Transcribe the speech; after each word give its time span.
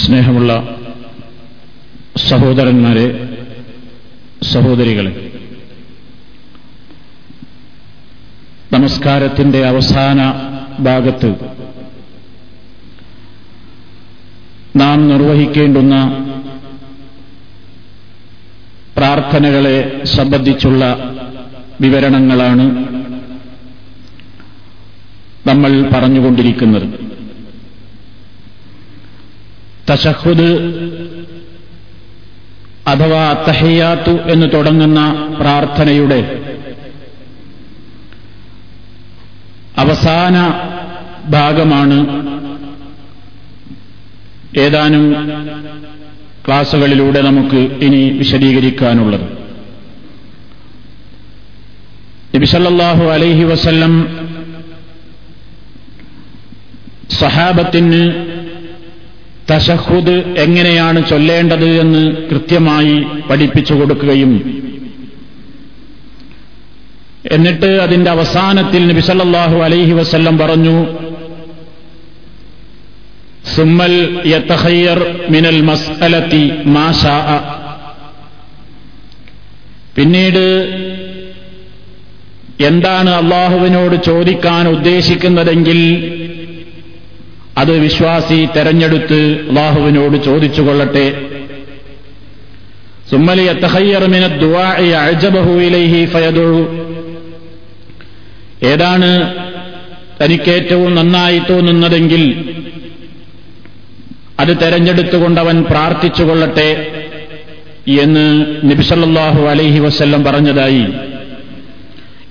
സ്നേഹമുള്ള 0.00 0.52
സഹോദരന്മാരെ 2.28 3.06
സഹോദരികളെ 4.52 5.12
നമസ്കാരത്തിന്റെ 8.70 9.60
അവസാന 9.66 10.20
ഭാഗത്ത് 10.78 11.30
നാം 14.76 15.08
നിർവഹിക്കേണ്ടുന്ന 15.08 15.96
പ്രാർത്ഥനകളെ 18.96 19.76
സംബന്ധിച്ചുള്ള 20.16 20.84
വിവരണങ്ങളാണ് 21.80 22.66
നമ്മൾ 25.46 25.70
പറഞ്ഞുകൊണ്ടിരിക്കുന്നത്. 25.92 26.86
തശഹുദ് 29.90 30.48
അഥവാ 32.86 33.44
തഹയ്യാത്തു 33.48 34.10
എന്ന് 34.10 34.46
തുടങ്ങുന്ന 34.54 35.30
പ്രാർത്ഥനയുടെ 35.40 36.38
അവസാന 39.78 40.36
ഭാഗമാണ് 41.30 41.98
ഏതാനും 44.58 45.04
ക്ലാസുകളിലൂടെ 46.46 47.20
നമുക്ക് 47.20 47.56
ഇനി 47.56 48.10
വിശദീകരിക്കാനുള്ളത്. 48.10 49.42
നബിസല്ലാഹു 52.36 53.04
അലൈഹി 53.04 53.44
വസല്ലം 53.44 54.18
സഹാബത്തിന് 57.10 58.31
തശഹുദ് 59.50 60.14
എങ്ങനെയാണ് 60.38 60.98
ചൊല്ലേണ്ടത് 61.08 61.68
എന്ന് 61.82 62.02
കൃത്യമായി 62.30 62.94
പഠിപ്പിച്ചു 63.28 63.74
കൊടുക്കുകയും 63.74 64.32
എന്നിട്ട് 67.32 67.70
അതിന്റെ 67.80 68.10
അവസാനത്തിൽ 68.10 68.82
നബിസല്ലാഹു 68.90 69.58
അലൈഹി 69.62 69.92
വസ്ല്ലം 69.92 70.36
പറഞ്ഞു 70.38 70.76
സുമ്മൽ 73.52 73.94
യത്തഹയ്യർ 74.26 74.98
മിനൽ 75.30 75.60
മസ്അലത്തി 75.62 76.42
മാഷാ 76.68 77.16
പിന്നീട് 79.96 80.44
എന്താണ് 82.66 83.10
അള്ളാഹുവിനോട് 83.14 83.96
ചോദിക്കാൻ 84.04 84.64
ഉദ്ദേശിക്കുന്നതെങ്കിൽ 84.68 85.78
അത് 87.58 87.78
വിശ്വാസി 87.78 88.48
തെരഞ്ഞെടുത്ത് 88.56 89.46
അള്ളാഹുവിനോട് 89.48 90.24
ചോദിച്ചുകൊള്ളട്ടെ. 90.24 91.22
സുമ്മലി 93.10 93.42
യത്തഹയ്യർമിന 93.42 94.24
അഴജബഹുയിലേഹി 95.00 96.04
ഫയദു 96.04 96.68
ഏതാണ് 98.62 99.34
തനിക്കേറ്റവും 100.22 100.94
നന്നായി 100.94 101.38
തോന്നുന്നതെങ്കിൽ 101.50 102.54
അത് 104.40 104.56
തെരഞ്ഞെടുത്തുകൊണ്ടവൻ 104.62 105.62
പ്രാർത്ഥിച്ചു 105.62 106.22
കൊള്ളട്ടെ 106.22 106.92
എന്ന് 107.88 108.46
നബിസല്ലാഹു 108.70 109.42
അലൈഹി 109.46 109.78
വസ്ല്ലം 109.78 110.24
പറഞ്ഞതായി. 110.24 110.86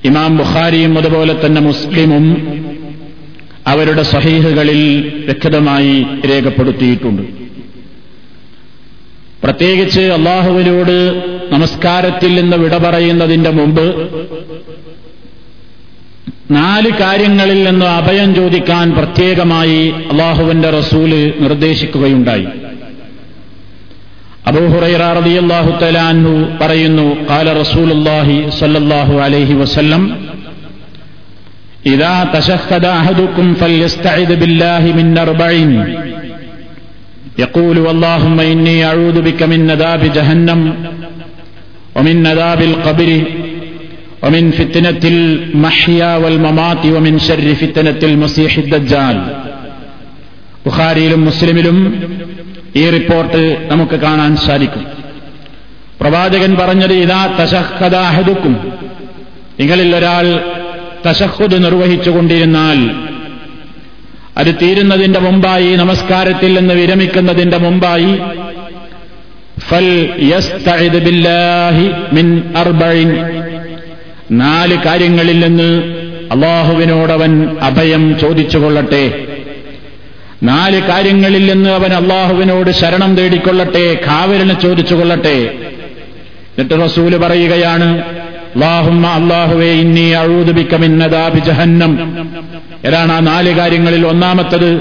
ഇമാം 0.06 0.38
ബുഖാരിയും 0.38 0.98
അതുപോലെ 0.98 1.46
തന്നെ 1.46 1.62
മുസ്ലിമും 1.62 2.51
അവരുടെ 3.68 4.04
സഹീഹുകളിൽ 4.04 5.14
വ്യക്തമായി 5.26 6.06
രേഖപ്പെടുത്തിയിട്ടുണ്ട്. 6.30 7.22
പ്രത്യേകിച്ച് 9.44 10.00
അള്ളാഹുവിനോട് 10.00 11.22
നമസ്കാരത്തിൽ 11.52 12.42
നിന്ന് 12.42 12.58
വിട 12.58 12.78
പറയുന്നതിന്റെ 12.78 13.50
മുമ്പ് 13.50 14.10
നാല് 16.52 16.90
കാര്യങ്ങളിൽ 16.90 17.64
നിന്ന് 17.64 17.86
അഭയം 17.86 18.36
ചോദിക്കാൻ 18.36 18.92
പ്രത്യേകമായി 18.92 19.94
അള്ളാഹുവിന്റെ 20.12 20.70
റസൂൽ 20.70 21.34
നിർദ്ദേശിക്കുകയുണ്ടായി. 21.40 22.48
അബൂഹുറൈറ 24.48 25.02
റളിയല്ലാഹു 25.20 25.80
തലാൻഹു 25.80 26.58
പറയുന്നു 26.62 27.28
കാല 27.30 27.54
റസൂലുള്ളാഹി 27.54 28.50
സല്ലാഹു 28.60 29.18
അലൈഹി 29.18 29.54
വസല്ലം 29.54 30.31
إذا 31.87 32.31
تشهد 32.35 32.85
أحدكم 32.85 33.55
فليستعذ 33.55 34.37
بالله 34.37 34.83
من 34.99 35.19
أربع 35.19 35.51
يقول 37.39 37.77
اللهم 37.87 38.41
إني 38.43 38.77
أعوذ 38.85 39.17
بك 39.23 39.41
من 39.43 39.71
عذاب 39.71 40.03
جهنم 40.13 40.61
ومن 41.97 42.27
عذاب 42.27 42.61
القبر 42.63 43.11
ومن 44.23 44.45
فتنة 44.51 45.03
المحيا 45.05 46.17
والممات 46.17 46.83
ومن 46.87 47.15
شر 47.19 47.49
فتنة 47.55 48.01
المسيح 48.03 48.53
الدجال 48.59 49.19
ബുഖാരിയിലും 50.67 51.21
മുസ്ലിമിലും 51.25 51.77
ഈ 52.77 52.85
റിപ്പോർട്ട് 52.91 53.43
നമുക്ക് 53.71 53.97
കാണാൻ 53.97 54.33
സാധിക്കും 54.37 54.85
പ്രവാചകൻ 56.01 56.53
പറഞ്ഞത് 56.57 56.95
ഇതാ 57.05 57.21
തശഹദാഹദുക്കും 57.41 58.55
നിങ്ങളിൽ 59.61 59.91
ഒരാൾ 59.97 60.27
തശഹുദ് 61.06 61.64
നിർവഹിച്ചുകൊണ്ടിരുന്നാൽ 61.64 62.90
അത് 64.38 64.56
തീരുന്നതിന്റെ 64.62 65.20
മുമ്പായി 65.20 65.76
നമസ്കാരത്തിൽ 65.76 66.54
നിന്ന് 66.54 66.74
വിരമിക്കുന്നതിന്റെ 66.74 67.58
മുമ്പായി 67.58 68.20
ഫൽ 69.60 70.10
ബില്ലാഹി 71.00 72.16
മിൻ 72.16 72.54
നാല് 74.32 74.78
കാര്യങ്ങളിൽ 74.86 75.40
നിന്ന് 75.40 75.84
അള്ളാഹുവിനോടവൻ 76.32 77.58
അഭയം 77.62 78.20
ചോദിച്ചുകൊള്ളട്ടെ. 78.20 79.28
നാല് 80.44 80.82
കാര്യങ്ങളിൽ 80.82 81.52
നിന്ന് 81.52 81.70
അവൻ 81.70 81.94
അള്ളാഹുവിനോട് 81.94 82.72
ശരണം 82.72 83.16
തേടിക്കൊള്ളട്ടെ 83.16 83.94
കാവലിന് 84.08 84.54
ചോദിച്ചുകൊള്ളട്ടെ. 84.62 85.60
എന്നിട്ട് 86.58 86.84
റസൂൽ 86.84 87.18
പറയുകയാണ് 87.18 88.21
അള്ളാഹുമ്മ 88.56 89.08
അള്ളാഹുവേ 89.08 89.72
ഇന്നി 89.72 90.10
അഴൂതുബിക്കമിന്നതാബി 90.10 91.40
ജഹന്നം. 91.40 92.18
ഏതാണ് 92.86 93.12
ആ 93.12 93.20
നാല് 93.20 93.58
കാര്യങ്ങളിൽ 93.58 94.08
ഒന്നാമത്തത്. 94.08 94.80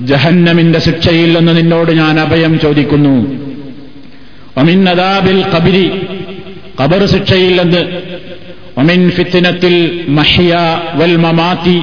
ജഹന്നമിന്റെ 0.00 0.78
ശിക്ഷയിൽ 0.78 1.38
നിന്ന് 1.38 1.56
നിന്നോട് 1.56 1.92
ഞാൻ 1.92 2.20
അഭയം 2.20 2.60
ചോദിക്കുന്നു. 2.60 3.26
ഒമിന്നതാബിൽ 4.56 5.44
കബിരി 5.56 5.90
കബർ 6.82 7.06
ശിക്ഷയിൽ 7.06 7.62
നിന്ന് 7.62 7.78
ഒമിൻ 8.78 9.10
ഫിത്തിനത്തിൽ 9.10 10.04
മഹിയ 10.08 10.56
വൽ 10.94 11.16
മമാത്തി 11.16 11.82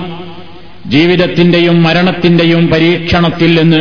ജീവിതത്തിന്റെയും 0.86 1.84
മരണത്തിന്റെയും 1.84 2.68
പരീക്ഷണത്തിൽ 2.68 3.62
നിന്ന്. 3.62 3.78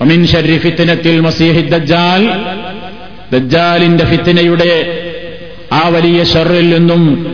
ഒമിൻ 0.00 0.26
ഷരി 0.26 0.58
ഫിത്തിനത്തിൽ 0.58 1.20
മസീഹി 1.20 1.60
ദജ്ജാൽ 1.60 2.28
ദജ്ജാലിന്റെ 3.32 4.04
ഫിത്തിനയുടെ 4.04 5.02
ആ 5.72 5.88
വലിയ 5.88 6.24
ഷറിൽ 6.24 6.78
നിന്നും 6.78 7.26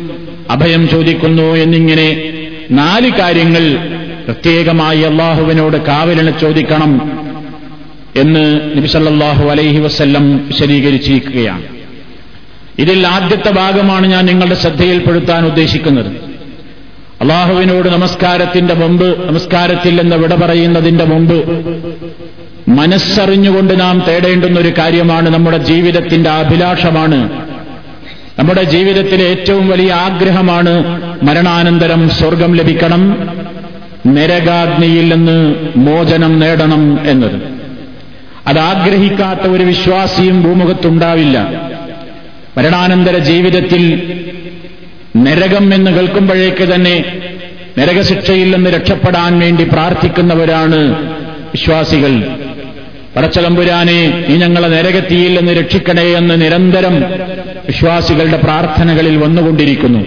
അഭയം 0.51 0.89
ചോദിക്കുന്നു 0.89 1.43
എന്നിങ്ങനെ 1.43 2.33
നാല് 2.71 3.11
കാര്യങ്ങൾ 3.11 3.93
പ്രത്യേകമായി 4.25 5.01
അള്ളാഹുവിനോട് 5.01 5.77
കാവലിന് 5.77 6.33
ചോദിക്കണം 6.41 7.13
എന്ന് 8.17 8.61
നബിസല്ലാഹു 8.77 9.49
അലൈഹി 9.49 9.79
വസ്ല്ലം 9.79 10.47
വിശദീകരിച്ചിരിക്കുകയാണ്. 10.47 11.63
ഇതിൽ 12.79 13.07
ആദ്യത്തെ 13.07 13.51
ഭാഗമാണ് 13.51 14.07
ഞാൻ 14.07 14.27
നിങ്ങളുടെ 14.27 14.55
ശ്രദ്ധയിൽപ്പെടുത്താൻ 14.55 15.47
ഉദ്ദേശിക്കുന്നത്. 15.47 16.33
അള്ളാഹുവിനോട് 17.21 17.89
നമസ്കാരത്തിന്റെ 17.89 18.75
മുമ്പ് 18.75 19.29
നമസ്കാരത്തിൽ 19.29 20.01
എന്ന് 20.01 20.17
വിട 20.17 20.35
പറയുന്നതിന്റെ 20.35 21.05
മുമ്പ് 21.05 21.49
മനസ്സറിഞ്ഞുകൊണ്ട് 22.71 23.81
നാം 23.81 24.03
തേടേണ്ടുന്ന 24.09 24.61
ഒരു 24.61 24.73
കാര്യമാണ് 24.79 25.35
നമ്മുടെ 25.35 25.57
ജീവിതത്തിന്റെ 25.57 26.31
അഭിലാഷമാണ് 26.31 27.52
നമ്മുടെ 28.39 28.63
ജീവിതത്തിലെ 28.63 29.25
ഏറ്റവും 29.25 29.69
വലിയ 29.69 29.93
ആഗ്രഹമാണ് 29.93 30.73
മരണാനന്തരം 31.23 32.11
സ്വർഗം 32.11 32.55
ലഭിക്കണം 32.55 33.03
നരകാഗ്നിയിൽ 34.07 35.15
നിന്ന് 35.15 35.55
മോചനം 35.77 36.41
നേടണം 36.41 37.11
എന്നത്. 37.11 37.43
അതാഗ്രഹിക്കാത്ത 38.47 39.41
ഒരു 39.41 39.63
വിശ്വാസിയും 39.63 40.43
ഭൂമുഖത്തുണ്ടാവില്ല. 40.43 41.39
മരണാനന്തര 42.59 43.19
ജീവിതത്തിൽ 43.19 44.03
നരകം 45.17 45.75
എന്ന് 45.75 45.91
കേൾക്കുമ്പോഴേക്ക് 45.91 46.75
തന്നെ 46.75 47.05
നരകശിക്ഷയിൽ 47.79 48.57
നിന്ന് 48.57 48.71
രക്ഷപ്പെടാൻ 48.71 49.39
വേണ്ടി 49.39 49.65
പ്രാർത്ഥിക്കുന്നവരാണ് 49.65 51.11
വിശ്വാസികൾ. 51.53 52.23
പടച്ചലമ്പുരാനെ 53.17 54.27
നീ 54.29 54.37
ഞങ്ങളെ 54.37 54.69
നരകത്തിയിൽ 54.69 55.61
രക്ഷിക്കണേ 55.61 56.03
എന്ന് 56.03 56.41
നിരന്തരം 56.41 56.95
വിശ്വാസികളുടെ 57.67 58.37
പ്രാർത്ഥനകളിൽ 58.37 59.17
വന്നുകൊണ്ടിരിക്കുന്നു. 59.17 59.99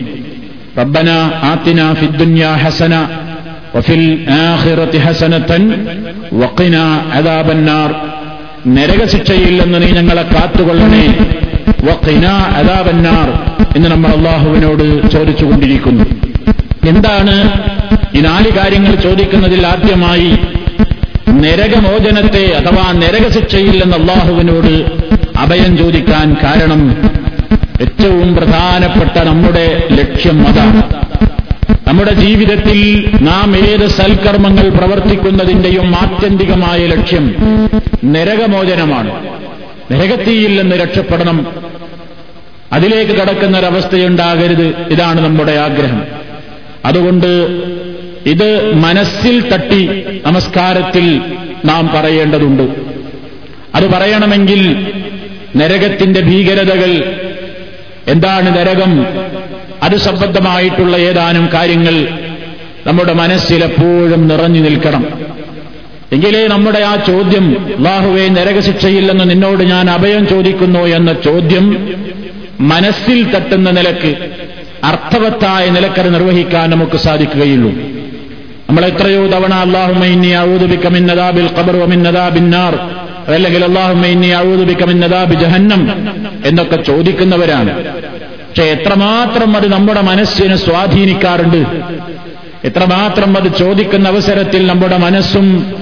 റബ്ബന 0.77 1.09
ആത്തിന 1.43 1.93
ഫിദ്ദുന്യ 1.93 2.45
ഹസന 2.45 3.09
വഫിൽ 3.75 4.25
ആഖിറത്തി 4.29 4.97
ഹസനത്തൻ 4.97 5.87
വഖിന 6.33 6.75
അദാബന്നാർ. 7.13 7.95
നരകശിക്ഷയിൽ 8.67 9.61
നിന്ന് 9.61 9.81
നീ 9.81 9.87
ഞങ്ങളെ 9.87 10.21
കാത്തുകൊള്ളണേ 10.21 11.07
വഖിന 11.83 12.25
അദാബന്നാർ 12.27 13.27
എന്ന് 13.75 13.89
നമ്മൾ 13.89 14.09
അള്ളാഹുവിനോട് 14.09 15.09
ചോദിച്ചുകൊണ്ടിരിക്കുന്നു. 15.09 16.03
എന്താണ് 16.89 17.61
ഈ 18.15 18.19
നാല് 18.19 18.51
കാര്യങ്ങൾ 18.51 18.95
ചോദിക്കുന്നതിൽ 18.95 19.67
ആദ്യമായി 19.67 20.37
നരകമോചനത്തെ 21.29 22.53
അഥവാ 22.55 22.91
നരകശിക്ഷയിൽ 22.91 23.83
നിന്ന് 23.83 23.97
അള്ളാഹുവിനോട് 23.97 24.85
അഭയം 25.39 25.77
ചോദിക്കാൻ 25.77 26.37
കാരണം 26.43 27.11
ഏറ്റവും 27.81 28.35
പ്രധാനപ്പെട്ട 28.35 29.19
നമ്മുടെ 29.19 29.87
ലക്ഷ്യം 29.91 30.47
അതാണ്. 30.47 31.05
നമ്മുടെ 31.87 32.13
ജീവിതത്തിൽ 32.13 33.09
നാം 33.21 33.55
ഏത് 33.57 33.87
സൽക്കർമ്മങ്ങൾ 33.87 34.69
പ്രവർത്തിക്കുന്നതിന്റെയും 34.69 35.95
ആത്യന്തികമായ 35.95 36.87
ലക്ഷ്യം 36.87 37.35
നരകമോചനമാണ്. 38.05 39.27
നരകത്തിയിൽ 39.91 40.61
നിന്ന് 40.61 40.75
രക്ഷപ്പെടണം. 40.75 41.47
അതിലേക്ക് 42.73 43.11
കടക്കുന്നൊരവസ്ഥയുണ്ടാകരുത്. 43.11 44.75
ഇതാണ് 44.89 45.21
നമ്മുടെ 45.21 45.51
ആഗ്രഹം. 45.51 46.03
അതുകൊണ്ട് 46.85 47.47
ഇത് 48.25 48.75
മനസ്സിൽ 48.75 49.49
തട്ടി 49.49 49.89
നമസ്കാരത്തിൽ 50.25 51.21
നാം 51.65 51.89
പറയേണ്ടതുണ്ട്. 51.95 52.63
അത് 53.75 53.91
പറയണമെങ്കിൽ 53.91 54.87
നരകത്തിന്റെ 55.55 56.21
ഭീകരതകൾ 56.21 57.15
എന്താണ് 58.07 58.57
നരകം? 58.57 59.05
അത് 59.83 59.97
സംബന്ധമായിട്ടുള്ള 59.97 60.97
ഏതാനും 60.97 61.49
കാര്യങ്ങൾ 61.53 62.07
നമ്മുടെ 62.87 63.13
മനസ്സിലെപ്പോഴും 63.13 64.27
നിറഞ്ഞു 64.27 64.59
നിൽക്കണം. 64.59 65.05
എങ്കിലേ 66.11 66.47
നമ്മുടെ 66.47 66.79
ആ 66.79 66.95
ചോദ്യം 66.95 67.75
ബാഹുവെ 67.79 68.27
നരകശിക്ഷയില്ലെന്ന് 68.27 69.29
നിന്നോട് 69.29 69.63
ഞാൻ 69.63 69.89
അഭയം 69.89 70.27
ചോദിക്കുന്നു 70.27 70.79
എന്ന 70.79 71.13
ചോദ്യം 71.13 71.95
മനസ്സിൽ 72.59 73.35
തട്ടുന്ന 73.35 73.69
നിലയ്ക്ക് 73.69 74.15
അർത്ഥവത്തായ 74.83 75.69
നിലക്കത് 75.69 76.13
നിർവഹിക്കാൻ 76.13 76.69
നമുക്ക് 76.69 76.97
സാധിക്കുകയുള്ളൂ. 76.97 77.94
നമ്മൾ 78.69 78.85
എത്രയോ 78.85 79.27
തവണ 79.27 79.53
അള്ളാഹുമൈന്നി 79.53 80.27
ഔദുബിക്കമിന്നതാബി 84.27 85.33
ജഹന്നം 85.33 86.07
എന്നൊക്കെ 86.45 86.75
ചോദിക്കുന്നവരാണ്. 86.75 87.83
പക്ഷെ 87.83 88.63
എത്രമാത്രം 88.63 89.57
അത് 89.57 89.71
നമ്മുടെ 89.71 90.01
മനസ്സിനെ 90.01 90.55
സ്വാധീനിക്കാറുണ്ട്. 90.55 91.65
എത്രമാത്രം 92.67 93.37
അത് 93.37 93.57
ചോദിക്കുന്ന 93.59 94.09
അവസരത്തിൽ 94.09 94.67
നമ്മുടെ 94.67 94.97
മനസ്സും 94.97 95.73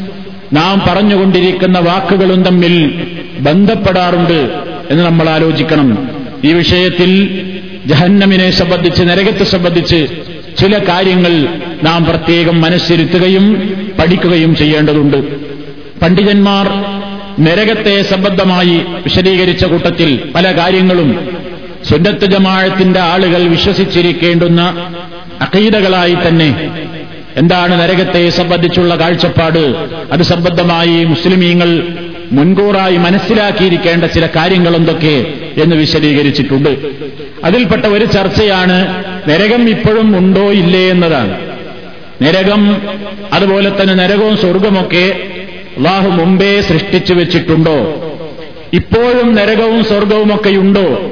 നാം 0.53 0.81
പറഞ്ഞുകൊണ്ടിരിക്കുന്ന 0.87 1.79
വാക്കുകളും 1.79 2.43
തമ്മിൽ 2.43 3.03
ബന്ധപ്പെടാറുണ്ട് 3.39 4.61
എന്ന് 4.89 5.03
നമ്മൾ 5.03 5.29
ആലോചിക്കണം. 5.29 6.09
ഈ 6.43 6.53
വിഷയത്തിൽ 6.53 7.41
ജഹന്നമിനെ 7.85 8.51
സംബന്ധിച്ച് 8.51 9.03
നരകത്തെ 9.03 9.43
സംബന്ധിച്ച് 9.43 10.07
ചില 10.59 10.77
കാര്യങ്ങൾ 10.87 11.47
നാം 11.83 12.05
പ്രത്യേകം 12.05 12.61
മനസ്സിരുത്തുകയും 12.61 13.71
പഠിക്കുകയും 13.99 14.55
ചെയ്യേണ്ടതുണ്ട്. 14.55 15.43
പണ്ഡിതന്മാർ 15.99 16.67
നരകത്തെ 17.39 18.01
സംബന്ധമായി 18.01 18.77
വിശദീകരിച്ച 18.77 19.65
കൂട്ടത്തിൽ 19.65 20.31
പല 20.35 20.57
കാര്യങ്ങളും 20.57 21.37
സുന്നത്ത് 21.89 22.25
ജമാഴത്തിന്റെ 22.25 22.99
ആളുകൾ 22.99 23.43
വിശ്വസിച്ചിരിക്കേണ്ടുന്ന 23.43 24.61
അഖീദകളായി 25.41 26.15
തന്നെ 26.27 26.69
എന്താണ് 27.37 27.81
നരകത്തെ 27.81 28.29
സംബന്ധിച്ചുള്ള 28.29 28.95
കാഴ്ചപ്പാട്? 28.95 29.87
അത് 30.11 30.21
സംബന്ധമായി 30.21 31.03
മുസ്ലിമീങ്ങൾ 31.03 31.87
മുൻകൂറായി 32.31 32.97
മനസ്സിലാക്കിയിരിക്കേണ്ട 32.97 34.03
ചില 34.03 34.27
കാര്യങ്ങൾ 34.35 34.75
എന്തൊക്കെ 34.75 35.33
എന്ന് 35.63 35.75
വിശദീകരിച്ചിട്ടുണ്ട്. 35.75 37.02
അതിൽപ്പെട്ട 37.43 37.85
ഒരു 37.85 38.05
ചർച്ചയാണ് 38.05 39.03
നരകം 39.29 39.69
ഇപ്പോഴും 39.69 40.17
ഉണ്ടോ 40.17 40.51
ഇല്ലേ 40.51 40.89
എന്നതാണ്. 40.89 41.53
നരകം 42.21 42.81
അതുപോലെ 43.33 43.81
തന്നെ 43.81 43.93
നരകവും 43.93 44.37
സ്വർഗമൊക്കെ 44.37 45.15
അള്ളാഹു 45.77 46.09
മുമ്പേ 46.09 46.61
സൃഷ്ടിച്ചു 46.61 47.13
വെച്ചിട്ടുണ്ടോ? 47.13 48.03
ഇപ്പോഴും 48.73 49.35
നരകവും 49.35 49.83
സ്വർഗവുമൊക്കെ 49.83 50.49
ഉണ്ടോ 50.49 51.11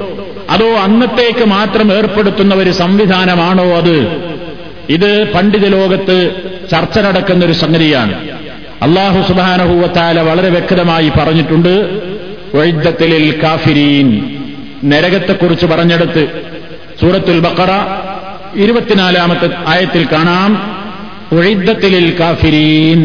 അതോ 0.50 0.66
അന്നത്തേക്ക് 0.66 1.44
മാത്രം 1.44 1.92
ഏർപ്പെടുത്തുന്ന 1.92 2.54
ഒരു 2.54 2.70
സംവിധാനമാണോ 2.70 3.64
അത്? 3.64 4.22
ഇത് 4.88 5.32
പണ്ഡിത 5.32 5.66
ലോകത്ത് 5.66 6.30
ചർച്ച 6.70 6.98
നടക്കുന്ന 6.98 7.44
ഒരു 7.44 7.52
സംഗതിയാണ്. 7.52 8.28
അള്ളാഹു 8.82 9.28
സുബാനഹൂവത്താല 9.28 10.20
വളരെ 10.20 10.48
വ്യക്തമായി 10.48 11.12
പറഞ്ഞിട്ടുണ്ട്. 11.18 12.00
കാഫിരീൻ. 13.42 14.41
നരകത്തെക്കുറിച്ച് 14.84 15.66
പറഞ്ഞെടുത്ത് 15.66 16.28
സൂറത്തുൽ 17.00 17.40
ബക്കറ 17.40 17.68
ഇരുപത്തിനാലാമത്തെ 18.56 19.50
ആയത്തിൽ 19.66 20.06
കാണാം. 20.12 20.82
ഒഴിദ്ദത്തിലിൽ 21.32 22.18
കാഫിരീൻ. 22.20 23.00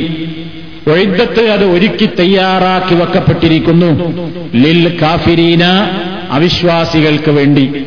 ഒഴിദ്ദത്ത് 0.91 1.43
അത് 1.43 1.65
ഒരുക്കി 1.65 2.05
തയ്യാറാക്കി 2.05 2.95
വെക്കപ്പെട്ടിരിക്കുന്നു. 2.95 4.13
ലിൽ 4.55 4.97
കാഫിരീന 5.01 5.63
അവിശ്വാസികൾക്ക് 6.29 7.31
വേണ്ടി 7.31 7.83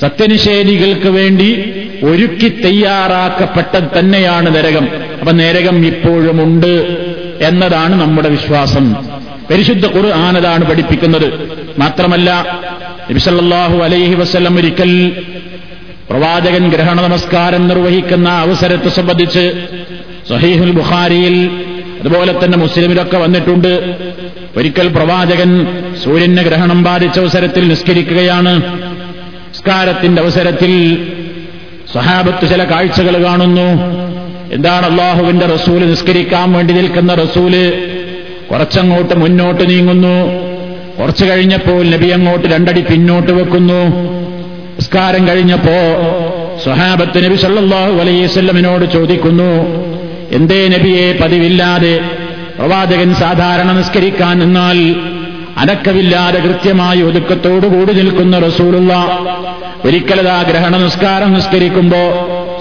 സത്യനിഷേധികൾക്ക് 0.00 1.08
വേണ്ടി 1.08 1.72
ഒരുക്കി 2.04 2.48
തയ്യാറാക്കപ്പെട്ട 2.48 3.98
തന്നെയാണ് 3.98 4.54
നരകം. 4.54 4.88
അപ്പൊ 5.20 5.32
നരകം 5.32 5.86
ഇപ്പോഴുമുണ്ട് 5.86 6.96
എന്നതാണ് 7.40 8.00
നമ്മുടെ 8.00 8.28
വിശ്വാസം. 8.28 8.94
പരിശുദ്ധ 9.50 9.86
ഖുർആാനതാണ് 9.86 10.70
പഠിപ്പിക്കുന്നത്. 10.70 11.63
മാത്രമല്ല 11.78 12.60
നബിസല്ലാഹു 13.10 13.78
അലൈഹി 13.78 14.14
വസ്ലം 14.14 14.56
ഒരിക്കൽ 14.56 15.12
പ്രവാചകൻ 16.10 16.68
ഗ്രഹണ 16.68 17.00
നമസ്കാരം 17.00 17.68
നിർവഹിക്കുന്ന 17.68 18.28
അവസരത്തെ 18.28 18.88
സംബന്ധിച്ച് 18.88 19.66
സഹീഹുൽ 20.28 20.70
ബുഖാരിയിൽ 20.70 21.50
അതുപോലെ 22.00 22.44
തന്നെ 22.44 22.58
മുസ്ലിമിലൊക്കെ 22.58 23.18
വന്നിട്ടുണ്ട്. 23.18 23.94
ഒരിക്കൽ 24.56 24.88
പ്രവാചകൻ 24.88 25.66
സൂര്യന് 26.04 26.36
ഗ്രഹണം 26.36 26.82
ബാധിച്ച 26.82 27.20
അവസരത്തിൽ 27.20 27.68
നിസ്കരിക്കുകയാണ്. 27.68 28.78
നിസ്കാരത്തിന്റെ 28.78 30.22
അവസരത്തിൽ 30.22 31.06
സഹാബത്ത് 31.92 32.48
ചില 32.48 32.64
കാഴ്ചകൾ 32.64 33.24
കാണുന്നു. 33.24 34.04
എന്താണ് 34.52 34.86
അള്ളാഹുവിന്റെ 34.86 35.46
റസൂൽ 35.46 35.90
നിസ്കരിക്കാൻ 35.90 36.52
വേണ്ടി 36.52 36.74
നിൽക്കുന്ന 36.74 37.14
റസൂൽ? 37.14 37.84
കുറച്ചങ്ങോട്ട് 38.50 39.14
മുന്നോട്ട് 39.14 39.70
നീങ്ങുന്നു. 39.70 40.43
കുറച്ചു 41.04 41.24
കഴിഞ്ഞപ്പോൾ 41.24 41.90
നബി 41.90 42.06
അങ്ങോട്ട് 42.06 42.48
രണ്ടടി 42.48 42.80
പിന്നോട്ട് 42.80 43.32
വെക്കുന്നു. 43.32 43.80
നിസ്കാരം 44.76 45.28
കഴിഞ്ഞപ്പോ 45.28 45.74
സ്വഹാബത്ത് 46.64 47.24
നബി 47.24 47.36
സല്ലാഹു 47.36 47.92
അലൈവല്ലമിനോട് 47.92 48.92
ചോദിക്കുന്നു 48.92 49.50
എന്തേ 50.30 50.68
നബിയെ 50.68 51.18
പതിവില്ലാതെ 51.22 52.00
പ്രവാചകൻ 52.58 53.14
സാധാരണ 53.14 53.72
നിസ്കരിക്കാൻ 53.72 54.38
നിന്നാൽ 54.38 54.96
അനക്കമില്ലാതെ 55.56 56.38
കൃത്യമായി 56.40 57.02
ഒതുക്കത്തോടുകൂടി 57.02 57.92
നിൽക്കുന്ന 57.92 58.38
റസൂലുള്ള. 58.38 58.92
ഒരിക്കലതാ 59.84 60.42
ഗ്രഹണ 60.42 60.76
നിസ്കാരം 60.76 61.32
നിസ്കരിക്കുമ്പോ 61.32 62.02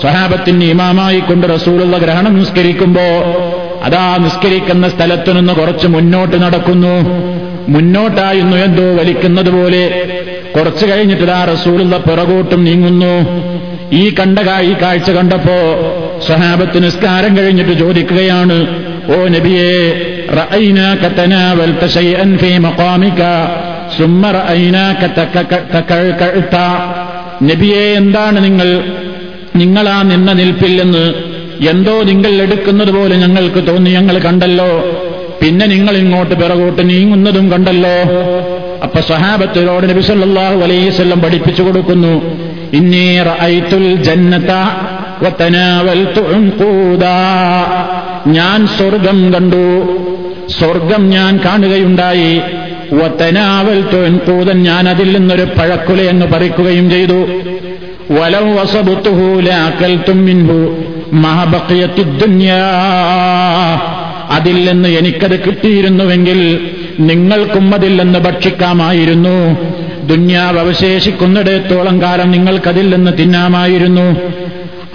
സ്വഹാബത്തിന് 0.01 0.63
ഇമാമായി 0.63 1.19
കൊണ്ട് 1.19 1.47
റസൂലുള്ള 1.55 1.97
ഗ്രഹണം 1.97 2.39
നിസ്കരിക്കുമ്പോ 2.39 3.07
അതാ 3.83 4.17
നിസ്കരിക്കുന്ന 4.17 4.89
സ്ഥലത്തു 4.89 5.31
നിന്ന് 5.31 5.53
കുറച്ച് 5.53 5.87
മുന്നോട്ട് 5.87 6.43
നടക്കുന്നു. 6.43 6.95
മുന്നോട്ടായിരുന്നു 7.67 8.57
എന്തോ 8.57 8.83
വലിക്കുന്നത് 8.83 9.49
പോലെ. 9.49 10.05
കുറച്ചു 10.55 10.85
ആ 11.31 11.43
റസൂലുള്ള 11.43 11.97
പിറകോട്ടും 11.97 12.63
നീങ്ങുന്നു. 12.63 13.43
ഈ 13.91 14.09
കണ്ട 14.09 14.39
ഈ 14.39 14.73
കാഴ്ച 14.81 15.11
കണ്ടപ്പോ 15.11 15.57
സഹാബത്ത് 16.27 16.83
നിസ്കാരം 16.83 17.37
കഴിഞ്ഞിട്ട് 17.37 17.71
ചോദിക്കുകയാണ് 17.71 18.67
ഓ 19.09 19.27
നബിയെ 19.27 20.01
നബിയെ 27.43 27.93
എന്താണ് 27.93 28.43
നിങ്ങൾ 28.43 28.83
നിങ്ങളാ 29.55 30.01
നിന്ന 30.01 30.33
നിൽപ്പില്ലെന്ന് 30.33 31.13
എന്തോ 31.69 32.01
നിങ്ങൾ 32.01 32.41
എടുക്കുന്നത് 32.41 32.91
പോലെ 32.91 33.15
ഞങ്ങൾക്ക് 33.15 33.67
തോന്നി 33.67 33.89
ഞങ്ങൾ 33.89 34.19
കണ്ടല്ലോ. 34.19 35.02
പിന്നെ 35.43 35.65
നിങ്ങൾ 35.65 35.97
ഇങ്ങോട്ട് 35.97 36.35
പിറകോട്ട് 36.35 36.89
നീങ്ങുന്നതും 36.89 37.51
കണ്ടല്ലോ. 37.51 38.03
അപ്പൊ 38.83 39.01
സഹാബത്തിനോട് 39.01 39.89
നബിസല്ലാഹു 39.89 40.55
വസല്ലം 40.55 41.21
പഠിപ്പിച്ചു 41.21 41.63
കൊടുക്കുന്നു. 41.63 42.21
ജന്നത 43.95 44.51
ഞാൻ 48.27 48.67
സ്വർഗം 48.67 49.33
കണ്ടു. 49.33 49.81
സ്വർഗം 50.59 51.09
ഞാൻ 51.09 51.39
കാണുകയുണ്ടായി. 51.45 52.41
വത്തനാവൽ 52.93 53.81
തൊൻകൂതൻ 53.81 54.63
ഞാൻ 54.63 54.89
അതിൽ 54.89 55.17
നിന്നൊരു 55.17 55.43
പഴക്കുല 55.43 56.01
എന്ന് 56.01 56.25
പറിക്കുകയും 56.25 56.89
ചെയ്തു. 56.89 57.25
വലം 58.11 58.55
വസബുത്തുഹൂലാക്കൽ 58.55 59.99
തുമ്മിൻഹു 60.09 60.53
മിൻഹു 60.53 60.75
മഹബക്കിയത്തുദ്ദുന്യാ 61.13 62.59
അതിൽ 64.33 64.71
നിന്ന് 64.71 64.89
എനിക്കത് 64.89 65.39
കിട്ടിയിരുന്നുവെങ്കിൽ 65.39 66.69
നിങ്ങൾക്കും 66.99 67.73
അതിൽ 67.73 68.03
നിന്ന് 68.03 68.19
ഭക്ഷിക്കാമായിരുന്നു. 68.19 69.57
ദുന്യാവ് 70.07 70.59
അവശേഷിക്കുന്നിടത്തോളം 70.59 72.01
കാലം 72.01 72.31
നിങ്ങൾക്കതിൽ 72.31 72.95
നിന്ന് 72.95 73.11
തിന്നാമായിരുന്നു. 73.19 74.15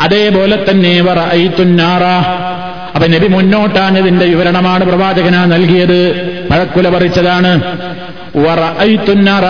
അതേപോലെ 0.00 0.64
തന്നെ 0.70 1.00
അപ്പൊ 2.94 3.08
നബി 3.08 3.26
മുന്നോട്ടാണ് 3.26 3.98
ഇതിന്റെ 3.98 4.26
വിവരണമാണ് 4.26 4.84
പ്രവാചകന 4.84 5.44
നൽകിയത്. 5.44 6.02
പഴക്കുല 6.50 6.88
പറിച്ചതാണ്. 6.88 7.60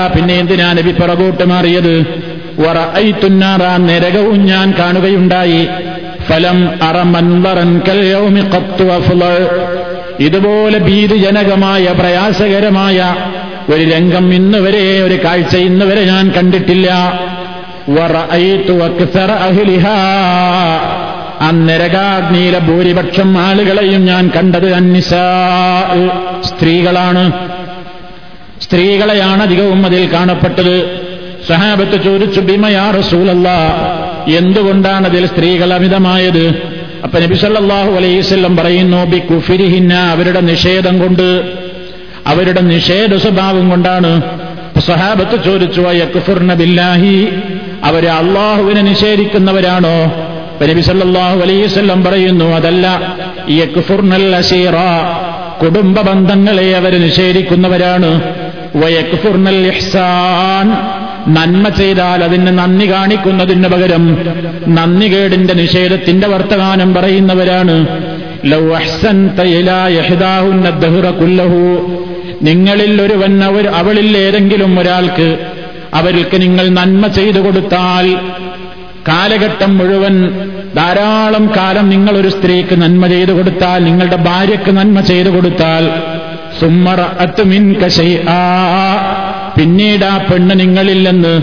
പിന്നെ 0.09 0.35
എന്തിനാ 0.35 0.73
നബി 0.73 0.90
പിറകോട്ട് 0.90 1.45
മാറിയത്? 1.45 1.95
വറ 2.59 2.99
ഐത്തുന്നാറ 2.99 3.76
നരകവും 3.76 4.47
ഞാൻ 4.47 4.75
കാണുകയുണ്ടായി. 4.78 5.68
ഫലം 6.28 6.71
അറമൻ 6.83 7.42
ഇതുപോലെ 10.21 10.79
ഭീതിജനകമായ 10.79 11.95
പ്രയാസകരമായ 12.01 13.17
ഒരു 13.69 13.85
രംഗം 13.85 14.35
ഇന്നുവരെ 14.35 15.03
ഒരു 15.03 15.25
കാഴ്ച 15.25 15.57
ഇന്നുവരെ 15.57 16.05
ഞാൻ 16.05 16.33
കണ്ടിട്ടില്ല. 16.37 17.21
വറഅയ്തു 17.89 18.73
അക്സറ 18.73 19.31
അഹ്ലിഹാ. 19.31 19.95
ആ 21.41 21.51
നരകാഗ്നിയിലെ 21.51 22.59
ഭൂരിപക്ഷം 22.59 23.39
ആളുകളെയും 23.39 24.05
ഞാൻ 24.07 24.31
കണ്ടത് 24.37 24.73
അന്നിസ. 24.73 25.15
സ്ത്രീകളാണ്. 26.45 27.33
സ്ത്രീകളെയാണ് 28.63 29.43
അധികവും 29.43 29.87
അതിൽ 29.87 30.13
കാണപ്പെട്ടത്. 30.13 31.01
സഹാബത്ത് 31.49 32.05
ചോദിച്ചു 32.05 32.41
ബിമയാ 32.41 32.91
റസൂലല്ല? 32.91 33.49
എന്തുകൊണ്ടാണ് 34.37 35.07
അതിൽ 35.07 35.27
സ്ത്രീകൾ 35.27 35.75
അമിതമായത്? 35.75 36.78
അപ്പൊ 37.05 37.19
നബി 37.21 37.35
സല്ലല്ലാഹു 37.35 37.90
അലൈഹിസ്വല്ലം 37.90 38.57
പറയുന്നു 38.57 39.05
ബി 39.05 39.19
കുഫിരിഹിന്ന 39.19 39.95
അവരുടെ 39.95 40.40
നിഷേധം 40.40 40.99
കൊണ്ട്. 40.99 41.52
അവരുടെ 42.26 42.61
നിഷേധ 42.61 43.17
സ്വഭാവം 43.17 43.71
കൊണ്ടാണ്. 43.71 44.23
സഹാബത്ത് 44.81 45.45
ചോദിച്ചു 45.45 45.81
യക്ഫുർന 45.81 46.55
ബില്ലാഹി 46.55 47.28
അവർ 47.85 48.07
അള്ളാഹുവിനെ 48.07 48.83
നിഷേധിക്കുന്നവരാണോ? 48.83 50.05
നബിസല്ലാഹു 50.62 51.40
അലൈഹിസ്വല്ലം 51.40 52.05
പറയുന്നു 52.05 52.45
അതല്ല 52.45 53.17
യക്ഫുർനൽ 53.50 54.37
അസീറ 54.37 54.75
കുടുംബ 55.62 56.00
ബന്ധങ്ങളെ 56.00 56.76
അവർ 56.76 57.00
നിഷേധിക്കുന്നവരാണ്. 57.00 58.23
വയക്ഫുർനൽ 58.76 59.67
ഇഹ്സാൻ 59.67 60.98
നന്മ 61.27 61.69
ചെയ്താൽ 61.69 62.25
അതിന് 62.25 62.59
നന്ദി 62.59 62.87
കാണിക്കുന്നതിന് 62.91 63.69
പകരം 63.69 64.05
നന്ദികേടിന്റെ 64.69 65.55
നിഷേധത്തിന്റെ 65.55 66.27
വർത്തമാനം 66.27 66.95
പറയുന്നവരാണ്. 66.95 67.77
നിങ്ങളിൽ 72.43 73.03
ഒരുവൻ 73.03 73.45
അവർ 73.45 73.67
അവളിൽ 73.67 74.17
ഏതെങ്കിലും 74.17 74.79
ഒരാൾക്ക് 74.79 75.29
അവർക്ക് 75.95 76.43
നിങ്ങൾ 76.43 76.69
നന്മ 76.71 77.07
ചെയ്തു 77.07 77.39
കൊടുത്താൽ 77.39 78.07
കാലഘട്ടം 79.09 79.79
മുഴുവൻ 79.79 80.15
ധാരാളം 80.77 81.53
കാലം 81.57 81.89
നിങ്ങൾ 81.89 82.17
ഒരു 82.17 82.29
സ്ത്രീക്ക് 82.29 82.77
നന്മ 82.83 83.07
ചെയ്തു 83.07 83.33
കൊടുത്താൽ 83.33 83.85
നിങ്ങളുടെ 83.85 84.17
ഭാര്യയ്ക്ക് 84.17 84.71
നന്മ 84.71 85.01
ചെയ്തു 85.01 85.29
കൊടുത്താൽ 85.29 85.85
സുമ്മറ 86.61 87.01
അത്തുമിൻ 87.19 87.65
പിന്നീട് 89.59 90.05
ആ 90.05 90.19
പെണ്ണ് 90.19 90.61
നിങ്ങളിൽ 90.61 91.03
നിന്ന് 91.09 91.35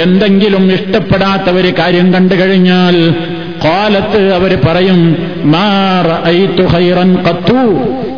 എന്തെങ്കിലും 0.00 0.72
ഇഷ്ടപ്പെടാത്ത 0.72 1.50
ഒരു 1.50 1.68
കാര്യം 1.78 2.14
കണ്ടു 2.14 2.34
കഴിഞ്ഞാൽ 2.34 2.96
കാലത്ത് 3.64 4.32
അവർ 4.32 4.58
പറയും 4.68 5.00
കത്തു 7.28 7.60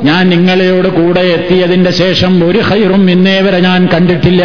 ഞാൻ 0.04 0.28
നിങ്ങളെയോട് 0.28 0.88
കൂടെ 0.88 1.21
എത്തിയതിന്റെ 1.21 1.90
ശേഷം 1.90 2.45
ഒരു 2.45 2.59
ഹൈറും 2.59 3.11
ഇന്നേ 3.11 3.40
വരെ 3.40 3.59
ഞാൻ 3.59 3.88
കണ്ടിട്ടില്ല. 3.95 4.45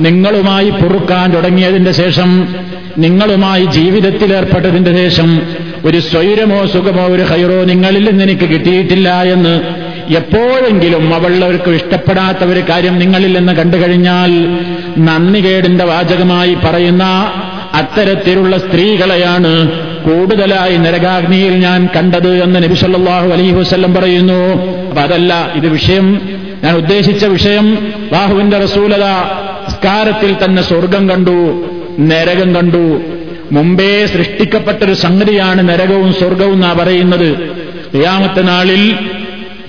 നിങ്ങളുമായി 0.00 0.70
പൊറുക്കാൻ 0.70 1.30
തുടങ്ങിയതിന്റെ 1.34 1.92
ശേഷം 1.92 2.30
നിങ്ങളുമായി 2.98 3.64
ജീവിതത്തിൽ 3.64 4.34
ഏർപ്പെട്ടതിന്റെ 4.34 4.92
ശേഷം 4.92 5.28
ഒരു 5.84 5.98
സ്വൈരമോ 6.00 6.66
സുഖമോ 6.66 7.06
ഒരു 7.06 7.22
ഹൈറോ 7.22 7.64
നിങ്ങളിൽ 7.64 8.10
നിന്ന് 8.10 8.24
എനിക്ക് 8.24 8.48
കിട്ടിയിട്ടില്ല 8.48 9.22
എന്ന് 9.24 9.54
എപ്പോഴെങ്കിലും 10.10 11.14
അവളവർക്ക് 11.14 11.70
ഇഷ്ടപ്പെടാത്ത 11.70 12.38
ഒരു 12.38 12.60
കാര്യം 12.60 12.98
നിങ്ങളിൽ 12.98 13.38
നിന്ന് 13.38 13.82
കഴിഞ്ഞാൽ 13.82 14.58
നന്ദികേടിന്റെ 14.98 15.84
വാചകമായി 15.84 16.54
പറയുന്ന 16.54 17.04
അത്തരത്തിലുള്ള 17.72 18.58
സ്ത്രീകളെയാണ് 18.58 19.70
കൂടുതലായി 20.02 20.76
നരകാഗ്നിയിൽ 20.76 21.52
ഞാൻ 21.52 21.88
കണ്ടത് 21.96 22.42
എന്ന് 22.42 22.62
നബിസല്ലാഹു 22.62 23.28
അലൈഹി 23.28 23.50
വസല്ലം 23.50 23.94
പറയുന്നു. 23.94 24.66
അപ്പൊ 24.88 25.02
അതല്ല 25.02 25.52
ഇത് 25.54 25.68
വിഷയം. 25.68 26.20
ഞാൻ 26.64 26.76
ഉദ്ദേശിച്ച 26.76 27.24
വിഷയം 27.24 27.92
ബാഹുവിന്റെ 28.12 28.58
റസൂലത 28.58 29.02
സ്കാരത്തിൽ 29.70 30.44
തന്നെ 30.44 30.62
സ്വർഗം 30.62 31.10
കണ്ടു 31.10 31.64
നരകം 32.00 32.54
കണ്ടു. 32.54 33.00
മുമ്പേ 33.52 34.06
സൃഷ്ടിക്കപ്പെട്ടൊരു 34.06 34.94
സംഗതിയാണ് 34.94 35.68
നരകവും 35.68 36.12
സ്വർഗവും 36.12 36.52
എന്നാ 36.52 36.72
പറയുന്നത്. 36.72 37.30
ഏഴാമത്തെ 37.96 38.42
നാളിൽ 38.42 38.98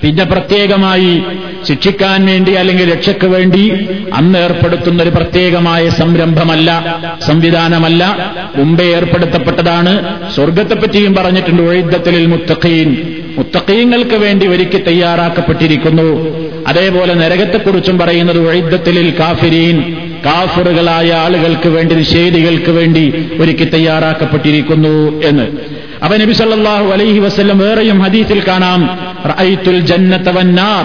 പിന്നെ 0.02 0.24
പ്രത്യേകമായി 0.24 1.22
ശിക്ഷിക്കാൻ 1.68 2.26
വേണ്ടി 2.26 2.52
അല്ലെങ്കിൽ 2.52 2.94
രക്ഷയ്ക്ക് 2.94 3.26
വേണ്ടി 3.26 3.88
അന്ന് 4.14 4.38
ഏർപ്പെടുത്തുന്ന 4.38 5.02
ഒരു 5.02 5.10
പ്രത്യേകമായ 5.10 5.88
സംരംഭമല്ല 5.88 6.98
സംവിധാനമല്ല. 7.26 8.34
മുമ്പേ 8.56 8.84
ഏർപ്പെടുത്തപ്പെട്ടതാണ്. 8.84 10.14
സ്വർഗത്തെപ്പറ്റിയും 10.34 11.14
പറഞ്ഞിട്ടുണ്ട് 11.14 11.62
ഒഴിദ്ധത്തിലിൽ 11.62 12.26
മുത്തഖീൻ. 12.26 12.96
മുത്തഖീങ്ങൾക്ക് 13.36 14.14
വേണ്ടി 14.14 14.46
ഒരുക്കി 14.46 14.78
തയ്യാറാക്കപ്പെട്ടിരിക്കുന്നു. 14.78 16.36
അതേപോലെ 16.66 17.14
നരകത്തെക്കുറിച്ചും 17.14 17.98
പറയുന്നത് 17.98 18.48
ഒഴിദ്ധത്തിലിൽ 18.48 19.14
കാഫിരീൻ. 19.20 19.96
കാഫറുകളായ 20.24 21.12
ആളുകൾക്ക് 21.12 21.68
വേണ്ടി 21.68 21.94
നിഷേധികൾക്ക് 21.94 22.70
വേണ്ടി 22.70 23.28
ഒരുക്കി 23.40 23.64
തയ്യാറാക്കപ്പെട്ടിരിക്കുന്നു 23.64 25.22
എന്ന്. 25.22 25.75
അവ 26.02 26.16
നബി 26.16 26.32
സല്ലാഹു 26.32 26.88
അലൈഹി 26.92 27.18
വസല്ലം 27.18 27.58
വേറെയും 27.58 27.98
ഹദീസിൽ 27.98 28.42
കാണാം. 28.48 28.98
റഅയ്തുൽ 29.26 29.80
ജന്നത്തവന്നാർ 29.80 30.84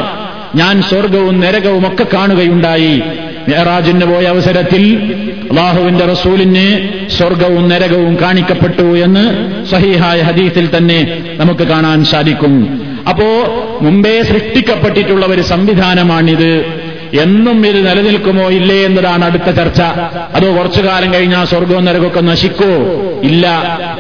ഞാൻ 0.55 0.81
സ്വർഗവും 0.81 1.39
നരകവും 1.39 1.87
ഒക്കെ 1.87 2.05
കാണുകയുണ്ടായി. 2.13 3.01
മെഹറാജിന് 3.49 4.05
പോയ 4.05 4.25
അവസരത്തിൽ 4.25 4.83
അള്ളാഹുവിന്റെ 5.51 6.05
റസൂലിന് 6.05 6.89
സ്വർഗവും 7.09 7.69
നരകവും 7.69 8.17
കാണിക്കപ്പെട്ടു 8.21 8.97
എന്ന് 8.97 9.23
സഹിഹായ 9.71 10.21
ഹദീസിൽ 10.21 10.77
തന്നെ 10.77 11.21
നമുക്ക് 11.37 11.63
കാണാൻ 11.63 12.03
സാധിക്കും. 12.03 12.53
അപ്പോ 13.09 13.29
മുമ്പേ 13.81 14.21
സൃഷ്ടിക്കപ്പെട്ടിട്ടുള്ള 14.21 15.25
ഒരു 15.25 15.41
സംവിധാനമാണിത്. 15.41 16.80
എന്നും 17.19 17.67
ഇത് 17.67 17.77
നിലനിൽക്കുമോ 17.77 18.49
ഇല്ലേ 18.49 18.75
എന്നതാണ് 18.75 19.25
അടുത്ത 19.25 19.51
ചർച്ച. 19.51 19.81
അതോ 20.35 20.57
കുറച്ചു 20.57 20.81
കാലം 20.81 21.13
കഴിഞ്ഞാൽ 21.13 21.45
സ്വർഗവും 21.45 21.85
നരകമൊക്കെ 21.85 22.21
നശിക്കോ? 22.21 22.65
ഇല്ല. 23.23 23.47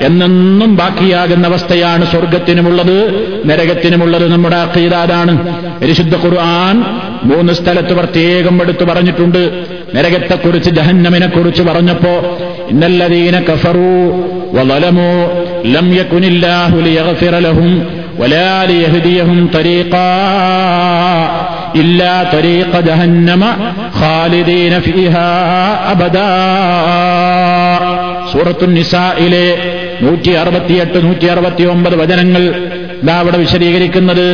എന്നെന്നും 0.01 0.75
ബാക്കിയാകുന്ന 0.75 1.47
അവസ്ഥയാണ് 1.47 2.05
സ്വർഗത്തിനുമുള്ളത് 2.05 2.97
നരകത്തിനുമുള്ളത് 3.45 4.31
നമ്മുടെ 4.31 4.55
അക്കീതാതാണ് 4.55 5.59
പരിശുദ്ധ 5.81 6.15
ഖുർആൻ 6.15 6.83
മൂന്ന് 7.23 7.53
സ്ഥലത്ത് 7.53 7.93
പ്രത്യേകം 7.93 8.61
എടുത്തു 8.61 8.83
പറഞ്ഞിട്ടുണ്ട്. 8.85 9.65
നരകത്തെക്കുറിച്ച് 9.95 10.69
ജഹന്നമിനെ 10.69 11.27
കുറിച്ച് 11.27 11.63
പറഞ്ഞപ്പോ 11.63 12.37
ഇന്നല്ലതീന 12.69 13.39
കഫറു 13.39 14.11
വലമോ 14.53 15.43
ലം 15.65 15.95
യക്കുനില്ലാഹുലിയഹും 15.95 17.87
വലാലിയഹുദിയഹും 18.19 19.49
തരീഖാ. 19.55 20.07
إلا 21.76 22.14
طريق 22.26 22.72
جهنم 22.80 23.42
خالدين 23.92 24.72
فيها 24.80 25.28
أبدا 25.92 26.30
സൂറത്തു 28.30 28.66
നിസായിലെ 28.70 29.46
നൂറ്റി 30.02 30.32
അറുപത്തിയെട്ട് 30.40 30.98
നൂറ്റി 31.04 31.26
അറുപത്തി 31.32 31.64
ഒമ്പത് 31.72 31.94
വചനങ്ങൾ 32.00 32.42
ഇതാ 32.96 33.14
അവിടെ 33.20 33.38
വിശദീകരിക്കുന്നത് 33.42 34.26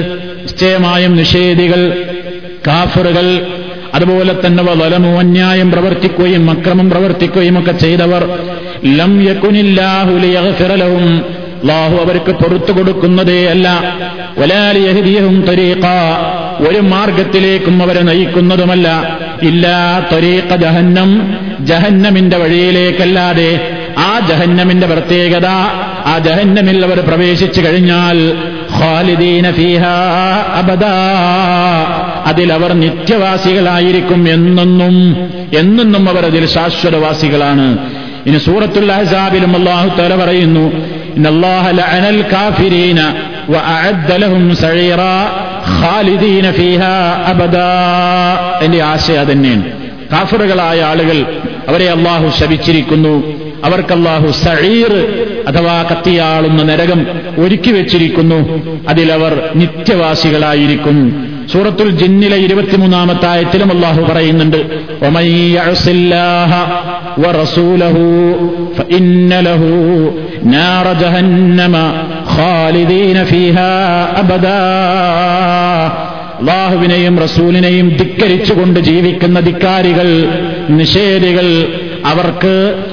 നിശ്ചയമായും 0.42 1.12
നിഷേധികൾ 1.20 1.80
കാഫറുകൾ 2.66 3.26
അതുപോലെ 3.96 4.32
തന്നെ 4.36 4.62
വലമു 4.72 5.12
അന്യായം 5.22 5.68
പ്രവർത്തിക്കുകയും 5.74 6.44
അക്രമം 6.54 6.86
പ്രവർത്തിക്കുകയും 6.92 7.56
ഒക്കെ 7.60 7.74
ചെയ്തവർ 7.84 8.22
ലം 8.98 9.14
യക്കുനില്ലാഹുലിയഹും 9.28 11.08
അള്ളാഹു 11.62 11.96
അവർക്ക് 12.04 12.32
പുറത്തു 12.40 12.72
കൊടുക്കുന്നതേ 12.76 13.40
അല്ല 13.52 13.66
വലാലിയഹിദിയഹും 14.40 15.36
ത്വരീഖ 15.48 15.84
ഒരു 16.59 16.79
മാർഗത്തിലേക്കും 16.79 17.81
അവരെ 17.83 18.01
നയിക്കുന്നതുമല്ല. 18.01 18.87
ഇല്ലാ 19.43 19.79
ത്വരീഖ 20.11 20.55
ജഹന്നം. 20.55 21.11
ജഹന്നമിന്റെ 21.59 22.37
വഴിയിലേക്കല്ലാതെ 22.37 23.49
ആ 23.97 24.19
ജഹന്നമിന്റെ 24.29 24.87
പ്രത്യേകത 24.87 25.47
ആ 26.11 26.17
ജഹന്നമിൽ 26.25 26.85
അവർ 26.85 26.99
പ്രവേശിച്ചു 26.99 27.61
കഴിഞ്ഞാൽ 27.61 28.17
ഖാലിദീന 28.79 29.51
ഫീഹ 29.51 29.83
അബദാ. 30.59 30.95
അതിലവർ 32.25 32.73
നിത്യവാസികളായിരിക്കും 32.73 34.29
എന്നെന്നും 34.29 34.95
എന്നെന്നും 35.57 36.09
അവർ 36.09 36.25
അതിൽ 36.25 36.45
ശാശ്വതവാസികളാണ്. 36.45 37.67
ഇനി 38.25 38.37
സൂറത്തുൽ 38.37 38.91
അഹ്സാബിലും 38.91 39.55
അള്ളാഹു 39.55 39.89
തല 39.99 40.15
പറയുന്നു 40.23 40.65
ഇന്നല്ലാഹ 41.17 41.65
ലഅനൽ 41.71 42.21
കാഫിരീന 42.33 42.99
ലഹും 44.21 44.55
സഈറാ. 44.55 45.13
ഖാലിദീന 45.67 46.83
അബദ. 47.25 47.57
എന്റെ 48.61 48.83
ആശയം 48.83 49.31
തന്നെയാണ് 49.31 49.63
കാഫറുകളായ 50.11 50.81
ആളുകൾ 50.81 51.41
അവരെ 51.67 51.89
അള്ളാഹു 51.89 52.39
ശപിച്ചിരിക്കുന്നു. 52.39 53.47
അവർക്ക് 53.63 53.93
അള്ളാഹു 53.93 54.31
സഴീർ 54.31 55.23
അഥവാ 55.47 55.83
കത്തിയാളുന്ന 55.83 56.63
നരകം 56.63 57.07
ഒരുക്കി 57.37 57.71
വെച്ചിരിക്കുന്നു. 57.71 58.63
അതിലവർ 58.87 59.49
നിത്യവാസികളായിരിക്കും. 59.55 61.27
സൂറത്തുൽ 61.53 61.91
ജിന്നിലെ 61.91 62.37
ഇരുപത്തിമൂന്നാമത്തെ 62.37 63.27
ആയത്തിലും 63.27 63.71
അള്ളാഹു 63.71 64.01
പറയുന്നുണ്ട് 64.01 64.57
ഖാലിദീന 72.37 73.23
ഫീഹാ 73.23 74.07
അബദാ. 74.17 74.57
അള്ളാഹുവിനെയും 76.39 77.17
റസൂലിനെയും 77.17 77.89
ധിക്കരിച്ചുകൊണ്ട് 77.89 78.79
ജീവിക്കുന്ന 78.79 79.39
ധിക്കാരികൾ 79.39 80.29
നിഷേധികൾ 80.69 81.67
അവർക്ക് 82.05 82.83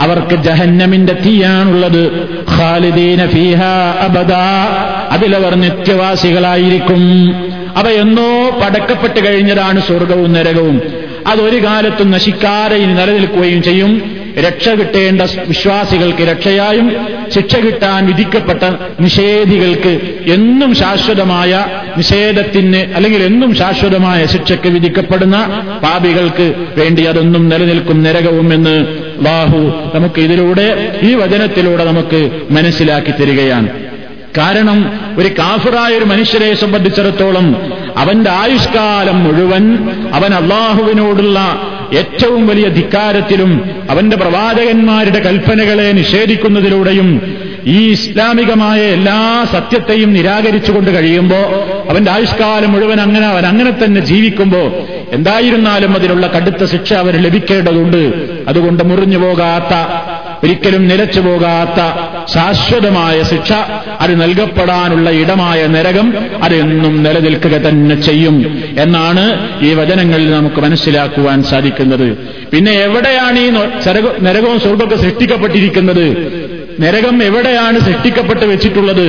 അവർക്ക് 0.00 0.34
ജഹന്നമിന്റെ 0.34 1.12
തീയാണുള്ളത്. 1.12 2.28
ഖാലിദീന 2.58 3.26
ഫീഹ 3.26 3.62
അബദാ. 4.00 4.66
അതിലവർ 5.10 5.54
നിത്യവാസികളായിരിക്കും. 5.54 7.34
അവയെന്നോ 7.76 8.50
പടക്കപ്പെട്ട് 8.50 9.26
കഴിഞ്ഞതാണ് 9.26 9.82
സ്വർഗവും 9.82 10.32
നരകവും. 10.32 10.80
അതൊരു 11.26 11.66
കാലത്തും 11.66 12.10
നശിക്കാതെ 12.10 12.78
നിലനിൽക്കുകയും 12.78 13.62
ചെയ്യും. 13.62 14.13
രക്ഷ 14.38 14.68
കിട്ടേണ്ട 14.68 15.22
വിശ്വാസികൾക്ക് 15.48 16.22
രക്ഷയായും 16.22 16.90
ശിക്ഷ 17.34 17.56
കിട്ടാൻ 17.56 18.06
വിധിക്കപ്പെട്ട 18.06 18.62
നിഷേധികൾക്ക് 19.00 20.00
എന്നും 20.26 20.74
ശാശ്വതമായ 20.74 21.66
നിഷേധത്തിന് 21.96 22.76
അല്ലെങ്കിൽ 22.94 23.22
എന്നും 23.22 23.54
ശാശ്വതമായ 23.54 24.26
ശിക്ഷയ്ക്ക് 24.26 24.68
വിധിക്കപ്പെടുന്ന 24.68 25.36
പാപികൾക്ക് 25.82 26.54
വേണ്ടി 26.76 27.02
അതൊന്നും 27.02 27.48
നിലനിൽക്കും 27.48 28.02
നരകവും 28.02 28.54
എന്ന് 28.54 28.76
ബാഹു 29.22 29.62
നമുക്ക് 29.94 30.20
ഇതിലൂടെ 30.20 30.98
ഈ 31.02 31.14
വചനത്തിലൂടെ 31.14 31.84
നമുക്ക് 31.84 32.30
മനസ്സിലാക്കി 32.50 33.10
തരികയാണ്. 33.10 33.83
കാരണം 34.38 34.78
ഒരു 35.18 35.28
കാഫിറായ 35.28 35.92
ഒരു 35.94 36.04
മനുഷ്യരെ 36.04 36.54
സംബന്ധിച്ചിടത്തോളം 36.54 37.46
അവന്റെ 37.96 38.30
ആയുഷ്കാലം 38.30 39.24
മുഴുവൻ 39.24 39.64
അവൻ 40.12 40.34
അള്ളാഹുവിനോടുള്ള 40.34 41.38
ഏറ്റവും 41.96 42.46
വലിയ 42.46 42.68
ധിക്കാരത്തിലും 42.68 43.70
അവന്റെ 43.90 44.16
പ്രവാചകന്മാരുടെ 44.16 45.20
കൽപ്പനകളെ 45.20 45.92
നിഷേധിക്കുന്നതിലൂടെയും 45.92 47.08
ഈ 47.66 47.90
ഇസ്ലാമികമായ 47.90 48.80
എല്ലാ 48.80 49.46
സത്യത്തെയും 49.52 50.12
നിരാകരിച്ചുകൊണ്ട് 50.12 50.90
കഴിയുമ്പോൾ 50.90 51.44
അവന്റെ 51.90 52.10
ആയുഷ്കാലം 52.10 52.72
മുഴുവൻ 52.72 53.00
അങ്ങനെ 53.00 53.26
അവൻ 53.26 53.46
അങ്ങനെ 53.46 53.70
തന്നെ 53.70 54.00
ജീവിക്കുമ്പോൾ 54.00 54.68
എന്തായിരുന്നാലും 55.12 55.94
അതിനുള്ള 55.94 56.26
കടുത്ത 56.26 56.64
ശിക്ഷ 56.64 56.92
അവന് 56.92 57.24
ലഭിക്കേണ്ടതുണ്ട്. 57.24 58.02
അതുകൊണ്ട് 58.48 58.84
മുറിഞ്ഞു 58.84 59.18
പോകാത്ത 59.18 59.74
ഒരിക്കലും 60.44 60.88
നിലച്ചു 60.88 61.20
പോകാത്ത 61.20 61.80
ശാശ്വതമായ 62.34 63.22
ശിക്ഷ 63.22 63.52
അത് 64.00 64.22
നൽകപ്പെടാനുള്ള 64.22 65.10
ഇടമായ 65.10 65.66
നരകം 65.66 66.14
അതെന്നും 66.42 67.02
നിലനിൽക്കുക 67.02 67.50
തന്നെ 67.50 68.00
ചെയ്യും. 68.00 68.64
എന്നാണ് 68.78 69.24
ഈ 69.62 69.74
വചനങ്ങളിൽ 69.74 70.30
നമുക്ക് 70.30 70.60
മനസ്സിലാക്കുവാൻ 70.60 71.42
സാധിക്കുന്നത്. 71.42 72.18
പിന്നെ 72.52 72.72
എവിടെയാണ് 72.72 73.38
ഈ 73.38 73.50
നരകവും 74.22 74.60
സ്വർഗമൊക്കെ 74.60 74.96
സൃഷ്ടിക്കപ്പെട്ടിരിക്കുന്നത്? 74.96 76.06
നരകം 76.80 77.22
എവിടെയാണ് 77.22 77.78
സൃഷ്ടിക്കപ്പെട്ട് 77.78 78.44
വെച്ചിട്ടുള്ളത്? 78.44 79.08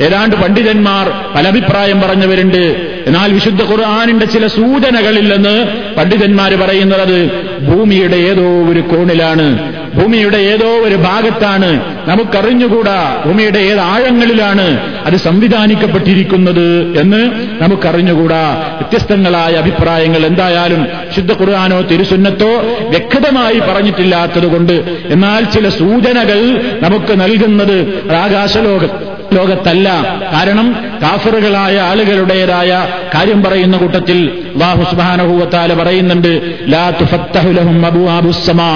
ഏതാണ്ട് 0.00 0.36
പണ്ഡിതന്മാർ 0.36 1.34
പല 1.36 1.48
അഭിപ്രായം 1.48 2.00
പറഞ്ഞവരുണ്ട്. 2.00 2.64
എന്നാൽ 3.06 3.32
വിശുദ്ധ 3.32 3.62
ഖുർആാനിന്റെ 3.62 4.26
ചില 4.26 4.46
സൂചനകളില്ലെന്ന് 4.46 5.66
പണ്ഡിതന്മാർ 5.96 6.54
പറയുന്നത് 6.54 7.30
ഭൂമിയുടെ 7.66 8.16
ഏതോ 8.16 8.64
ഒരു 8.70 8.80
കോണിലാണ്. 8.80 9.81
ഭൂമിയുടെ 9.96 10.38
ഏതോ 10.52 10.70
ഒരു 10.86 10.96
ഭാഗത്താണ് 11.06 11.70
നമുക്കറിഞ്ഞുകൂടാ 12.08 12.98
ഭൂമിയുടെ 13.26 13.60
ഏത് 13.70 13.80
ആഴങ്ങളിലാണ് 13.92 14.66
അത് 15.06 15.16
സംവിധാനിക്കപ്പെട്ടിരിക്കുന്നത് 15.26 16.66
എന്ന് 17.02 17.20
നമുക്കറിഞ്ഞുകൂടാ. 17.62 18.42
വ്യത്യസ്തങ്ങളായ 18.78 19.52
അഭിപ്രായങ്ങൾ 19.56 20.26
എന്തായാലും 20.26 20.82
ശുദ്ധ 21.16 21.32
ഖുർആാനോ 21.32 21.80
തിരുസുന്നത്തോ 21.90 22.52
വ്യക്തമായി 22.94 23.58
പറഞ്ഞിട്ടില്ലാത്തതുകൊണ്ട് 23.60 24.76
എന്നാൽ 25.14 25.44
ചില 25.44 25.68
സൂചനകൾ 25.80 26.40
നമുക്ക് 26.80 27.20
നൽകുന്നത് 27.20 27.76
ആകാശലോക 28.24 28.84
ലോകത്തല്ല. 29.32 29.88
കാരണം 30.34 30.66
കാഫറുകളായ 31.02 31.76
ആളുകളുടേതായ 31.90 32.70
കാര്യം 33.14 33.42
പറയുന്ന 33.42 33.76
കൂട്ടത്തിൽ 33.76 34.18
വാഹുസ്ബാനഹൂവത്താൽ 34.62 34.90
സുബാനഹൂവത്താല 34.92 35.74
പറയുന്നുണ്ട് 35.74 36.32
ലാ 36.72 36.90
തുഫത്തഹുലഹും 37.00 37.86
അബുഅബുസ്സമാ 37.86 38.72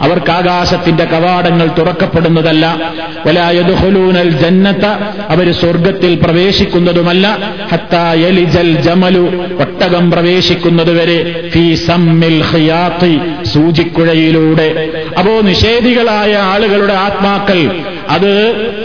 അവർക്ക് 0.00 0.30
ആകാശത്തിന്റെ 0.30 1.04
കവാടങ്ങൾ 1.04 1.70
തുറക്കപ്പെടുന്നതല്ല. 1.78 2.92
വലായതുഹുലൂനൽ 3.26 4.30
ജന്നത്ത 4.30 4.84
അവർ 5.28 5.52
സ്വർഗത്തിൽ 5.52 6.14
പ്രവേശിക്കുന്നതുമല്ല. 6.14 7.54
ഹത്തായലിജൽ 7.72 8.80
ജമലു 8.80 9.46
ഒട്ടകം 9.60 10.10
പ്രവേശിക്കുന്നതുവരെ 10.10 11.48
ഫീ 11.52 11.74
സൂചിക്കുഴയിലൂടെ. 13.44 14.88
അപ്പോ 15.18 15.40
നിഷേധികളായ 15.40 16.36
ആളുകളുടെ 16.36 16.92
ആത്മാക്കൾ 16.92 17.80
അത് 18.10 18.32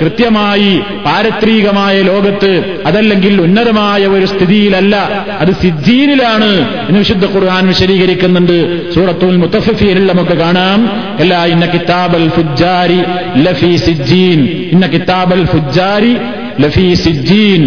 കൃത്യമായി 0.02 0.82
പാരത്രികമായ 1.06 2.02
ലോകത്ത് 2.02 2.84
അതല്ലെങ്കിൽ 2.86 3.42
ഉന്നതമായ 3.42 4.08
ഒരു 4.08 4.26
സ്ഥിതിയിലല്ല. 4.26 4.96
അത് 5.40 5.52
സിദ്ധീനിലാണ് 5.62 6.52
എന്ന് 6.88 7.00
വിശുദ്ധ 7.00 7.26
ഖുർആൻ 7.26 7.68
വിശദീകരിക്കുന്നുണ്ട്. 7.68 8.58
സൂറത്തുൽ 8.94 9.38
മുത്തഫിഫീനിൽ 9.38 10.06
നമുക്ക് 10.06 10.32
കാണാം. 10.32 10.80
എല്ലാ 11.20 11.46
ഇന്ന 11.46 11.66
കിതാബൽ 11.66 12.30
ഫുജാരി 12.30 13.02
ലഫി 13.42 13.76
സിജ്ജീൻ 13.76 14.70
ഇന്ന 14.72 14.88
കിതാബൽ 14.88 15.46
ഫുജാരി 15.46 16.16
ലഫി 16.62 16.94
സിജ്ജീൻ 16.94 17.64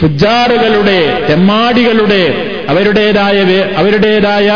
ഫുജാറുകളുടെ 0.00 1.26
തെമ്മാടികളുടെ 1.30 2.49
അവരുടേതായ 2.70 3.38
അവരുടേതായ 3.76 4.48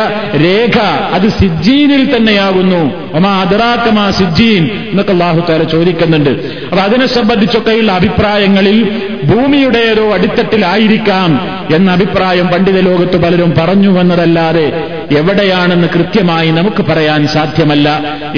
രേഖ 0.45 0.79
അത് 1.15 1.29
സിജ്ജീനിൽ 1.29 2.17
തന്നെയാകുന്നു. 2.17 2.83
ഒമാ 3.17 3.33
അതിറാക്കമാ 3.43 4.11
സിജ്ജീൻ 4.11 4.65
എന്നൊക്കെ 4.91 5.13
അള്ളാഹു 5.13 5.63
ചോദിക്കുന്നുണ്ട്. 5.65 6.31
അപ്പൊ 6.65 6.79
അതിനെ 6.79 7.07
സംബന്ധിച്ചൊക്കെയുള്ള 7.07 7.93
അഭിപ്രായങ്ങളിൽ 7.93 8.79
ഭൂമിയുടേതോ 9.25 10.13
അടിത്തട്ടിലായിരിക്കാം 10.15 11.31
എന്ന 11.75 11.91
അഭിപ്രായം 11.91 12.47
പണ്ഡിത 12.47 12.81
ലോകത്ത് 12.81 13.17
പലരും 13.25 13.55
പറഞ്ഞു 13.59 13.91
വന്നതല്ലാതെ 13.99 14.67
എവിടെയാണെന്ന് 15.19 15.89
കൃത്യമായി 15.95 16.51
നമുക്ക് 16.51 16.83
പറയാൻ 16.83 17.27
സാധ്യമല്ല. 17.27 17.89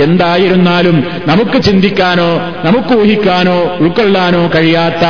എന്തായിരുന്നാലും 0.02 0.96
നമുക്ക് 1.26 1.62
ചിന്തിക്കാനോ 1.62 2.30
നമുക്ക് 2.64 2.92
ഊഹിക്കാനോ 3.00 3.58
ഉൾക്കൊള്ളാനോ 3.80 4.50
കഴിയാത്ത 4.54 5.04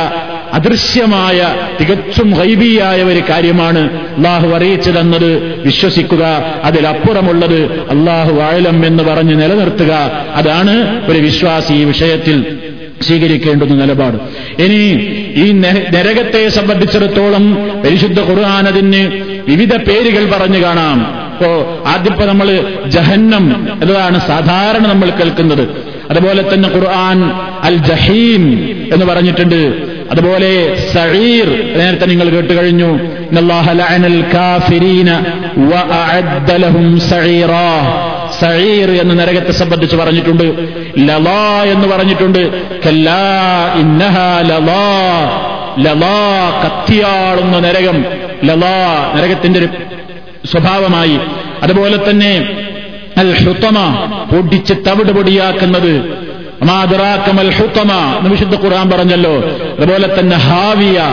അദൃശ്യമായ 0.53 1.55
തികച്ചും 1.81 2.31
ഹൈബിയായ 2.31 3.03
ഒരു 3.03 3.21
കാര്യമാണ് 3.29 3.95
അള്ളാഹു 3.95 4.47
അറിയിച്ചു 4.47 4.91
തന്നത് 4.91 5.59
വിശ്വസിക്കുക 5.65 6.25
അതിലപ്പുറമുള്ളത് 6.63 7.79
അള്ളാഹു 7.89 8.39
ആഴലം 8.39 8.85
എന്ന് 8.85 9.03
പറഞ്ഞ് 9.03 9.41
നിലനിർത്തുക. 9.41 9.93
അതാണ് 10.35 11.05
ഒരു 11.05 11.19
വിശ്വാസി 11.19 11.73
ഈ 11.73 11.83
വിഷയത്തിൽ 11.83 12.57
സ്വീകരിക്കേണ്ടുന്ന 13.01 13.75
നിലപാട്. 13.75 14.17
ഇനി 14.61 15.07
ഈ 15.41 15.51
നരകത്തെ 15.51 16.49
സംബന്ധിച്ചിടത്തോളം 16.49 17.53
പരിശുദ്ധ 17.85 18.19
ഖുർആൻ 18.19 18.65
വിവിധ 19.47 19.75
പേരുകൾ 19.75 20.31
പറഞ്ഞു 20.31 20.63
കാണാം. 20.63 21.27
ഇപ്പോ 21.33 21.83
ആദ്യപ്പോ 21.87 22.25
നമ്മൾ 22.25 22.73
ജഹന്നം 22.87 23.67
എന്നതാണ് 23.81 24.27
സാധാരണ 24.27 24.87
നമ്മൾ 24.87 25.09
കേൾക്കുന്നത്. 25.09 25.69
അതുപോലെ 26.09 26.53
തന്നെ 26.53 26.69
ഖുർആൻ 26.69 27.31
അൽ 27.61 27.77
ജഹീം 27.77 28.69
എന്ന് 28.93 29.05
പറഞ്ഞിട്ടുണ്ട്. 29.05 29.86
അതുപോലെ 30.11 30.75
സഴീർ 30.93 31.73
നേരത്തെ 31.77 32.05
നിങ്ങൾ 32.05 32.29
കേട്ട് 32.29 32.53
കഴിഞ്ഞു 32.61 32.99
സഴീർ 38.39 38.91
എന്ന് 38.91 39.19
നരകത്തെ 39.19 39.51
സംബന്ധിച്ച് 39.51 39.95
പറഞ്ഞിട്ടുണ്ട് 39.95 40.43
ലലാ 40.97 41.63
എന്ന് 41.63 41.87
പറഞ്ഞിട്ടുണ്ട് 41.87 42.63
ലലാ. 45.79 46.61
കത്തിയാളുന്ന 46.65 47.59
നരകം 47.59 48.05
ലലാ 48.43 49.13
നരകത്തിന്റെ 49.15 49.59
ഒരു 49.59 49.67
സ്വഭാവമായി. 50.47 51.19
അതുപോലെ 51.63 52.09
തന്നെ 52.09 52.49
അൽ 53.17 53.33
ഹുത്തമ 53.33 53.77
പൊടിച്ച് 54.31 54.73
തവിട് 54.73 55.11
പൊടിയാക്കുന്നത് 55.11 56.26
എന്ന് 56.61 58.29
വിശുദ്ധ 58.29 58.55
ഖുർആൻ 58.55 58.89
പറഞ്ഞല്ലോ. 58.89 59.35
അതുപോലെ 59.79 60.19
തന്നെ 60.19 60.37
ഹാവിയ 60.37 61.03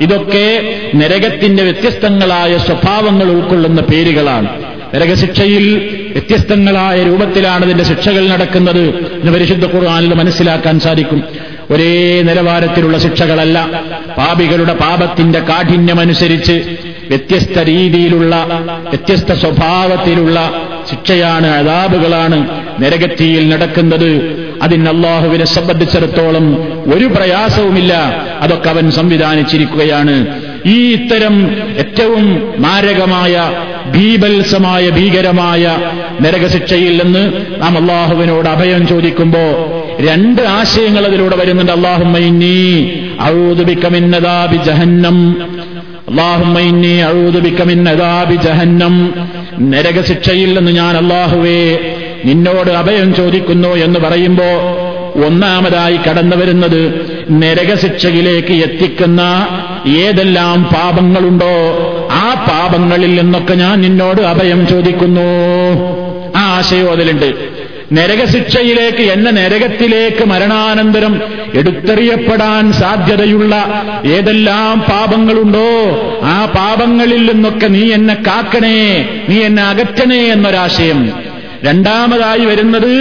ഇതൊക്കെ 0.00 0.74
നരകത്തിന്റെ 0.96 1.62
വ്യത്യസ്തങ്ങളായ 1.62 2.58
സ്വഭാവങ്ങൾ 2.58 3.30
ഉൾക്കൊള്ളുന്ന 3.30 3.80
പേരുകളാണ്. 3.80 4.46
നരകശിക്ഷയിൽ 4.94 5.90
വ്യത്യസ്തങ്ങളായ 6.12 7.02
രൂപത്തിലാണ് 7.02 7.64
ഇതിന്റെ 7.64 7.84
ശിക്ഷകൾ 7.84 8.28
നടക്കുന്നത് 8.28 8.82
എന്ന് 9.20 9.32
പരിശുദ്ധ 9.32 9.66
ഖുർആാനിൽ 9.66 10.14
മനസ്സിലാക്കാൻ 10.14 10.80
സാധിക്കും. 10.80 11.22
ഒരേ 11.70 12.22
നിലവാരത്തിലുള്ള 12.22 12.98
ശിക്ഷകളല്ല. 12.98 13.82
പാപികളുടെ 14.18 14.74
പാപത്തിന്റെ 14.74 15.38
കാഠിന്യമനുസരിച്ച് 15.38 16.76
വ്യത്യസ്ത 17.08 17.58
രീതിയിലുള്ള 17.58 18.46
വ്യത്യസ്ത 18.88 19.32
സ്വഭാവത്തിലുള്ള 19.32 20.52
ശിക്ഷയാണ് 20.90 21.46
അതാബുകളാണ് 21.46 22.48
നരകത്തിയിൽ 22.82 23.48
നടക്കുന്നത്. 23.48 24.45
അതിന് 24.62 24.88
അള്ളാഹുവിനെ 24.88 25.44
സംബന്ധിച്ചിടത്തോളം 25.44 26.54
ഒരു 26.94 27.04
പ്രയാസവുമില്ല. 27.04 27.92
അതൊക്കെ 28.40 28.70
അവൻ 28.70 28.90
സംവിധാനിച്ചിരിക്കുകയാണ്. 28.90 30.26
ഈ 30.66 30.92
ഇത്തരം 30.92 31.56
ഏറ്റവും 31.78 32.52
മാരകമായ 32.58 33.52
ഭീബത്സമായ 33.94 34.90
ഭീകരമായ 34.90 35.78
നരകശിക്ഷയിൽ 36.22 37.02
നിന്ന് 37.04 37.32
നാം 37.62 37.78
അള്ളാഹുവിനോട് 37.78 38.48
അഭയം 38.48 38.86
ചോദിക്കുമ്പോ 38.86 39.38
രണ്ട് 40.00 40.42
ആശയങ്ങൾ 40.42 41.06
അതിലൂടെ 41.06 41.36
വരുന്നുണ്ട്. 41.36 41.72
അള്ളാഹുമ്മൈനീ 41.72 42.90
ഔദുബിക്കമിന്നതാബി 43.22 44.56
ജഹന്നം. 44.56 45.42
അള്ളാഹുമ്മൈനീ 46.08 47.02
ജഹന്നം. 48.34 49.14
നരകശിക്ഷയിൽ 49.60 50.58
നിന്ന് 50.58 50.72
ഞാൻ 50.72 50.96
അള്ളാഹുവേ 50.96 51.78
നിന്നോട് 52.24 52.70
അഭയം 52.70 53.14
ചോദിക്കുന്നു 53.14 53.68
എന്ന് 53.68 54.00
പറയുമ്പോ 54.00 54.44
ഒന്നാമതായി 55.26 55.96
കടന്നു 55.96 56.36
വരുന്നത് 56.36 57.10
നരകശിക്ഷയിലേക്ക് 57.30 58.52
എത്തിക്കുന്ന 58.52 59.48
ഏതെല്ലാം 59.86 60.64
പാപങ്ങളുണ്ടോ 60.64 61.52
ആ 62.12 62.46
പാപങ്ങളിൽ 62.48 63.14
നിന്നൊക്കെ 63.14 63.54
ഞാൻ 63.54 63.80
നിന്നോട് 63.80 64.22
അഭയം 64.22 64.66
ചോദിക്കുന്നു. 64.66 65.26
ആ 66.36 66.56
ആശയം 66.56 66.92
അതിലുണ്ട്. 66.92 67.56
നരകശിക്ഷയിലേക്ക് 67.92 69.12
എന്ന 69.12 69.30
നരകത്തിലേക്ക് 69.30 70.24
മരണാനന്തരം 70.24 71.20
എടുത്തെറിയപ്പെടാൻ 71.54 72.72
സാധ്യതയുള്ള 72.72 73.84
ഏതെല്ലാം 74.04 74.80
പാപങ്ങളുണ്ടോ 74.80 75.68
ആ 76.22 76.44
പാപങ്ങളിൽ 76.56 77.32
നിന്നൊക്കെ 77.32 77.66
നീ 77.66 77.92
എന്നെ 77.92 78.14
കാക്കണേ 78.14 79.08
നീ 79.28 79.40
എന്നെ 79.40 79.62
അകറ്റണേ 79.62 80.32
എന്നൊരാശയം. 80.32 81.25
രണ്ടാമതായി 81.64 82.44
വരുന്നത് 82.44 82.92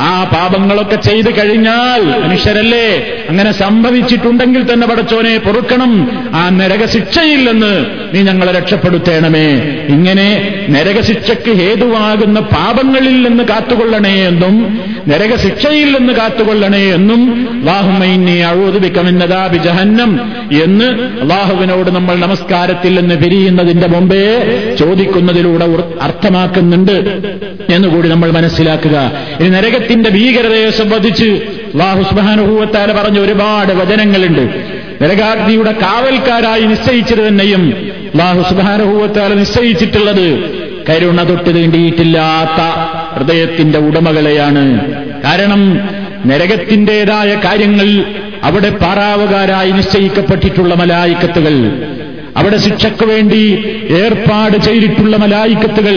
ആ 0.00 0.24
പാപങ്ങളൊക്കെ 0.24 0.96
ചെയ്തു 0.96 1.30
കഴിഞ്ഞാൽ 1.30 2.20
മനുഷ്യരല്ലേ? 2.20 3.06
അങ്ങനെ 3.28 3.52
സംഭവിച്ചിട്ടുണ്ടെങ്കിൽ 3.52 4.72
തന്നെ 4.72 4.86
പടച്ചോനെ 4.86 5.38
പൊറുക്കണം. 5.38 6.22
ആ 6.34 6.48
നരകശിക്ഷയിൽ 6.48 7.52
നിന്ന് 7.52 7.86
നീ 8.14 8.22
ഞങ്ങളെ 8.22 8.52
രക്ഷപ്പെടുത്തേണമേ. 8.52 9.46
ഇങ്ങനെ 9.88 10.54
നരകശിക്ഷയ്ക്ക് 10.70 11.50
ഹേതുവാകുന്ന 11.50 12.40
പാപങ്ങളിൽ 12.40 13.28
നിന്ന് 13.28 13.44
കാത്തുകൊള്ളണേ 13.44 14.26
എന്നും 14.26 14.80
നരകശിക്ഷയിൽ 15.08 15.98
നിന്ന് 15.98 16.12
കാത്തുകൊള്ളണേ 16.12 16.82
എന്നും 16.94 17.48
വാഹുമൈനെ 17.64 18.46
അഴുതുവിക്കമെന്നതാ 18.46 19.46
ജഹന്നം 19.46 20.32
എന്ന് 20.62 20.84
അള്ളാഹുവിനോട് 21.20 21.90
നമ്മൾ 21.90 22.14
നമസ്കാരത്തിൽ 22.14 23.00
നിന്ന് 23.00 23.14
പിരിയുന്നതിന്റെ 23.14 23.86
മുമ്പേ 23.86 24.24
ചോദിക്കുന്നതിലൂടെ 24.78 25.64
അർത്ഥമാക്കുന്നുണ്ട് 26.00 27.22
എന്നുകൂടി 27.70 28.08
നമ്മൾ 28.08 28.30
മനസ്സിലാക്കുക. 28.30 29.12
ഇനി 29.40 29.48
നരകത്തിന്റെ 29.84 30.10
ഭീകരതയെ 30.10 30.70
സംബന്ധിച്ച് 30.70 31.26
അള്ളാഹുസ്ബാനുഭൂവത്താല 31.74 32.92
പറഞ്ഞ 32.92 33.18
ഒരുപാട് 33.18 33.72
വചനങ്ങളുണ്ട്. 33.72 34.44
നരകാഗ്നിയുടെ 35.02 35.72
കാവൽക്കാരായി 35.72 36.62
നിശ്ചയിച്ചത് 36.62 37.28
തന്നെയും 37.28 37.62
അള്ളാഹുസ്ബാനുഭൂവത്താല 38.14 39.34
നിശ്ചയിച്ചിട്ടുള്ളത് 39.34 40.26
കരുണ 40.88 41.22
തൊട്ട് 41.22 41.50
തീണ്ടിയിട്ടില്ലാത്ത 41.56 42.60
ഹൃദയത്തിന്റെ 43.16 43.78
ഉടമകളെയാണ്. 43.78 44.64
കാരണം 45.24 45.62
നരകത്തിന്റേതായ 46.26 47.30
കാര്യങ്ങൾ 47.44 47.88
അവിടെ 48.42 48.70
പാറാവുകാരായി 48.82 49.70
നിശ്ചയിക്കപ്പെട്ടിട്ടുള്ള 49.70 50.74
മലായിക്കത്തുകൾ 50.74 51.54
അവിടെ 52.36 52.56
ശിക്ഷയ്ക്ക് 52.56 53.04
വേണ്ടി 53.06 53.42
ഏർപ്പാട് 54.02 54.56
ചെയ്തിട്ടുള്ള 54.56 55.16
മലായിക്കത്തുകൾ 55.16 55.96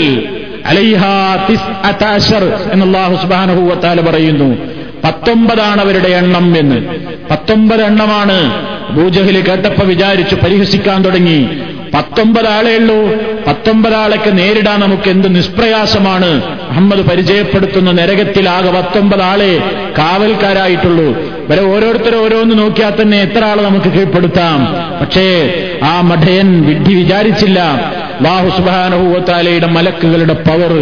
എന്നല്ലാഹു 2.71 3.15
സുബാനഹുവത്താല 3.15 4.01
പറയുന്നു. 4.01 4.56
പത്തൊമ്പതാണ് 5.03 5.82
അവരുടെ 5.82 6.08
എണ്ണം 6.08 6.58
എന്ന്. 6.58 6.88
പത്തൊമ്പത് 7.32 7.84
എണ്ണമാണ് 7.84 8.67
ഭൂജഹിൽ 8.93 9.41
കേട്ടപ്പോ 9.41 9.88
വിചാരിച്ചു 9.88 10.36
പരിഹസിക്കാൻ 10.36 11.01
തുടങ്ങി. 11.01 11.49
പത്തൊമ്പത് 11.93 12.47
ആളേ 12.47 12.77
ഉള്ളൂ. 12.77 13.15
പത്തൊമ്പതാളൊക്കെ 13.47 14.30
നേരിടാൻ 14.30 14.80
നമുക്ക് 14.80 15.10
എന്ത് 15.10 15.36
നിഷ്പ്രയാസമാണ്. 15.36 16.60
അഹമ്മദ് 16.69 17.10
പരിചയപ്പെടുത്തുന്ന 17.10 17.91
നരകത്തിലാകെ 17.91 18.71
പത്തൊമ്പത് 18.71 19.21
ആളെ 19.21 19.58
കാവൽക്കാരായിട്ടുള്ളൂ. 19.97 21.21
വരെ 21.49 21.62
ഓരോരുത്തരും 21.62 22.23
ഓരോന്ന് 22.23 22.60
നോക്കിയാൽ 22.60 23.01
തന്നെ 23.01 23.21
എത്ര 23.21 23.45
ആളെ 23.45 23.63
നമുക്ക് 23.63 23.86
കീഴ്പ്പെടുത്താം. 23.86 24.65
പക്ഷേ 24.99 25.53
ആ 25.84 26.01
മഠയൻ 26.01 26.62
വിഡ്ഢി 26.62 26.93
വിചാരിച്ചില്ല. 26.93 27.91
ബാഹു 28.27 28.49
സുബാനഹുവത്താലയുടെ 28.57 29.66
മലക്കുകളുടെ 29.77 30.37
പവർ 30.49 30.73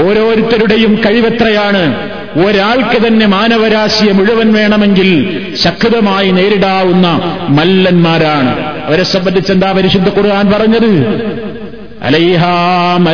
ഓരോരുത്തരുടെയും 0.00 0.92
കഴിവെത്രയാണ് 1.04 1.84
ഒരാൾക്ക് 2.42 3.04
തന്നെ 3.04 3.26
മാനവരാശിയെ 3.26 4.12
മുഴുവൻ 4.12 4.52
വേണമെങ്കിൽ 4.52 5.08
ശക്തമായി 5.64 6.30
നേരിടാവുന്ന 6.30 7.06
മല്ലന്മാരാണ് 7.58 8.52
അവരെ 8.86 9.04
സംബന്ധിച്ച് 9.14 9.52
എന്താ 9.52 9.72
പരിശുദ്ധ 9.72 10.08
ഖുർആൻ 10.16 10.52
പറഞ്ഞത് 10.52 10.90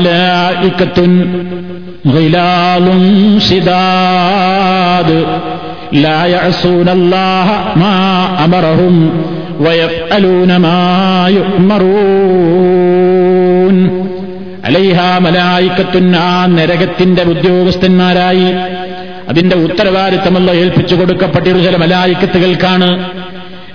അലൈഹാമലിക്കത്തുൻ 0.08 1.12
لا 5.94 6.26
يعصون 6.26 6.88
الله 6.90 7.46
ما 7.76 8.28
أمرهم 8.44 9.10
ويفعلون 9.60 10.58
ما 10.58 11.26
يؤمرون 11.30 12.66
അലൈഹ 14.71 15.17
മലായിക്കത്തുൻ 15.17 16.15
ആ 16.15 16.45
നരകത്തിന്റെ 16.45 17.23
ഉദ്യോഗസ്ഥന്മാരായി. 17.23 18.45
അതിന്റെ 19.29 19.55
ഉത്തരവാദിത്തമല്ല 19.55 20.51
ഏൽപ്പിച്ചു 20.51 20.95
കൊടുക്കപ്പെട്ടിരുന്ന 20.95 21.63
ചില 21.63 21.77
മലായിക്കത്തുകൾക്കാണ്. 21.77 23.09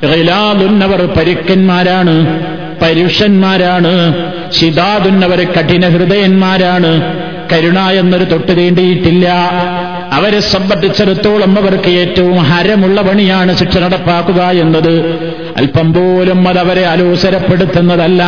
ഹിലാദുന്നവർ 0.07 1.07
പരുക്കന്മാരാണ് 1.07 2.45
പരുഷന്മാരാണ് 2.83 4.15
ശിതാദുന്നവർ 4.53 5.47
കഠിന 5.59 5.89
ഹൃദയന്മാരാണ് 5.89 6.91
കരുണ 7.53 7.79
എന്നൊരു 7.79 8.25
തൊട്ട് 8.25 8.57
തീണ്ടിയിട്ടില്ല. 8.57 9.29
അവരെ 10.13 10.41
സംബന്ധിച്ചിടത്തോളം 10.41 11.63
അവർക്ക് 11.63 11.89
ഏറ്റവും 11.89 12.37
ഹരമുള്ള 12.37 13.03
പണിയാണ് 13.03 13.57
ശിക്ഷ 13.57 13.79
നടപ്പാക്കുക 13.79 14.43
എന്നത്. 14.43 14.93
അല്പം 15.57 15.93
പോലും 15.93 16.49
അവരെ 16.49 16.87
അലോസരപ്പെടുത്തുന്നതല്ല. 16.87 18.25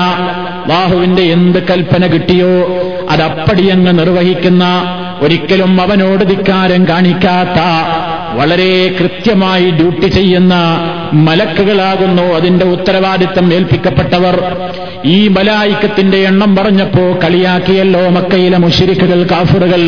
ബാഹുവിന്റെ 0.69 1.23
എന്ത് 1.23 1.69
കൽപ്പന 1.69 2.07
കിട്ടിയോ 2.07 2.69
അതപ്പടിയങ്ങ് 3.11 3.99
നിർവഹിക്കുന്ന 3.99 4.65
ഒരിക്കലും 5.21 5.81
അവനോട് 5.81 6.29
ധിക്കാരം 6.29 6.89
കാണിക്കാത്ത 6.89 7.61
വളരെ 8.39 8.97
കൃത്യമായി 9.01 9.71
ഡ്യൂട്ടി 9.71 10.07
ചെയ്യുന്ന 10.09 10.55
മലക്കുകളാകുന്നു 11.13 12.23
അതിന്റെ 12.23 12.65
ഉത്തരവാദിത്തം 12.65 13.55
ഏൽപ്പിക്കപ്പെട്ടവർ. 13.55 14.57
ഈ 15.05 15.29
മലായിക്കത്തിന്റെ 15.29 16.17
എണ്ണം 16.17 16.57
പറഞ്ഞപ്പോ 16.57 17.19
കളിയാക്കിയല്ലോ 17.25 18.09
മക്കയിലെ 18.09 18.59
മുഷിരിക്കുകൾ 18.59 19.27
കാഫറുകൾ. 19.31 19.81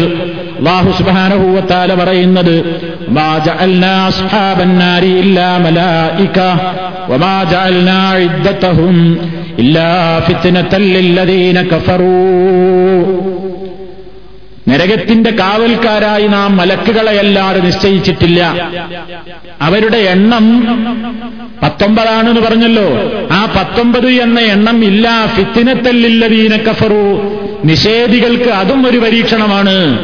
അള്ളാഹു 0.58 0.90
ഇല്ല 5.08 5.44
പറയുന്നത് 8.74 9.39
നരകത്തിന്റെ 14.68 15.30
കാവൽക്കാരായി 15.30 16.26
നാം 16.26 16.56
മലക്കുകളെയല്ലാതെ 16.56 17.60
നിശ്ചയിച്ചിട്ടില്ല. 17.60 18.70
അവരുടെ 19.60 19.96
എണ്ണം 19.96 20.60
പത്തൊമ്പതാണെന്ന് 21.62 22.40
പറഞ്ഞല്ലോ. 22.40 23.12
ആ 23.30 23.52
പത്തൊമ്പത് 23.58 24.06
എന്ന 24.06 24.40
എണ്ണം 24.40 24.84
ഇല്ല 24.84 25.26
ഫിത്തിനത്തല്ലില്ലതീന 25.26 26.56
കഫറു. 26.56 27.38
നിഷേധികൾക്ക് 27.64 28.50
അതും 28.50 28.86
ഒരു 28.86 28.98
പരീക്ഷണമാണ്. 28.98 29.98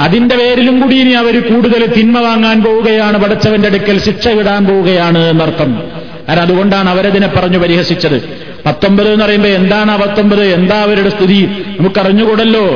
അതിന്റെ 0.00 0.36
പേരിലും 0.36 0.80
കൂടി 0.80 0.96
ഇനി 0.96 1.10
അവർ 1.10 1.40
കൂടുതൽ 1.40 1.86
തിന്മ 1.86 2.20
വാങ്ങാൻ 2.20 2.62
പോവുകയാണ്. 2.62 3.18
പടച്ചവന്റെ 3.18 3.68
അടുക്കൽ 3.68 4.00
ശിക്ഷ 4.00 4.28
വിടാൻ 4.28 4.66
പോവുകയാണ് 4.66 5.18
എന്നർത്ഥം. 5.18 5.82
അതുകൊണ്ടാണ് 6.28 6.90
അവരതിനെ 6.90 7.28
പറഞ്ഞു 7.28 7.58
പരിഹസിച്ചത്. 7.58 8.47
പത്തൊമ്പത് 8.68 9.12
എന്ന് 9.12 9.24
പറയുമ്പോൾ 9.24 9.48
എന്താണ് 9.48 9.90
ആ 9.90 9.96
പത്തൊമ്പത്? 9.96 10.42
എന്താ 10.42 10.82
അവരുടെ 10.82 11.08
സ്ഥിതി? 11.08 11.48
നമുക്കറിഞ്ഞുകൂടല്ലോ. 11.78 12.66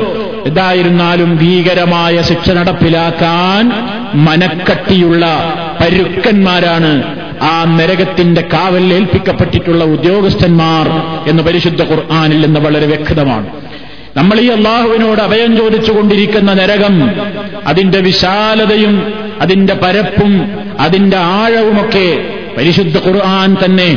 എന്തായിരുന്നാലും 0.45 1.37
ഭീകരമായ 1.37 2.21
ശിക്ഷ 2.21 2.49
നടപ്പിലാക്കാൻ 2.49 3.71
മനക്കട്ടിയുള്ള 4.13 5.25
പരുക്കന്മാരാണ് 5.81 7.03
ആ 7.41 7.77
നരകത്തിന്റെ 7.81 8.41
കാവൽ 8.41 8.93
ഏൽപ്പിക്കപ്പെട്ടിട്ടുള്ള 8.93 9.83
ഉദ്യോഗസ്ഥന്മാർ 9.83 10.87
എന്ന് 11.29 11.43
പരിശുദ്ധ 11.43 11.83
ഖുർആാനിൽ 11.83 12.45
നിന്ന് 12.45 12.59
വളരെ 12.59 12.85
വ്യക്തമാണ്. 12.85 13.49
നമ്മൾ 14.17 14.39
ഈ 14.39 14.47
അള്ളാഹുവിനോട് 14.47 15.21
അഭയം 15.21 15.57
ചോദിച്ചുകൊണ്ടിരിക്കുന്ന 15.57 16.53
നരകം 16.53 17.11
അതിന്റെ 17.67 17.99
വിശാലതയും 17.99 19.13
അതിന്റെ 19.41 19.73
പരപ്പും 19.73 20.51
അതിന്റെ 20.79 21.17
ആഴവുമൊക്കെ 21.17 22.23
പരിശുദ്ധ 22.57 22.97
ഖുർആൻ 23.07 23.57
തന്നെ 23.65 23.89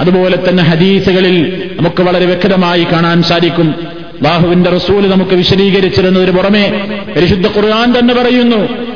അതുപോലെ 0.00 0.38
തന്നെ 0.48 0.62
ഹദീസുകളിൽ 0.62 1.70
നമുക്ക് 1.78 2.02
വളരെ 2.02 2.26
വ്യക്തമായി 2.26 2.84
കാണാൻ 2.84 3.22
സാധിക്കും. 3.22 3.74
ബാഹുവിന്റെ 4.22 4.70
റസൂൽ 4.70 5.10
നമുക്ക് 5.10 5.34
വിശദീകരിച്ചിരുന്നതിന് 5.34 6.30
പുറമെ 6.30 6.86
പരിശുദ്ധ 7.16 7.46
ഖുർആൻ 7.46 7.98
തന്നെ 7.98 8.14
പറയുന്നു 8.14 8.88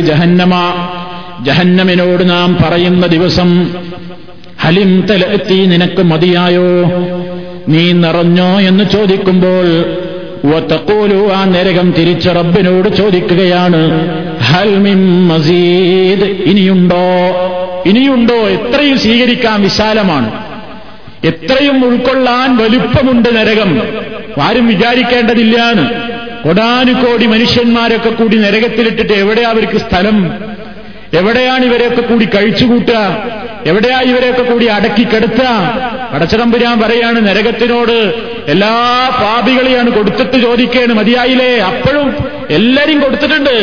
ജഹന്നമ 0.00 0.56
ജഹന്നമിനോട് 1.42 2.30
നാം 2.30 2.58
പറയുന്ന 2.62 3.06
ദിവസം 3.06 3.70
ഹലിം 4.60 5.06
തലത്തി 5.10 5.66
നിനക്ക് 5.66 6.02
മതിയായോ? 6.02 6.84
നീ 7.68 7.92
നിറഞ്ഞോ? 7.92 8.60
എന്ന് 8.60 8.84
ചോദിക്കുമ്പോൾ 8.92 9.96
വത്തക്കൂലു 10.44 11.32
ആ 11.32 11.44
നരകം 11.44 11.94
തിരിച്ച് 11.98 12.28
റബ്ബിനോട് 12.28 12.96
ചോദിക്കുകയാണ് 12.96 14.08
ഹൽമിം 14.38 15.28
മസീദ് 15.28 16.24
ഇനിയുണ്ടോ? 16.24 16.96
ഇനിയുണ്ടോ? 17.86 18.34
എത്രയും 18.34 18.98
സ്വീകരിക്കാൻ 18.98 19.62
വിശാലമാണ്. 19.62 20.50
എത്രയും 21.26 21.84
ഉൾക്കൊള്ളാൻ 21.84 22.56
വലുപ്പമുണ്ട് 22.56 23.36
നരകം. 23.36 23.82
ആരും 24.42 24.66
വിചാരിക്കേണ്ടതില്ലാന്ന്. 24.66 26.10
കൊടാനുകോടി 26.44 27.26
മനുഷ്യന്മാരൊക്കെ 27.26 28.10
കൂടി 28.10 28.36
നരകത്തിലിട്ടിട്ട് 28.36 29.12
എവിടെയാ 29.12 29.50
അവർക്ക് 29.50 29.78
സ്ഥലം? 29.78 30.34
എവിടെയാണ് 31.14 31.64
ഇവരെയൊക്കെ 31.64 32.00
കൂടി 32.00 32.24
കഴിച്ചുകൂട്ടുക? 32.24 33.24
എവിടെയാ 33.66 34.00
ഇവരെയൊക്കെ 34.00 34.42
കൂടി 34.42 34.66
അടക്കി 34.66 35.02
കെടുത്തുക? 35.02 35.48
പടച്ചതമ്പുരാൻ 36.14 36.80
പറയാണ് 36.80 37.28
നരകത്തിനോട് 37.28 38.14
എല്ലാ 38.46 38.74
പാപികളെയാണ് 39.22 39.90
കൊടുത്തിട്ട് 39.90 40.42
ചോദിക്കേണ് 40.42 40.92
മതിയായില്ലേ? 40.92 41.58
അപ്പോഴും 41.58 42.14
എല്ലാരും 42.50 43.00
കൊടുത്തിട്ടുണ്ട്. 43.00 43.56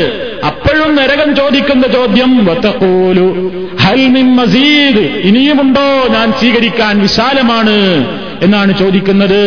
അപ്പോഴും 0.45 0.95
നരകം 0.95 1.35
ചോദിക്കുന്ന 1.35 1.87
ചോദ്യം 1.87 2.45
വത്തക്കോലു 2.45 3.51
ഹൽ 3.79 4.07
മസീദ് 4.07 4.99
ഇനിയുമുണ്ടോ? 4.99 6.07
ഞാൻ 6.09 6.31
സ്വീകരിക്കാൻ 6.31 7.01
വിശാലമാണ് 7.01 7.77
എന്നാണ് 8.41 8.77
ചോദിക്കുന്നത്. 8.77 9.41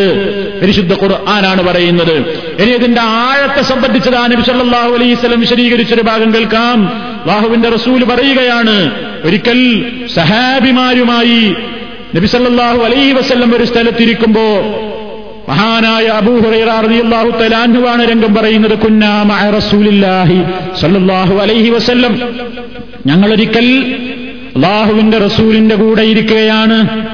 പരിശുദ്ധ 0.62 0.92
ഖുർആനാണ് 0.92 1.62
പറയുന്നത്. 1.62 2.16
ഇനി 2.62 2.70
ഇതിന്റെ 2.70 3.00
ആഴത്തെ 3.00 3.62
സംബന്ധിച്ചതാ 3.62 4.26
നബി 4.26 4.42
സല്ലല്ലാഹു 4.42 4.94
അലൈഹി 4.94 5.14
വസല്ലം 5.14 5.40
വിശദീകരിച്ചൊരു 5.40 6.02
ഭാഗം 6.02 6.34
കേൾക്കാം. 6.34 7.08
ബാഹുവിന്റെ 7.26 7.68
റസൂൽ 7.68 8.04
പറയുകയാണ് 8.04 9.09
ഒരിക്കൽ 9.24 9.84
സഹാബിമാരുമായി 10.14 11.54
നബിസല്ലാഹു 12.16 12.78
അലൈഹി 12.78 13.12
വസല്ലം 13.12 13.56
ഒരു 13.56 13.64
സ്ഥലത്തിരിക്കുമ്പോ 13.64 14.42
മഹാനായ 15.48 16.06
അബൂഹുറൈറാഹു 16.06 17.30
തലാൻഹുവാണ് 17.30 18.10
രംഗം 18.10 18.34
പറയുന്നത് 18.34 18.78
അലൈഹി 21.34 21.70
വസല്ലം. 21.70 22.20
ഞങ്ങളൊരിക്കൽ 23.06 23.94
അള്ളാഹുവിന്റെ 24.56 25.18
റസൂലിന്റെ 25.18 25.74
കൂടെ 25.74 26.02
ഇരിക്കുകയാണ്. 26.02 27.06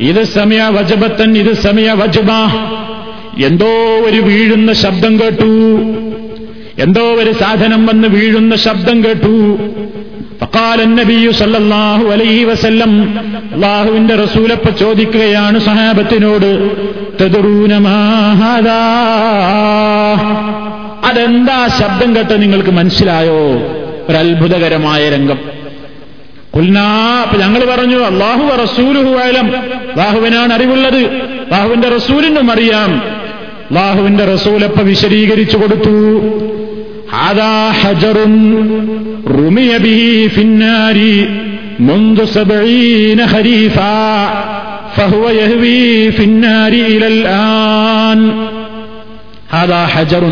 ഇത് 0.00 0.22
സമയ 0.22 0.62
വജബത്തൻ 0.62 1.38
ഇത് 1.38 1.52
സമയ 1.52 1.92
വജബ. 1.92 2.30
എന്തോ 3.46 3.66
ഒരു 4.04 4.20
വീഴുന്ന 4.20 4.72
ശബ്ദം 4.72 5.20
കേട്ടു. 5.20 5.78
എന്തോ 6.82 7.02
ഒരു 7.02 7.32
സാധനം 7.32 7.86
വന്ന് 7.86 8.08
വീഴുന്ന 8.08 8.56
ശബ്ദം 8.56 9.04
കേട്ടു. 9.04 9.58
വസല്ലം 12.44 13.18
അള്ളാഹുവിന്റെ 13.54 14.14
റസൂലപ്പ 14.16 14.70
ചോദിക്കുകയാണ് 14.70 15.58
സഹാബത്തിനോട് 15.58 16.70
അതെന്താ 21.06 21.66
ശബ്ദം 21.66 22.16
കേട്ട് 22.16 22.42
നിങ്ങൾക്ക് 22.42 22.70
മനസ്സിലായോ? 22.70 23.52
ഒരത്ഭുതകരമായ 24.08 25.10
രംഗം. 25.10 25.38
കുൽനാ 26.56 27.20
അപ്പൊ 27.22 27.36
ഞങ്ങൾ 27.40 27.64
പറഞ്ഞു 27.64 28.04
അള്ളാഹു 28.04 28.62
റസൂലുഹു 28.62 29.14
ആയാലും 29.18 29.56
അള്ളാഹുവിനാണ് 29.56 30.52
അറിവുള്ളത്. 30.52 30.98
അള്ളാഹുവിന്റെ 30.98 31.88
റസൂലിനും 31.88 32.50
അറിയാം. 32.50 33.02
അള്ളാഹുവിന്റെ 33.70 34.24
റസൂലപ്പ 34.24 34.80
വിശദീകരിച്ചു 34.80 35.56
കൊടുത്തു. 35.56 36.20
هذا 37.13 37.53
حجر 37.71 38.17
رمي 39.37 39.71
به 39.79 40.01
في 40.35 40.41
النار 40.41 40.97
منذ 41.79 42.17
سبعين 42.27 43.27
خريفا 43.27 43.99
فهو 44.97 45.23
يهوي 45.31 46.11
في 46.11 46.23
النار 46.23 46.73
إلى 46.91 47.07
الآن 47.07 48.19
هذا 49.49 49.85
حجر 49.85 50.23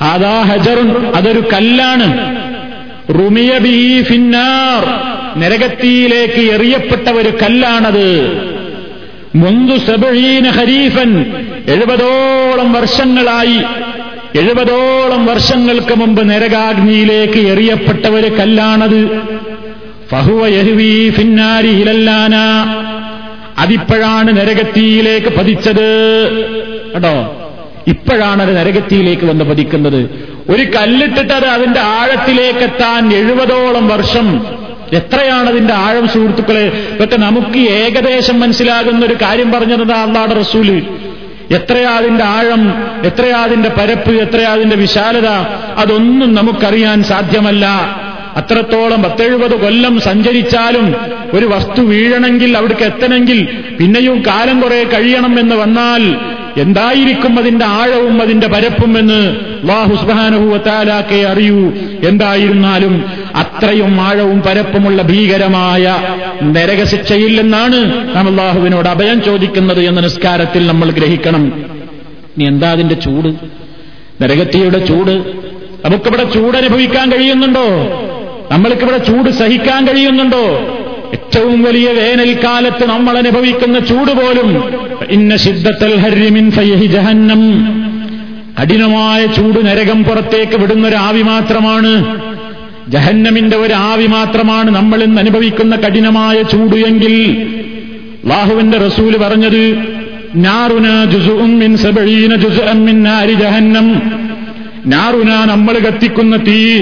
هذا 0.00 0.34
حجر 0.44 0.78
അതൊരു 1.16 1.42
കല്ലാണ് 1.52 2.06
റുമിയ 3.18 3.52
ബി 3.64 3.76
ഫിന്നാർ 4.10 4.82
നരകത്തിയിലേക്ക് 5.40 6.42
എറിയപ്പെട്ട 6.54 7.06
ഒരു 7.18 7.32
കല്ലാണത് 7.42 8.08
മുന്തു 9.34 9.76
സബഴീന 9.88 10.46
ഹരീഫൻ 10.58 11.10
എഴുപതോളം 11.72 12.68
വർഷങ്ങളായി 12.76 13.58
എഴുപതോളം 14.39 15.25
വർഷങ്ങൾക്ക് 15.25 15.95
മുമ്പ് 15.95 16.29
നരകാഗ്നിയിലേക്ക് 16.29 17.39
എറിയപ്പെട്ടവര് 17.39 18.31
കല്ലാണത്. 18.31 19.21
ഫഹുവ 20.11 20.47
യഹ്വി 20.47 21.09
ഫിന്നാരി 21.09 21.67
ഹിലല്ലാന. 21.67 22.35
അതിപ്പോഴാണ് 23.57 24.37
നരകത്തിയിലേക്ക് 24.37 25.27
പതിച്ചത്. 25.27 25.85
കേട്ടോ 26.93 27.41
ഇപ്പോഴാണ് 27.87 28.41
അത് 28.41 28.57
നരകത്തിയിലേക്ക് 28.57 29.25
വന്ന് 29.25 29.45
പതിക്കുന്നത്. 29.45 30.29
ഒരു 30.49 30.63
കല്ലിട്ടിട്ട് 30.63 31.33
അത് 31.33 31.45
അതിന്റെ 31.45 31.79
ആഴത്തിലേക്കെത്താൻ 31.79 33.13
എഴുപതോളം 33.13 33.87
വർഷം. 33.87 34.45
എത്രയാണ് 34.93 35.49
അതിന്റെ 35.49 35.73
ആഴം 35.73 36.07
സുഹൃത്തുക്കളെ? 36.07 36.87
ഇതൊക്കെ 36.95 37.15
നമുക്ക് 37.15 37.57
ഏകദേശം 37.57 38.39
മനസ്സിലാകുന്ന 38.39 39.05
ഒരു 39.05 39.13
കാര്യം 39.13 39.51
പറഞ്ഞത് 39.51 39.91
അള്ളാടെ 39.91 40.33
റസൂൽ. 40.33 40.81
എത്രയാ 41.51 41.89
അതിന്റെ 41.89 42.23
ആഴം 42.23 42.61
എത്രയാതിന്റെ 43.05 43.69
പരപ്പ് 43.69 44.11
എത്രയാതിന്റെ 44.11 44.75
വിശാലത 44.75 45.27
അതൊന്നും 45.77 46.35
നമുക്കറിയാൻ 46.35 47.03
സാധ്യമല്ല. 47.03 47.65
അത്രത്തോളം 48.35 49.03
പത്തെഴുപത് 49.03 49.61
കൊല്ലം 49.61 49.99
സഞ്ചരിച്ചാലും 49.99 50.95
ഒരു 51.33 51.45
വസ്തു 51.45 51.81
വീഴണമെങ്കിൽ 51.81 52.57
അവിടേക്ക് 52.57 52.81
എത്തണമെങ്കിൽ 52.81 53.45
പിന്നെയും 53.79 54.23
കാലം 54.27 54.61
കുറെ 54.61 54.83
കഴിയണം 54.83 55.39
എന്ന് 55.39 55.55
വന്നാൽ 55.55 56.03
എന്തായിരിക്കും 56.57 57.39
അതിന്റെ 57.39 57.65
ആഴവും 57.65 58.21
അതിന്റെ 58.21 58.47
പരപ്പും 58.47 58.99
എന്ന് 58.99 59.35
വാഹുസ്ബാനുഭൂവത്താലാക്കെ 59.63 61.15
അറിയൂ. 61.15 61.71
എന്തായിരുന്നാലും 62.07 63.05
അത്രയും 63.35 64.01
ആഴവും 64.01 64.41
പരപ്പുമുള്ള 64.41 65.01
ഭീകരമായ 65.01 65.97
നരകശിക്ഷയില്ലെന്നാണ് 66.43 68.09
നാം 68.15 68.29
അള്ളാഹുവിനോട് 68.29 68.87
അഭയം 68.87 69.23
ചോദിക്കുന്നത് 69.23 69.81
എന്ന 69.81 69.99
നിസ്കാരത്തിൽ 69.99 70.67
നമ്മൾ 70.67 70.91
ഗ്രഹിക്കണം. 70.91 71.65
ഇനി 72.37 72.43
എന്താ 72.43 72.71
അതിന്റെ 72.71 72.95
ചൂട്? 72.95 73.35
നരകത്തിയുടെ 74.23 74.85
ചൂട്? 74.85 75.45
നമുക്കിവിടെ 75.85 76.23
ചൂട് 76.23 76.57
അനുഭവിക്കാൻ 76.57 77.11
കഴിയുന്നുണ്ടോ? 77.11 77.67
നമ്മൾക്കിവിടെ 78.51 78.97
ചൂട് 78.97 79.29
സഹിക്കാൻ 79.29 79.87
കഴിയുന്നുണ്ടോ? 79.87 80.77
ഏറ്റവും 81.13 81.63
വലിയ 81.63 81.87
വേനൽക്കാലത്ത് 81.87 82.85
നമ്മൾ 82.85 83.17
അനുഭവിക്കുന്ന 83.17 83.79
ചൂട് 83.79 84.11
പോലും. 84.11 84.63
ഇന്ന 85.09 85.35
സിദ്ധത്തൽ 85.35 85.95
ഹരിമിൻ 85.95 86.51
ഫയഹി 86.51 86.85
ജഹന്നം. 86.85 87.41
കഠിനമായ 88.61 89.25
ചൂട് 89.25 89.65
നരകം 89.65 90.03
പുറത്തേക്ക് 90.03 90.57
വിടുന്ന 90.57 90.87
ഒരു 90.87 90.95
ആവി 90.95 91.21
മാത്രമാണ്. 91.21 92.21
ജഹന്നമിന്റെ 92.91 93.57
ഒരു 93.57 93.73
ആവി 93.73 94.05
മാത്രമാണ് 94.05 94.75
നമ്മൾ 94.75 95.03
ഇന്ന് 95.03 95.21
അനുഭവിക്കുന്ന 95.21 95.75
കഠിനമായ 95.75 96.41
ചൂട് 96.41 96.75
എങ്കിൽ. 96.75 97.47
ലാഹുവിന്റെ 98.27 98.77
റസൂൽ 98.77 99.17
പറഞ്ഞത് 99.17 99.95
ജഹന്നം. 103.33 104.01
നാറുന 104.85 105.45
നമ്മൾ 105.45 105.73
കത്തിക്കുന്ന 105.73 106.37
തീ 106.37 106.81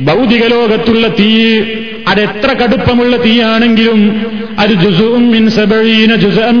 ഭൗതിക 0.00 0.46
ലോകത്തുള്ള 0.46 1.08
തീ 1.08 1.60
അതെത്ര 2.08 2.52
കടുപ്പമുള്ള 2.52 3.24
തീയാണെങ്കിലും 3.24 4.00
അത് 4.58 4.70
ജുസുഉം 4.70 5.30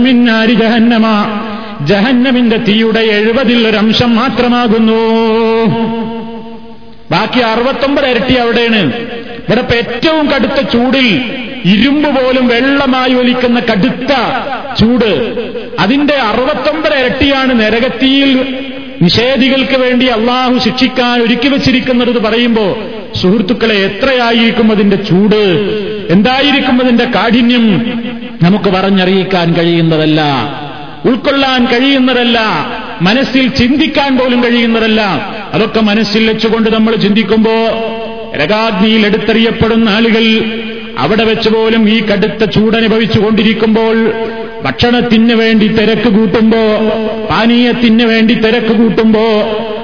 മിൻ 0.02 0.24
നാരി 0.24 0.54
ജഹന്നമ. 0.54 1.06
ജഹന്നമിന്റെ 1.86 2.56
തീയുടെ 2.56 3.00
എഴുപതിൽ 3.00 3.68
ഒരംശം 3.68 4.16
മാത്രമാകുന്നു. 4.16 5.00
ബാക്കി 7.10 7.38
അറുപത്തൊമ്പത് 7.38 8.06
ഇരട്ടി 8.06 8.34
അവിടെയാണ്. 8.34 8.92
ഇവിടെ 9.48 9.64
ഏറ്റവും 9.76 10.26
കടുത്ത 10.26 10.68
ചൂടിൽ 10.68 11.22
ഇരുമ്പ് 11.64 12.08
പോലും 12.08 12.48
വെള്ളമായി 12.48 13.14
ഒലിക്കുന്ന 13.14 13.60
കടുത്ത 13.60 14.12
ചൂട്. 14.80 15.12
അതിന്റെ 15.78 16.14
അറുപത്തൊമ്പത് 16.14 16.94
ഇരട്ടിയാണ് 16.94 17.60
നരകത്തിയിൽ 17.60 18.58
നിഷേധികൾക്ക് 19.02 19.76
വേണ്ടി 19.78 20.06
അള്ളാഹു 20.06 20.58
ശിക്ഷിക്കാൻ 20.58 21.22
ഒരുക്കി 21.22 21.48
വെച്ചിരിക്കുന്നത് 21.48 22.18
പറയുമ്പോ 22.18 22.78
സുഹൃത്തുക്കളെ 23.14 23.74
എത്രയായിരിക്കും 23.74 24.72
അതിന്റെ 24.72 24.96
ചൂട്? 24.96 25.42
എന്തായിരിക്കും 26.10 26.82
അതിന്റെ 26.82 27.04
കാഠിന്യം? 27.04 27.66
നമുക്ക് 28.42 28.70
പറഞ്ഞറിയിക്കാൻ 28.70 29.52
കഴിയുന്നതല്ല 29.52 30.20
ഉൾക്കൊള്ളാൻ 31.04 31.64
കഴിയുന്നതല്ല 31.64 32.38
മനസ്സിൽ 33.00 33.48
ചിന്തിക്കാൻ 33.48 34.18
പോലും 34.18 34.44
കഴിയുന്നതല്ല. 34.44 35.00
അതൊക്കെ 35.54 35.80
മനസ്സിൽ 35.80 36.28
വെച്ചുകൊണ്ട് 36.30 36.70
നമ്മൾ 36.70 36.96
ചിന്തിക്കുമ്പോ 36.96 37.54
രകാഗ്നിയിൽ 38.36 39.06
എടുത്തെറിയപ്പെടുന്ന 39.06 39.88
ആളുകൾ 39.88 40.24
അവിടെ 40.98 41.24
വെച്ച് 41.24 41.48
പോലും 41.48 41.88
ഈ 41.88 42.00
കടുത്ത 42.00 42.44
ചൂടനുഭവിച്ചു 42.44 43.20
കൊണ്ടിരിക്കുമ്പോൾ 43.20 43.96
ഭക്ഷണത്തിന് 44.64 45.34
വേണ്ടി 45.34 45.68
തിരക്ക് 45.68 46.08
കൂട്ടുമ്പോ 46.08 46.62
പാനീയത്തിന് 47.30 48.04
വേണ്ടി 48.04 48.34
തിരക്ക് 48.34 48.74
കൂട്ടുമ്പോ 48.76 49.24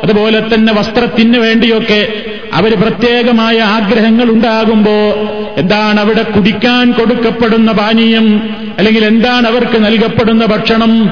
അതുപോലെ 0.05 0.55
തന്നെ 0.55 0.73
വസ്ത്രത്തിന് 0.73 1.39
വേണ്ടിയൊക്കെ 1.39 2.01
അവർ 2.59 2.81
പ്രത്യേകമായ 2.81 3.59
ആഗ്രഹങ്ങൾ 3.59 4.25
ഉണ്ടാകുമ്പോ 4.25 4.93
എന്താണ് 5.57 6.01
അവിടെ 6.01 6.23
കുടിക്കാൻ 6.23 6.93
കൊടുക്കപ്പെടുന്ന 6.93 7.73
പാനീയം? 7.73 8.57
അല്ലെങ്കിൽ 8.79 9.05
എന്താണ് 9.05 9.47
അവർക്ക് 9.47 9.85
നൽകപ്പെടുന്ന 9.85 10.47
ഭക്ഷണം? 10.47 11.09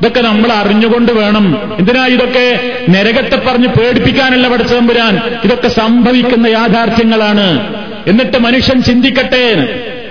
ഇതൊക്കെ 0.00 0.20
നമ്മൾ 0.20 0.52
അറിഞ്ഞുകൊണ്ട് 0.52 1.12
വേണം. 1.12 1.76
എന്തിനാ 1.78 2.06
ഇതൊക്കെ 2.06 2.60
നരകത്തെ 2.90 3.36
പറഞ്ഞ് 3.36 3.68
പേടിപ്പിക്കാനല്ല 3.68 4.48
പഠിച്ചതമ്പുരാൻ 4.48 5.20
ഇതൊക്കെ 5.44 5.68
സംഭവിക്കുന്ന 5.68 6.46
യാഥാർത്ഥ്യങ്ങളാണ്. 6.46 7.74
എന്നിട്ട് 8.06 8.38
മനുഷ്യൻ 8.38 8.82
ചിന്തിക്കട്ടെ. 8.82 9.54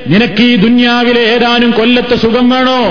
നിനക്ക് 0.07 0.41
ഈ 0.41 0.55
ദുന്യാവിലെ 0.55 1.21
ഏതാനും 1.21 1.71
കൊല്ലത്തെ 1.71 2.15
സുഖം 2.15 2.49
വേണോ? 2.49 2.81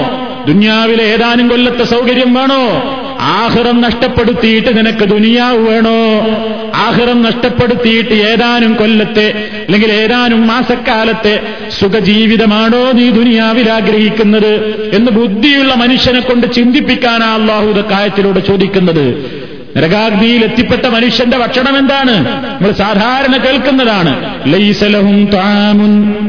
ദുന്യാവിലെ 0.47 1.05
ഏതാനും 1.05 1.49
കൊല്ലത്തെ 1.49 1.85
സൗകര്യം 1.85 2.35
വേണോ? 2.35 2.93
ആഹ്റം 3.21 3.81
നഷ്ടപ്പെടുത്തിയിട്ട് 3.81 4.79
നിനക്ക് 4.79 5.05
ദുനിയാവ് 5.05 5.69
വേണോ? 5.69 6.27
ആഹ്റം 6.75 7.23
നഷ്ടപ്പെടുത്തിയിട്ട് 7.23 8.11
ഏതാനും 8.11 8.75
കൊല്ലത്തെ 8.75 9.49
അല്ലെങ്കിൽ 9.67 9.93
ഏതാനും 9.93 10.47
മാസക്കാലത്തെ 10.47 11.41
സുഖജീവിതമാണോ 11.81 12.93
നീ 12.93 13.11
ദുനിയാവിൽ 13.11 13.71
ആഗ്രഹിക്കുന്നത് 13.71 14.55
എന്ന് 14.93 15.11
ബുദ്ധിയുള്ള 15.11 15.75
മനുഷ്യനെ 15.75 16.21
കൊണ്ട് 16.21 16.55
ചിന്തിപ്പിക്കാനാ 16.55 17.35
അള്ളാഹു 17.35 17.85
കായത്തിലൂടെ 17.91 18.41
ചോദിക്കുന്നത്. 18.41 19.31
നരകാഗ്നിയിൽ 19.77 20.45
എത്തിപ്പെട്ട 20.45 20.87
മനുഷ്യന്റെ 20.87 21.39
ഭക്ഷണം 21.39 21.79
എന്താണ് 21.79 22.43
നമ്മൾ 22.45 22.73
സാധാരണ 22.73 23.37
കേൾക്കുന്നതാണ്. 23.37 24.45
ലൈസലഹും 24.53 25.29
താമുൻ 25.35 26.23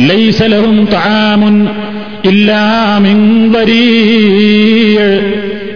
ലൈസലഹും 0.00 0.88
താമുൻ 0.92 1.56
ഇല്ലാമിൻ 2.24 3.18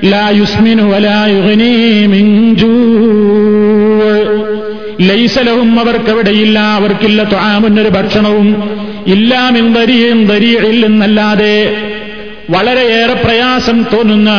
ലാ 0.04 0.24
യുസ്മിനു 0.30 0.84
വലാ 0.84 1.18
യുഗ്നീ 1.26 1.72
മിൻ 2.06 2.26
ലൈസലഹും 5.00 5.80
അവർക്കവിടെയില്ല 5.80 6.58
അവർക്കില്ല 6.74 7.22
ത്വാമുന്നൊരു 7.22 7.88
ഭക്ഷണവും 7.88 8.48
ഇല്ലാമിൻ 9.06 9.72
ദരിയും 9.74 10.26
ദരിയിൽ 10.26 10.86
നിന്നല്ലാതെ 10.86 11.56
വളരെയേറെ 12.50 13.14
പ്രയാസം 13.24 13.82
തോന്നുന്ന 13.92 14.30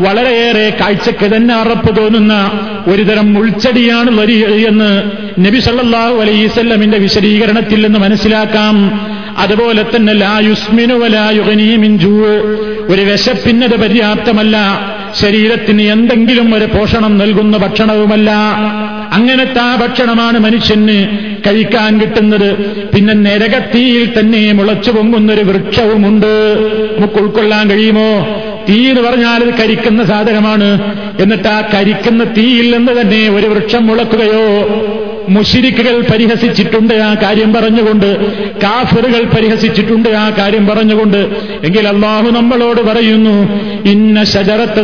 വളരെയേറെ 0.00 0.76
കാഴ്ചക്ക് 0.80 1.36
തന്നെ 1.36 1.54
അറപ്പ് 1.54 1.96
തോന്നുന്ന 1.96 2.50
ഒരുതരം 2.86 3.38
ഉൾച്ചടിയാണ് 3.38 4.20
വരി 4.20 4.66
എന്ന് 4.66 5.10
നബി 5.46 5.58
സല്ലാഹു 5.58 6.14
അലൈസല്ലമിന്റെ 6.14 6.98
വിശദീകരണത്തിൽ 6.98 7.86
നിന്ന് 7.86 7.98
മനസ്സിലാക്കാം. 7.98 9.00
അതുപോലെ 9.38 9.84
തന്നെ 9.96 10.12
ലായുസ്മിനു 10.12 10.94
വലായുഗനീമിഞ്ചൂ 10.94 12.26
ഒരു 12.88 13.00
വിശപ്പിന്നത് 13.00 13.80
പര്യാപ്തമല്ല. 13.80 14.56
ശരീരത്തിന് 15.20 15.82
എന്തെങ്കിലും 15.82 16.54
ഒരു 16.54 16.64
പോഷണം 16.64 17.18
നൽകുന്ന 17.18 17.56
ഭക്ഷണവുമല്ല. 17.56 18.30
അങ്ങനത്തെ 19.12 19.58
ആ 19.58 19.76
ഭക്ഷണമാണ് 19.76 20.38
മനുഷ്യന് 20.38 21.18
കഴിക്കാൻ 21.46 22.00
കിട്ടുന്നത്. 22.00 22.56
പിന്നെ 22.96 23.14
നരകത്തിയിൽ 23.14 24.20
തന്നെ 24.20 24.52
മുളച്ചു 24.52 24.90
പൊങ്ങുന്നൊരു 24.90 25.42
വൃക്ഷവുമുണ്ട്. 25.42 26.56
നമുക്ക് 26.98 27.14
ഉൾക്കൊള്ളാൻ 27.14 27.70
കഴിയുമോ? 27.70 28.42
തീ 28.68 28.88
എന്ന് 28.88 29.00
പറഞ്ഞാൽ 29.00 29.44
അത് 29.44 29.54
കരിക്കുന്ന 29.62 30.04
സാധനമാണ്. 30.04 30.94
എന്നിട്ട് 31.20 31.48
ആ 31.48 31.70
കരിക്കുന്ന 31.74 32.24
തീയിൽ 32.24 32.76
നിന്ന് 32.76 32.92
തന്നെ 33.00 33.28
ഒരു 33.28 33.46
വൃക്ഷം 33.46 33.86
മുളക്കുകയോ 33.86 34.44
മുഷിരിക്കുകൾ 35.28 36.00
പരിഹസിച്ചിട്ടുണ്ട് 36.12 36.94
ആ 36.94 37.14
കാര്യം 37.14 37.52
പറഞ്ഞുകൊണ്ട് 37.52 38.08
കാഫറുകൾ 38.56 39.24
പരിഹസിച്ചിട്ടുണ്ട് 39.24 40.08
ആ 40.08 40.30
കാര്യം 40.38 40.66
പറഞ്ഞുകൊണ്ട്. 40.66 41.16
എങ്കിൽ 41.64 41.88
അള്ളാഹു 41.88 42.30
നമ്മളോട് 42.30 42.80
പറയുന്നു 42.80 43.36
ഇന്ന 43.88 44.24
ശജറത്ത് 44.24 44.82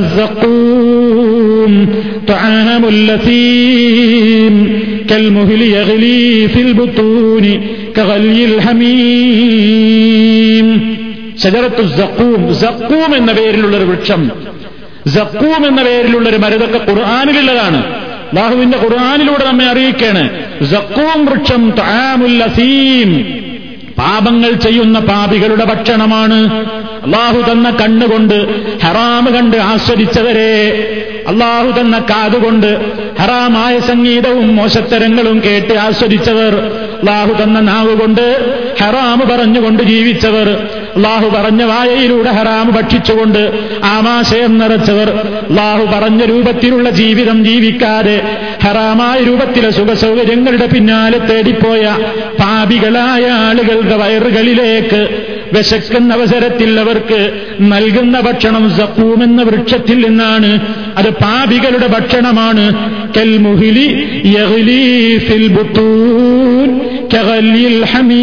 ഷജറത്തു 11.42 11.82
സക്കൂം 11.82 12.54
സക്കൂം 12.54 13.16
എന്ന 13.16 13.32
പേരിലുള്ള 13.32 13.76
ഒരു 13.76 13.84
വൃക്ഷം. 13.84 14.30
സക്കൂം 15.08 15.66
എന്ന 15.66 15.82
പേരിലുള്ള 15.82 16.28
ഒരു 16.28 16.36
മരുതൊക്കെ 16.36 16.92
ഖുർആാനിലുള്ളതാണ്. 16.92 17.94
ബാഹുവിന്റെ 18.34 18.78
ഖുർആാനിലൂടെ 18.78 19.44
നമ്മെ 19.46 19.64
അറിയിക്കാണ്. 19.64 20.42
സക്കൂം 20.64 21.24
വൃക്ഷം 21.24 21.70
താമുല്ലസീം 21.70 23.38
പാപങ്ങൾ 23.98 24.52
ചെയ്യുന്ന 24.52 24.98
പാപികളുടെ 24.98 25.64
ഭക്ഷണമാണ്. 25.64 26.66
അള്ളാഹു 27.04 27.52
തന്ന 27.52 27.70
കണ്ണുകൊണ്ട് 27.70 28.34
ഹറാമ് 28.80 29.34
കണ്ട് 29.34 29.56
ആസ്വദിച്ചവരെ. 29.56 30.54
അള്ളാഹു 31.28 31.70
തന്ന 31.70 31.96
കാതുകൊണ്ട് 32.10 32.70
ഹറാമായ 33.20 33.74
സംഗീതവും 33.80 34.48
മോശത്തരങ്ങളും 34.56 35.38
കേട്ട് 35.42 35.74
ആസ്വദിച്ചവർ 35.78 36.54
അള്ളാഹു 36.98 37.32
തന്ന 37.32 37.58
നാവുകൊണ്ട് 37.60 38.24
ഹറാമു 38.80 39.24
പറഞ്ഞുകൊണ്ട് 39.24 39.82
ജീവിച്ചവർ 39.82 40.48
അള്ളാഹു 40.96 41.26
പറഞ്ഞ 41.28 41.62
വായയിലൂടെ 41.62 42.30
ഹറാമ് 42.30 42.72
ഭക്ഷിച്ചുകൊണ്ട് 42.72 43.40
ആമാശയം 43.88 44.58
നിറച്ചവർ 44.58 45.08
അള്ളാഹു 45.42 45.84
പറഞ്ഞ 45.84 46.22
രൂപത്തിലുള്ള 46.24 46.90
ജീവിതം 46.90 47.44
ജീവിക്കാതെ 47.44 48.16
ഹറാമായ 48.62 49.18
രൂപത്തിലെ 49.20 49.70
സുഖസൗകര്യങ്ങളുടെ 49.70 50.66
പിന്നാലെ 50.66 51.18
തേടിപ്പോയ 51.26 51.84
പാപികളായ 52.38 53.24
ആളുകളുടെ 53.44 53.96
വയറുകളിലേക്ക് 53.96 55.02
വിശക്കുന്ന 55.52 56.14
അവസരത്തിൽ 56.14 56.80
അവർക്ക് 56.80 57.40
നൽകുന്ന 57.60 58.20
ഭക്ഷണം 58.20 58.70
സപ്പൂം 58.70 59.24
എന്ന 59.24 59.42
വൃക്ഷത്തിൽ 59.42 60.06
നിന്നാണ്. 60.06 60.60
അത് 60.96 61.10
പാപികളുടെ 61.10 61.86
ഭക്ഷണമാണ്. 61.86 62.74
കൽമുഹിലി 63.16 64.06
ഫിൽ 65.18 65.48
ബുത്തൂൻ 65.48 66.80
കഗല്ലിൽ 67.14 67.84
ഹമീം. 67.84 68.18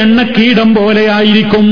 എണ്ണക്കീടം 0.00 0.74
പോലെയായിരിക്കും 0.74 1.66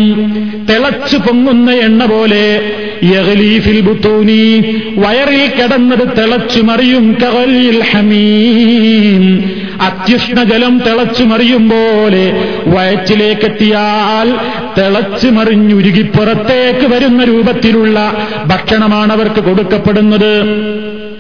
തിളച്ചു 0.71 1.17
പൊങ്ങുന്ന 1.17 1.71
എണ്ണ 1.71 2.05
പോലെ 2.05 2.73
യഹലീഫിൽ 3.03 3.81
ബുത്തൂനി. 3.81 4.65
വയറിൽ 4.97 5.47
കിടന്നത് 5.47 5.99
തിളച്ചു 5.99 6.62
മറിയും 6.62 7.17
കവലിൽ 7.23 7.83
ഹമീം. 7.91 9.45
അത്യുഷ്ണജലം 9.81 10.79
തിളച്ചു 10.79 11.25
മറിയും 11.25 11.69
പോലെ 11.69 12.55
വയറ്റിലേക്കെത്തിയാൽ 12.67 14.37
തിളച്ചു 14.79 15.29
മറിഞ്ഞുരുകി 15.29 16.03
പുറത്തേക്ക് 16.03 16.95
വരുന്ന 16.95 17.25
രൂപത്തിലുള്ള 17.25 18.12
ഭക്ഷണമാണ് 18.47 19.12
അവർക്ക് 19.12 19.41
കൊടുക്കപ്പെടുന്നത്. 19.45 20.33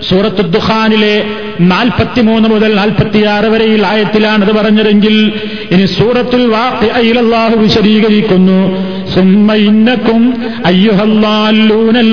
സൂറത്ത് 0.08 0.52
ദുഹാനിലെ 0.52 1.24
നാൽപ്പത്തിമൂന്ന് 1.60 2.48
മുതൽ 2.48 2.74
നാൽപ്പത്തിയാറ് 2.74 3.46
വരെ 3.46 3.64
ഈ 3.64 3.76
ലായത്തിലാണത് 3.76 4.52
പറഞ്ഞതെങ്കിൽ 4.56 5.32
ഇനി 5.70 5.86
സൂറത്തുൽ 5.86 6.46
വാഹു 6.46 7.56
വിശദീകരിക്കുന്നു. 7.56 8.86
സുമ്മ 9.14 9.54
ഇന്നക്കും 9.54 10.42
അയ്യുഹല്ലാലൂനൽ 10.66 12.12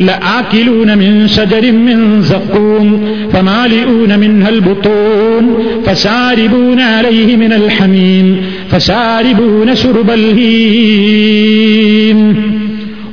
لآكلون 0.00 0.98
من 0.98 1.28
شجر 1.28 1.72
من 1.80 2.22
زقوم 2.24 2.86
فمالئون 3.32 4.18
منها 4.18 4.48
البطون 4.48 5.44
فشاربون 5.86 6.80
عليه 6.92 7.36
من 7.36 7.52
الحميم 7.52 8.26
فشاربون 8.70 9.74
شرب 9.74 10.10
الهيم 10.12 12.18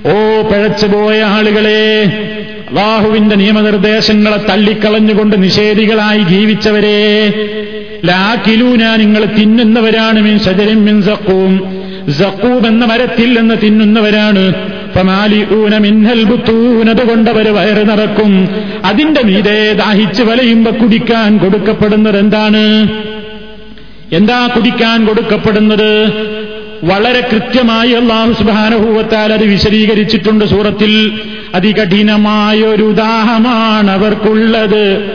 ഓ 0.07 0.41
പഴച്ചുപോയ 0.49 1.19
ആളുകളെ 1.36 1.86
അള്ളാഹുവിന്റെ 2.69 3.36
നിയമനിർദ്ദേശങ്ങളെ 3.36 4.39
തള്ളിക്കളഞ്ഞുകൊണ്ട് 4.49 5.36
നിഷേധികളായി 5.43 6.21
ജീവിച്ചവരെ 6.32 6.99
ലാക്കിലൂന 8.09 8.84
നിങ്ങൾ 9.01 9.23
തിന്നുന്നവരാണ് 9.38 10.19
മിൻ 10.28 10.36
സജരിൻ 10.39 10.80
മിൻ 10.88 10.97
സക്കൂം 11.09 11.53
സക്കൂം 12.19 12.67
എന്ന 12.67 12.84
മരത്തിൽ 12.91 13.30
നിന്ന് 13.38 13.55
തിന്നുന്നവരാണ് 13.63 14.43
മിന്നൽ 15.78 16.24
ബുത്തൂനതുകൊണ്ടവർ 16.24 17.49
വയറ് 17.49 17.91
നിറക്കും. 17.91 18.49
അതിന്റെ 18.84 19.22
മീതെ 19.22 19.72
ദാഹിച്ച് 19.72 20.22
വലയുമ്പോ 20.22 20.72
കുടിക്കാൻ 20.82 21.38
കൊടുക്കപ്പെടുന്നത് 21.38 22.18
എന്താണ് 22.18 22.88
എന്താ 24.12 24.51
കുടിക്കാൻ 24.57 25.07
കൊടുക്കപ്പെടുന്നത്? 25.07 26.12
വളരെ 26.84 27.28
കൃത്യമായി 27.32 27.91
അള്ളാഹു 27.91 28.32
സുബാനുഭൂവത്താൽ 28.32 29.32
അത് 29.32 29.45
വിശദീകരിച്ചിട്ടുണ്ട് 29.45 30.45
സൂറത്തിൽ. 30.45 31.20
അതികഠിനമായ 31.55 32.61
ഒരു 32.61 32.93
ദാഹമാണ് 32.93 33.91
അവർക്കുള്ളത്. 33.91 35.11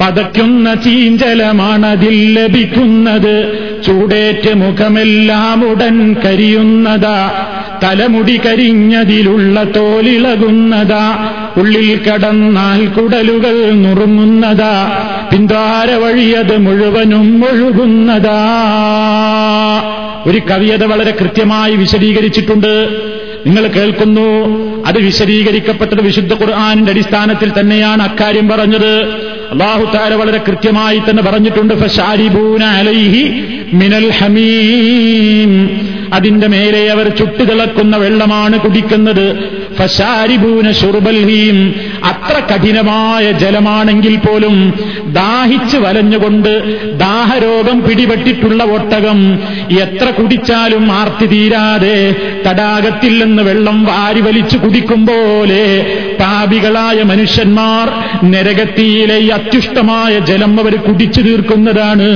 പതയ്ക്കുന്ന 0.00 0.74
ചീഞ്ചലമാണ് 0.74 1.86
അതിൽ 1.86 2.38
ലഭിക്കുന്നത്. 2.38 3.58
ചൂടേറ്റ് 3.86 4.54
മുഖമെല്ലാം 4.54 5.70
ഉടൻ 5.70 6.16
കരിയുന്നതാ. 6.24 7.46
തലമുടി 7.82 8.40
കരിഞ്ഞതിലുള്ള 8.46 9.64
തോലിളകുന്നതാ. 9.76 11.32
ഉള്ളിൽ 11.56 12.00
കടന്നാൽ 12.08 12.86
കുടലുകൾ 12.86 13.70
നുറുങ്ങുന്നതാ. 13.70 15.04
പിന്താര 15.32 15.94
വഴിയത് 15.94 16.56
മുഴുവനും 16.56 17.44
ഒഴുകുന്നതാ. 17.52 18.40
ഒരു 20.26 20.38
കവിയത 20.50 20.84
വളരെ 20.84 21.10
കൃത്യമായി 21.20 21.76
വിശദീകരിച്ചിട്ടുണ്ട്. 21.76 22.88
നിങ്ങൾ 23.46 23.66
കേൾക്കുന്നു. 23.66 24.60
അത് 24.86 24.98
വിശദീകരിക്കപ്പെട്ടത് 24.98 26.02
വിശുദ്ധ 26.02 26.32
ഖുർആാനിന്റെ 26.32 26.92
അടിസ്ഥാനത്തിൽ 26.92 27.52
തന്നെയാണ് 27.60 28.02
അക്കാര്യം 28.02 28.48
പറഞ്ഞത്. 28.48 29.02
അള്ളാഹു 29.50 29.96
താര 29.96 30.12
വളരെ 30.12 30.40
കൃത്യമായി 30.48 30.98
തന്നെ 30.98 31.22
പറഞ്ഞിട്ടുണ്ട്. 31.22 31.74
അലൈഹി 32.64 33.44
മിനൽ 33.72 34.10
ഹമീം. 34.10 35.70
അതിന്റെ 36.12 36.46
മേലെ 36.46 36.82
അവർ 36.90 37.08
ചുട്ടുതിളക്കുന്ന 37.08 37.96
വെള്ളമാണ് 37.96 38.56
കുടിക്കുന്നത്. 38.60 39.26
ഫശാരിബൂന 39.78 40.72
ഷുർബൽഹീം 40.72 41.58
അത്ര 42.04 42.36
കഠിനമായ 42.50 43.32
ജലമാണെങ്കിൽ 43.32 44.16
പോലും 44.16 44.56
ദാഹിച്ച് 45.12 45.76
വലഞ്ഞുകൊണ്ട് 45.76 46.52
ദാഹരോഗം 46.98 47.78
പിടിപെട്ടിട്ടുള്ള 47.82 48.64
ഒട്ടകം 48.76 49.18
എത്ര 49.80 50.06
കുടിച്ചാലും 50.10 50.84
ആർത്തി 50.92 51.26
തീരാതെ 51.26 51.96
തടാകത്തിൽ 52.46 53.14
നിന്ന് 53.22 53.42
വെള്ളം 53.42 53.78
വാരി 53.84 54.20
വലിച്ചു 54.20 54.58
കുടിക്കും 54.58 55.06
പോലെ 55.06 55.64
പാപികളായ 56.20 57.02
മനുഷ്യന്മാർ 57.02 57.86
നരകത്തിയിലെ 58.30 59.18
അത്യുഷ്ടമായ 59.34 60.18
ജലം 60.18 60.60
അവർ 60.60 60.76
കുടിച്ചു 60.76 61.20
തീർക്കുന്നതാണ്. 61.20 62.08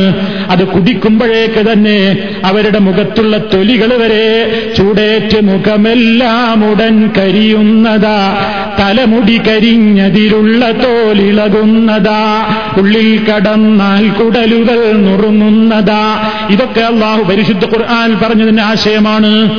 അത് 0.50 0.64
കുടിക്കുമ്പോഴേക്ക് 0.68 1.62
തന്നെ 1.72 1.98
അവരുടെ 2.44 2.78
മുഖത്തുള്ള 2.78 3.36
തൊലികൾ 3.54 3.83
വരെ 3.92 4.60
ചൂടേറ്റ് 4.78 5.44
മുഖമെല്ലാം 5.44 6.70
ഉടൻ 6.70 7.10
കരിയുന്നതാ. 7.18 8.36
തലമുടി 8.80 9.38
കരിഞ്ഞതിലുള്ള 9.38 10.70
തോലിളകുന്നതാ. 10.70 12.46
ഉള്ളിൽ 12.76 13.24
കടന്നാൽ 13.24 14.08
കുടലുകൾ 14.08 14.92
നുറുങ്ങുന്നതാ. 14.92 16.30
ഇതൊക്കെ 16.50 16.80
അള്ളാഹു 16.80 17.22
പരിശുദ്ധ 17.22 17.64
ഖുർആൻ 17.64 18.18
പറഞ്ഞതിന്റെ 18.22 18.62
ആശയമാണ്. 18.62 19.50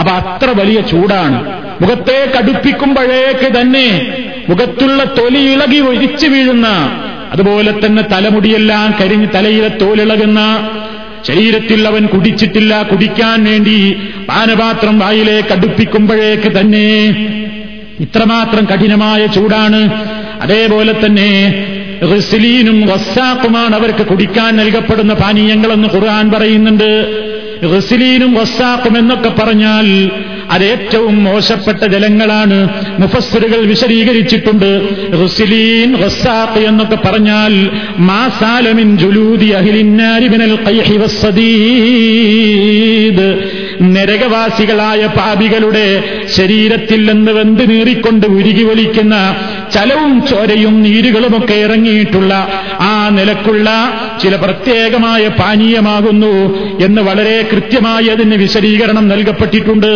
അപ്പൊ 0.00 0.12
അത്ര 0.12 0.60
വലിയ 0.60 0.80
ചൂടാണ്. 0.80 1.62
മുഖത്തെ 1.82 2.32
കടുപ്പിക്കുമ്പോഴേക്ക് 2.38 3.60
തന്നെ 3.60 4.14
മുഖത്തുള്ള 4.48 5.04
തൊലി 5.04 5.38
ഇളകി 5.38 5.80
ഒരിച്ചു 5.80 6.26
വീഴുന്ന 6.26 6.66
അതുപോലെ 7.32 7.86
തന്നെ 7.86 8.02
തലമുടിയെല്ലാം 8.02 8.94
കരിഞ്ഞ് 9.00 9.26
തലയിലെ 9.34 9.68
തോലിളകുന്ന 9.68 10.68
ശരീരത്തിൽ 11.26 11.86
അവൻ 11.88 12.06
കുടിച്ചിട്ടില്ല 12.06 12.82
കുടിക്കാൻ 12.82 13.44
വേണ്ടി 13.44 13.76
പാനപാത്രം 14.28 14.98
വായിലേക്ക് 14.98 15.52
അടുപ്പിക്കുമ്പോഴേക്ക് 15.52 16.50
തന്നെ 16.60 16.86
ഇത്രമാത്രം 18.00 18.64
കഠിനമായ 18.64 19.26
ചൂടാണ്. 19.26 19.80
അതേപോലെ 20.42 20.92
തന്നെ 21.06 21.30
റിസ്ലീനും 22.14 22.86
വസ്സാക്കുമാണ് 22.86 23.74
അവർക്ക് 23.74 24.06
കുടിക്കാൻ 24.06 24.56
നൽകപ്പെടുന്ന 24.56 25.14
പാനീയങ്ങളെന്ന് 25.14 25.88
ഖുർആൻ 25.88 26.30
പറയുന്നുണ്ട്. 26.30 26.90
റിസ്ലീനും 27.76 28.34
വസ്സാക്കും 28.34 28.98
എന്നൊക്കെ 28.98 29.28
പറഞ്ഞാൽ 29.28 29.86
അത് 30.50 30.64
ഏറ്റവും 30.64 31.24
മോശപ്പെട്ട 31.24 31.84
ജലങ്ങളാണ് 31.84 32.68
മുഫസ്സറുകൾ 33.02 33.66
വിശദീകരിച്ചിട്ടുണ്ട്. 33.66 34.80
റുസിലീൻ 35.22 36.02
റസാഖ് 36.02 36.58
എന്നൊക്കെ 36.58 36.96
പറഞ്ഞാൽ 36.96 37.70
മാസാലമിൻ 37.98 38.98
ജുലൂദി 38.98 39.46
അഹിലിന്നാരിബിനൽ 39.46 40.58
ഖൈഹി 40.64 40.96
വസ്സദീദ്. 40.96 41.52
നരകവാസികളായ 43.80 45.06
പാപികളുടെ 45.06 45.86
ശരീരത്തിൽ 46.26 47.04
നിന്ന് 47.04 47.32
വെന്ത് 47.32 47.70
നീറിക്കൊണ്ട് 47.70 48.26
ഉരുകി 48.26 48.62
വലിക്കുന്ന 48.62 49.14
ചലവും 49.74 50.26
ചോരയും 50.26 50.82
നീരുകളുമൊക്കെ 50.82 51.54
ഇറങ്ങിയിട്ടുള്ള 51.54 52.32
ആ 52.80 53.08
നിലക്കുള്ള 53.08 53.68
ചില 54.22 54.36
പ്രത്യേകമായ 54.36 55.28
പാനീയമാകുന്നു 55.28 56.34
എന്ന് 56.84 57.02
വളരെ 57.02 57.48
കൃത്യമായി 57.52 58.06
അതിന് 58.06 58.34
വിശദീകരണം 58.34 59.08
നൽകപ്പെട്ടിട്ടുണ്ട്. 59.08 59.92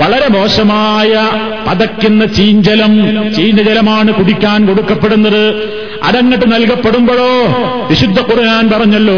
വളരെ 0.00 0.28
മോശമായ 0.28 1.28
പതയ്ക്കുന്ന 1.66 2.24
ചീഞ്ചലം 2.24 2.94
ചീഞ്ചജലമാണ് 3.34 4.12
കുടിക്കാൻ 4.12 4.66
കൊടുക്കപ്പെടുന്നത്. 4.66 5.54
അതങ്ങട്ട് 6.02 6.52
നൽകപ്പെടുമ്പോഴോ 6.52 7.46
വിശുദ്ധ 7.88 8.20
ഖുർആൻ 8.20 8.70
പറഞ്ഞല്ലോ 8.70 9.16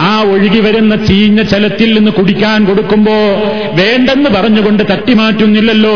ആ 0.00 0.22
ഒഴുകി 0.22 0.60
വരുന്ന 0.60 0.96
ചീഞ്ഞ 0.96 1.42
ചലത്തിൽ 1.42 1.94
നിന്ന് 1.94 2.10
കുടിക്കാൻ 2.10 2.64
കൊടുക്കുമ്പോ 2.64 3.12
വേണ്ടെന്ന് 3.74 4.30
പറഞ്ഞുകൊണ്ട് 4.30 4.82
തട്ടിമാറ്റുന്നില്ലല്ലോ. 4.90 5.94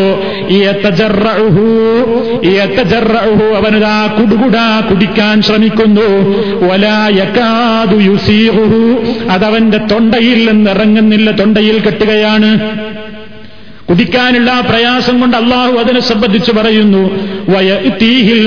അവനതാ 3.57 4.07
കുടുകുടാ 4.21 4.81
കുടിക്കാൻ 4.91 5.43
ശ്രമിക്കുന്നു. 5.43 6.09
ഒലായക്കാതു 6.73 7.97
യുസീഹു 7.97 9.03
അതവന്റെ 9.49 9.79
തൊണ്ടയിൽ 9.91 10.41
നിന്ന് 10.51 10.71
ഇറങ്ങുന്നില്ല 10.71 11.31
തൊണ്ടയിൽ 11.31 11.77
കെട്ടുകയാണ്. 11.81 12.49
കുടിക്കാനുള്ള 13.91 14.61
പ്രയാസം 14.61 15.21
കൊണ്ട് 15.21 15.37
അള്ളാഹു 15.37 15.73
അതിനെ 15.73 16.01
സംബന്ധിച്ച് 16.01 16.53
പറയുന്നു 16.53 17.11
വയത്തീഹിൽ 17.49 18.47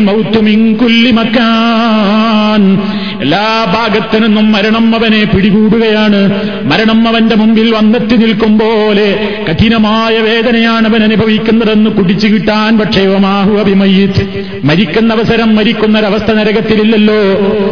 മക്കാൻ 1.12 2.82
എല്ലാ 3.22 3.66
ഭാഗത്തു 3.74 4.20
നിന്നും 4.20 4.52
മരണം 4.52 4.96
അവനെ 4.96 5.24
പിടികൂടുകയാണ്. 5.24 6.22
മരണം 6.64 7.08
അവന്റെ 7.08 7.36
മുമ്പിൽ 7.36 7.76
വന്നെത്തി 7.76 8.16
നിൽക്കും 8.16 8.60
പോലെ 8.60 9.30
കഠിനമായ 9.50 10.18
വേദനയാണ് 10.18 10.88
അവൻ 10.88 11.04
അനുഭവിക്കുന്നതെന്ന് 11.04 11.90
കുടിച്ചു 11.90 12.28
കിട്ടാൻ 12.28 12.80
പക്ഷേ 12.80 13.18
മാഹു 13.18 13.52
അഭിമയിച്ച് 13.52 14.24
മരിക്കുന്ന 14.64 15.14
അവസരം 15.14 15.56
മരിക്കുന്നൊരവസ്ഥ 15.56 16.32
നരകത്തിലില്ലല്ലോ. 16.32 17.22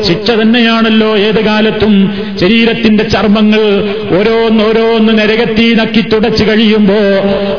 ശിക്ഷ 0.07 0.31
തന്നെയാണല്ലോ 0.31 1.17
ഏത് 1.17 1.45
കാലത്തും. 1.45 2.13
ശരീരത്തിന്റെ 2.41 3.03
ചർമ്മങ്ങൾ 3.03 3.89
ഓരോന്നോരോന്ന് 4.19 5.13
നരകത്തി 5.19 5.73
നക്കി 5.73 6.01
തുടച്ചു 6.01 6.43
കഴിയുമ്പോ 6.43 6.95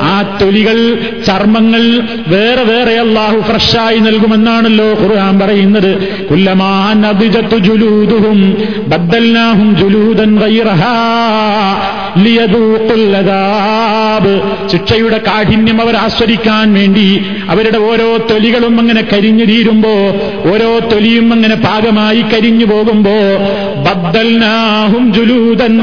ആ 0.01 0.39
തൊലികൾ 0.43 0.79
ചർമ്മങ്ങൾ 1.27 1.83
വേറെ 2.27 2.63
വേറെ 2.63 2.99
അള്ളാഹു 2.99 3.41
ഫ്രഷായി 3.41 3.99
നൽകുമെന്നാണല്ലോ 3.99 4.89
ഖുർആൻ 5.03 5.39
പറയുന്നത്. 5.39 5.93
കുല്ലമാൻ 6.31 7.03
ബദ്ദൽനാഹും 8.89 9.75
ഗൈറഹാ 10.39 10.95
ശിക്ഷയുടെ 14.71 15.19
കാഠിന്യം 15.19 15.81
അവർ 15.81 15.97
ആസ്വദിക്കാൻ 15.97 16.73
വേണ്ടി 16.75 17.07
അവരുടെ 17.49 17.79
ഓരോ 17.79 18.17
തൊലികളും 18.31 18.81
അങ്ങനെ 18.81 19.03
കരിഞ്ഞു 19.03 19.45
തീരുമ്പോ 19.45 19.95
ഓരോ 20.53 20.79
തൊലിയും 20.79 21.33
അങ്ങനെ 21.33 21.55
പാകമായി 21.55 22.23
കരിഞ്ഞു 22.23 22.65
പോകുമ്പോ 22.65 23.17
ബദ്ദൽനാഹും 23.87 25.13
ജുലൂദൻ 25.13 25.75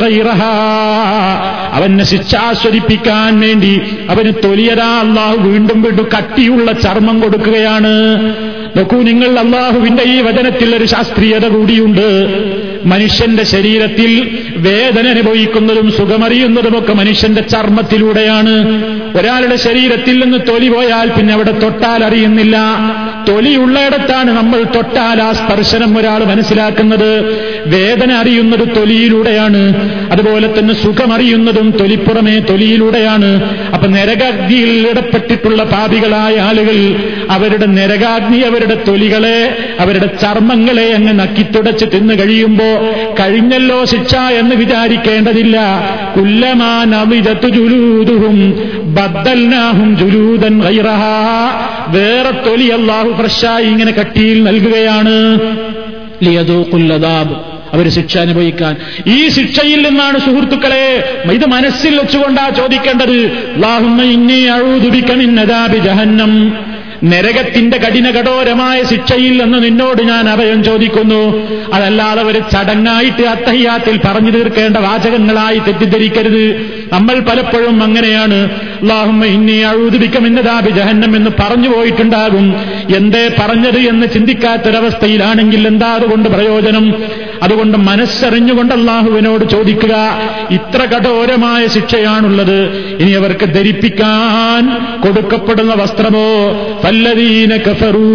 അവനെ 1.74 2.04
ശിക്ഷ 2.04 2.36
ആസ്വദിപ്പിക്കാൻ 2.36 3.40
വേണ്ടി 3.40 3.74
അവന് 4.10 4.34
തൊലിയതാ 4.44 5.00
അള്ളാഹു 5.00 5.50
വീണ്ടും 5.50 5.82
വീണ്ടും 5.82 6.08
കട്ടിയുള്ള 6.18 6.72
ചർമ്മം 6.72 7.20
കൊടുക്കുകയാണ്. 7.20 7.94
നോക്കൂ 8.78 9.02
നിങ്ങൾ 9.02 9.40
അള്ളാഹുവിന്റെ 9.40 10.04
ഈ 10.04 10.22
വചനത്തിൽ 10.22 10.76
ഒരു 10.76 10.86
ശാസ്ത്രീയത 10.86 11.48
കൂടിയുണ്ട്. 11.48 12.08
മനുഷ്യന്റെ 12.86 13.44
ശരീരത്തിൽ 13.44 14.40
വേദന 14.58 15.08
അനുഭവിക്കുന്നതും 15.08 15.92
സുഖമറിയുന്നതുമൊക്കെ 15.92 16.94
മനുഷ്യന്റെ 16.94 17.42
ചർമ്മത്തിലൂടെയാണ്. 17.42 18.56
ഒരാളുടെ 19.18 19.56
ശരീരത്തിൽ 19.56 20.24
നിന്ന് 20.24 20.38
തൊലി 20.48 20.70
പോയാൽ 20.70 21.10
പിന്നെ 21.10 21.34
അവിടെ 21.34 21.52
തൊട്ടാൽ 21.52 22.04
അറിയുന്നില്ല. 22.04 22.58
തൊലിയുള്ളയിടത്താണ് 23.30 24.32
നമ്മൾ 24.32 24.64
തൊട്ടാൽ 24.64 25.22
ആ 25.22 25.32
സ്പർശനം 25.32 25.98
ഒരാൾ 25.98 26.24
മനസ്സിലാക്കുന്നത്. 26.24 27.26
വേദന 27.66 28.12
അറിയുന്നത് 28.12 28.76
തൊലിയിലൂടെയാണ്. 28.76 29.62
അതുപോലെ 30.12 30.60
തന്നെ 30.60 30.74
സുഖമറിയുന്നതും 30.74 31.72
തൊലിപ്പുറമേ 31.72 32.40
തൊലിയിലൂടെയാണ്. 32.40 33.44
അപ്പൊ 33.74 33.88
നരകാഗ്നിയിൽ 33.88 34.88
ഇടപ്പെട്ടിട്ടുള്ള 34.88 35.64
പാപികളായ 35.64 36.38
ആളുകൾ 36.38 36.96
അവരുടെ 37.30 37.66
നരകാഗ്നി 37.66 38.38
അവരുടെ 38.38 38.84
തൊലികളെ 38.88 39.58
അവരുടെ 39.80 40.06
ചർമ്മങ്ങളെ 40.06 40.94
അങ്ങ് 40.94 41.20
നക്കിത്തുടച്ച് 41.20 41.86
തിന്നു 41.86 42.14
കഴിയുമ്പോ 42.14 42.66
കഴിഞ്ഞല്ലോ 43.20 43.86
ശിക്ഷ 43.86 44.16
എന്ന് 44.16 44.56
വിചാരിക്കേണ്ടതില്ല. 44.56 45.58
കുല്ലമാനവിതത്തു 46.18 47.48
ജുലൂതുഹും 47.48 48.38
ബദ്ദൽനാഹും 48.88 49.98
ജുലൂദൻ 49.98 50.62
ഗൈറഹ. 50.62 51.04
വേറെ 51.88 52.50
തൊലി 52.50 52.66
അള്ളാഹു 52.66 53.22
ഫ്രഷായി 53.22 53.66
ഇങ്ങനെ 53.66 53.92
കട്ടിയിൽ 53.92 54.44
നൽകുകയാണ്. 54.44 55.40
അദാബ്. 56.94 57.32
അവർ 57.74 57.90
ശിക്ഷ 57.90 58.18
അനുഭവിക്കാൻ. 58.18 58.76
ഈ 59.08 59.30
ശിക്ഷയിൽ 59.30 59.88
നിന്നാണ് 59.90 60.20
സുഹൃത്തുക്കളെ 60.20 61.22
ഇത് 61.32 61.46
മനസ്സിൽ 61.46 62.00
വെച്ചുകൊണ്ടാ 62.00 62.50
ചോദിക്കേണ്ടത്. 62.50 63.22
അള്ളാഹുമ്മ 63.56 64.02
ഇന്നി 64.02 64.44
അഴുതുപിക്കമിന്നതാബി 64.44 65.78
ജഹന്നം. 65.78 66.54
നരകത്തിന്റെ 67.04 67.78
കഠിന 67.78 68.10
കഠോരമായ 68.10 68.84
ശിക്ഷയിൽ 68.84 69.44
നിന്ന് 69.44 69.64
നിന്നോട് 69.64 70.04
ഞാൻ 70.04 70.30
അഭയം 70.30 70.64
ചോദിക്കുന്നു. 70.64 71.48
അതല്ലാതെ 71.74 72.24
ഒരു 72.24 72.40
ചടങ്ങായിട്ട് 72.40 73.24
അത്തഹ്യാത്തിൽ 73.24 74.00
പറഞ്ഞു 74.06 74.32
തീർക്കേണ്ട 74.32 74.78
വാചകങ്ങളായി 74.78 75.60
തെറ്റിദ്ധരിക്കരുത്. 75.60 76.72
നമ്മൾ 76.94 77.20
പലപ്പോഴും 77.20 77.84
അങ്ങനെയാണ്. 77.84 78.50
അഴുതുപിക്കമെന്നതാബി 79.64 80.70
ജഹന്നം 80.70 81.16
എന്ന് 81.16 81.32
പറഞ്ഞു 81.40 81.70
പോയിട്ടുണ്ടാകും. 81.70 82.56
എന്തേ 82.96 83.36
പറഞ്ഞത് 83.40 83.80
എന്ന് 83.80 84.08
ചിന്തിക്കാത്തൊരവസ്ഥയിലാണെങ്കിൽ 84.08 85.68
എന്താ 85.68 85.88
അതുകൊണ്ട് 85.88 86.30
പ്രയോജനം? 86.30 86.94
അതുകൊണ്ട് 87.44 87.78
മനസ്സറിഞ്ഞുകൊണ്ട് 87.78 88.74
അള്ളാഹുവിനോട് 88.74 89.50
ചോദിക്കുക. 89.50 89.96
ഇത്ര 90.52 90.86
കഠോരമായ 90.86 91.68
ശിക്ഷയാണുള്ളത്. 91.68 92.60
ഇനി 93.00 93.12
അവർക്ക് 93.12 93.46
ധരിപ്പിക്കാൻ 93.46 94.64
കൊടുക്കപ്പെടുന്ന 95.02 95.74
വസ്ത്രമോ? 95.74 96.30
ഫല്ലദീന 96.84 97.58
കഫറു 97.58 98.08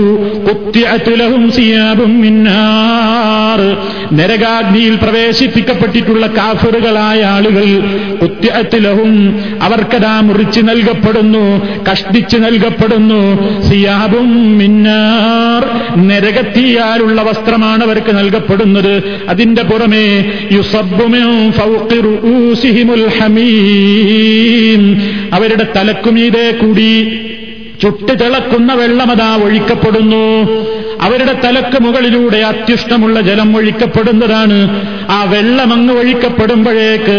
കുത്തിഅതുലഹും 0.49 1.51
സിയാബും 1.51 2.23
നരകാഗ്നിയിൽ 4.13 4.97
പ്രവേശിപ്പിക്കപ്പെട്ടിട്ടുള്ള 4.97 6.27
കാഫറുകളായ 6.27 7.23
ആളുകൾ 7.23 7.67
കുത്തിഅത്തുലഹും 8.17 9.41
അവർക്കതാ 9.63 10.21
മുറിച്ച് 10.53 10.61
നൽകപ്പെടുന്നു 10.61 11.45
കഷ്ടിച്ച് 11.91 12.37
നൽകപ്പെടുന്നു. 12.37 13.21
സിയാബും 13.63 14.29
മിന്നാർ 14.59 15.63
നരകത്തിയാലുള്ള 16.09 17.23
വസ്ത്രമാണ് 17.23 17.83
അവർക്ക് 17.85 18.13
നൽകപ്പെടുന്നത്. 18.19 18.95
അതിന്റെ 19.29 19.63
പുറമേ 19.63 20.05
അവരുടെ 25.33 25.67
തലക്കുമീതേ 25.77 26.47
കൂടി 26.63 26.91
ചുട്ടു 27.83 28.13
തിളക്കുന്ന 28.13 28.75
വെള്ളമതാ 28.75 29.37
ഒഴിക്കപ്പെടുന്നു. 29.37 30.25
അവരുടെ 31.03 31.33
തലക്ക് 31.45 31.83
മുകളിലൂടെ 31.83 32.39
അത്യുഷ്ടമുള്ള 32.39 33.21
ജലം 33.21 33.57
ഒഴിക്കപ്പെടുന്നതാണ്. 33.57 34.59
ആ 35.11 35.25
വെള്ളം 35.25 35.73
അങ്ങ് 35.73 35.95
ഒഴിക്കപ്പെടുമ്പോഴേക്ക് 35.95 37.17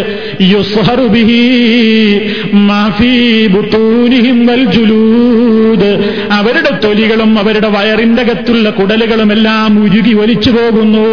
അവരുടെ 6.32 6.80
തൊലികളും 6.84 7.40
അവരുടെ 7.40 7.68
വയറിന്റെ 7.68 8.22
അകത്തുള്ള 8.22 8.70
കുടലുകളും 8.70 9.32
എല്ലാം 9.32 9.84
ഉരുകി 9.84 10.14
ഒലിച്ചു 10.14 10.52
പോകുന്നു. 10.52 11.06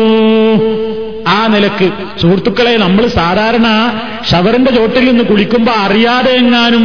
ആ 1.29 1.47
നിലയ്ക്ക് 1.47 1.91
സുഹൃത്തുക്കളെ 2.23 2.77
നമ്മൾ 2.77 3.07
സാധാരണ 3.07 3.67
ഷവറിന്റെ 4.33 4.71
ചോട്ടിൽ 4.71 5.05
നിന്ന് 5.05 5.25
കുളിക്കുമ്പോ 5.25 5.73
അറിയാതെ 5.73 6.33
എങ്ങാനും 6.33 6.85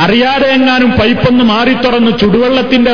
അറിയാതെ 0.00 0.48
എങ്ങാനും 0.48 0.90
പൈപ്പൊന്ന് 0.90 1.44
മാറി 1.44 1.74
തുറന്ന് 1.74 2.18
ചുടുവെള്ളത്തിന്റെ 2.18 2.92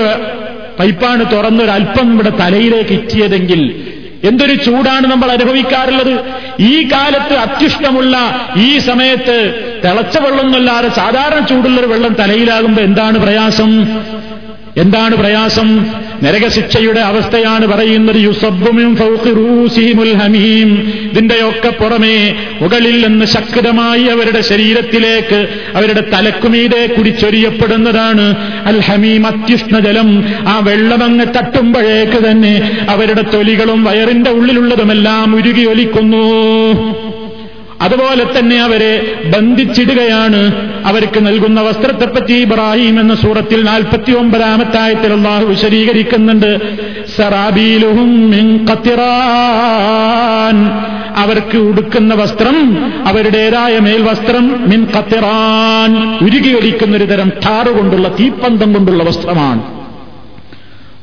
പൈപ്പാണ് 0.80 1.32
തുറന്നൊരൽപ്പം 1.32 2.09
നമ്മുടെ 2.09 2.30
തലയിലേക്ക് 2.30 2.90
ഇറ്റിയതെങ്കിൽ 2.90 3.84
എന്തൊരു 4.24 4.55
ചൂടാണ് 4.55 5.07
നമ്മൾ 5.07 5.30
അനുഭവിക്കാറുള്ളത്? 5.30 6.24
ഈ 6.61 6.88
കാലത്ത് 6.92 7.34
അത്യുഷ്ടമുള്ള 7.34 8.16
ഈ 8.57 8.78
സമയത്ത് 8.78 9.36
തിളച്ച 9.84 10.18
വെള്ളമൊന്നുമല്ലാതെ 10.18 10.88
സാധാരണ 10.88 11.46
ചൂടുള്ളൊരു 11.46 11.86
വെള്ളം 11.86 12.12
തലയിലാകുമ്പോൾ 12.12 12.80
എന്താണ് 12.80 13.18
പ്രയാസം? 13.18 13.86
എന്താണ് 14.76 15.16
പ്രയാസം? 15.16 15.86
നരകശിക്ഷയുടെ 16.22 17.00
അവസ്ഥയാണ് 17.00 17.66
പറയുന്നത് 17.66 18.16
യുസബ്ബുമിൻ 18.16 18.96
ഫൗഖി 18.96 19.32
റൂസിഹിമുൽ 19.34 20.14
ഹമീം 20.14 20.92
ഇതിന്റെയൊക്കെ 21.10 21.68
പുറമേ 21.68 22.34
മുകളിൽ 22.62 23.06
നിന്ന് 23.06 23.26
ശക്തമായി 23.26 24.04
അവരുടെ 24.04 24.40
ശരീരത്തിലേക്ക് 24.40 25.48
അവരുടെ 25.74 26.02
തലക്കുമീതെ 26.12 26.86
കുടിച്ചൊരിയപ്പെടുന്നതാണ്. 26.86 28.26
അൽ 28.64 28.80
ഹമീം 28.80 29.26
അത്യുഷ്ണജലം 29.26 30.24
ആ 30.48 30.58
വെള്ളമങ്ങ് 30.58 31.26
തട്ടുമ്പോഴേക്ക് 31.26 32.24
തന്നെ 32.30 32.86
അവരുടെ 32.88 33.22
തൊലികളും 33.22 33.84
വയറിന്റെ 33.84 34.30
ഉള്ളിലുള്ളതുമെല്ലാം 34.30 35.36
ഉരുകി 35.36 35.64
ഒലിക്കുന്നു. 35.64 36.24
അതുപോലെ 37.81 38.39
തന്നെ 38.39 38.62
അവരെ 38.62 39.20
ബന്ധിച്ചിടുകയാണ്. 39.24 40.70
അവർക്ക് 40.87 41.26
നൽകുന്ന 41.26 41.61
വസ്ത്രത്തെപ്പറ്റി 41.61 42.33
ഇബ്രാഹിം 42.33 43.01
എന്ന 43.01 43.14
സൂറത്തിൽ 43.14 43.64
നാൽപ്പത്തി 43.64 44.12
ഒമ്പതാമത്തായത്തിൽ 44.12 45.12
അള്ളാഹു 45.12 45.45
വിശദീകരിക്കുന്നുണ്ട്. 45.45 46.76
സറാബീലുഹും 47.16 48.31
അവർക്ക് 51.16 51.59
ഉടുക്കുന്ന 51.59 52.14
വസ്ത്രം 52.14 52.57
അവരുടേതായ 53.07 53.79
മേൽവസ്ത്രം 53.79 54.70
മിൻ 54.70 54.87
കത്തിറാൻ 54.99 56.18
ഉരുകിയൊലിക്കുന്ന 56.24 56.97
ഒരു 56.97 57.05
തരം 57.05 57.29
ടാറുകൊണ്ടുള്ള 57.29 58.09
തീപ്പന്തം 58.09 58.72
കൊണ്ടുള്ള 58.72 59.03
വസ്ത്രമാണ്. 59.03 59.62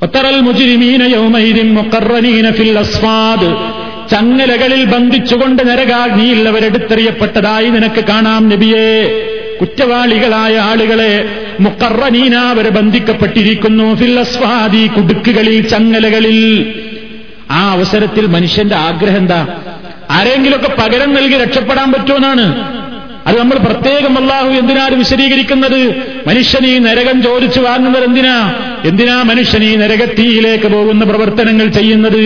ഒത്തറൽ 0.03 0.41
മുജിരിമീന 0.41 1.03
യൗമൈരിൻ 1.03 1.73
മുഖറനീന 1.73 2.51
ഫിൽ 2.51 2.79
അസ്വാദ് 2.79 3.84
ചങ്ങലകളിൽ 4.11 4.85
ബന്ധിച്ചുകൊണ്ട് 4.85 5.67
നരകാഗ്നിയിൽ 5.67 6.47
അവരെടുത്തെറിയപ്പെട്ടതായി 6.47 7.69
നിനക്ക് 7.69 8.03
കാണാം 8.03 8.49
നബിയേ. 8.49 9.21
കുറ്റവാളികളായ 9.61 10.57
ആളുകളെ 10.57 11.29
മുക്കറനീന 11.59 12.53
ബന്ധിക്കപ്പെട്ടിരിക്കുന്നു. 12.53 13.95
ഫില്ലസ്വാദി 13.95 14.87
കുടുക്കുകളിൽ 14.87 15.67
ചങ്ങലകളിൽ. 15.67 16.73
ആ 17.51 17.71
അവസരത്തിൽ 17.71 18.25
മനുഷ്യന്റെ 18.25 18.75
ആഗ്രഹം 18.75 19.17
എന്താ? 19.17 19.47
ആരെങ്കിലുമൊക്കെ 20.11 20.81
പകരം 20.81 21.13
നൽകി 21.13 21.37
രക്ഷപ്പെടാൻ 21.37 21.91
പറ്റുമെന്നാണ് 21.91 22.75
അത് 23.25 23.39
നമ്മൾ 23.39 23.57
പ്രത്യേകം 23.57 24.17
അള്ളാഹു 24.17 24.49
എന്തിനാണ് 24.49 24.95
വിശദീകരിക്കുന്നത്? 24.95 25.79
മനുഷ്യൻ 26.27 26.65
ഈ 26.65 26.79
നരകം 26.79 27.21
ചോദിച്ചു 27.21 27.59
വാങ്ങുന്നത് 27.59 28.03
എന്തിനാ? 28.03 28.35
എന്തിനാ 28.85 29.23
മനുഷ്യൻ 29.23 29.63
ഈ 29.63 29.75
നരകത്തിയിലേക്ക് 29.75 30.67
പോകുന്ന 30.67 31.03
പ്രവർത്തനങ്ങൾ 31.05 31.67
ചെയ്യുന്നത്? 31.67 32.23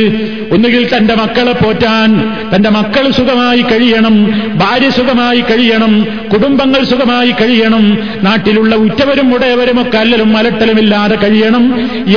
ഒന്നുകിൽ 0.52 0.98
തന്റെ 0.98 1.16
മക്കളെ 1.16 1.52
പോറ്റാൻ 1.52 2.10
തന്റെ 2.56 2.70
മക്കൾ 2.70 3.12
സുഖമായി 3.12 3.62
കഴിയണം 3.62 4.16
ഭാര്യ 4.56 4.90
സുഖമായി 4.90 5.42
കഴിയണം 5.42 5.94
കുടുംബങ്ങൾ 6.34 6.84
സുഖമായി 6.84 7.32
കഴിയണം 7.32 7.86
നാട്ടിലുള്ള 8.24 8.76
ഉറ്റവരും 8.76 9.36
ഉടയവരും 9.36 9.82
ഒക്കെ 9.82 9.98
അല്ലലും 9.98 10.38
അലട്ടലുമില്ലാതെ 10.38 11.16
കഴിയണം 11.16 11.66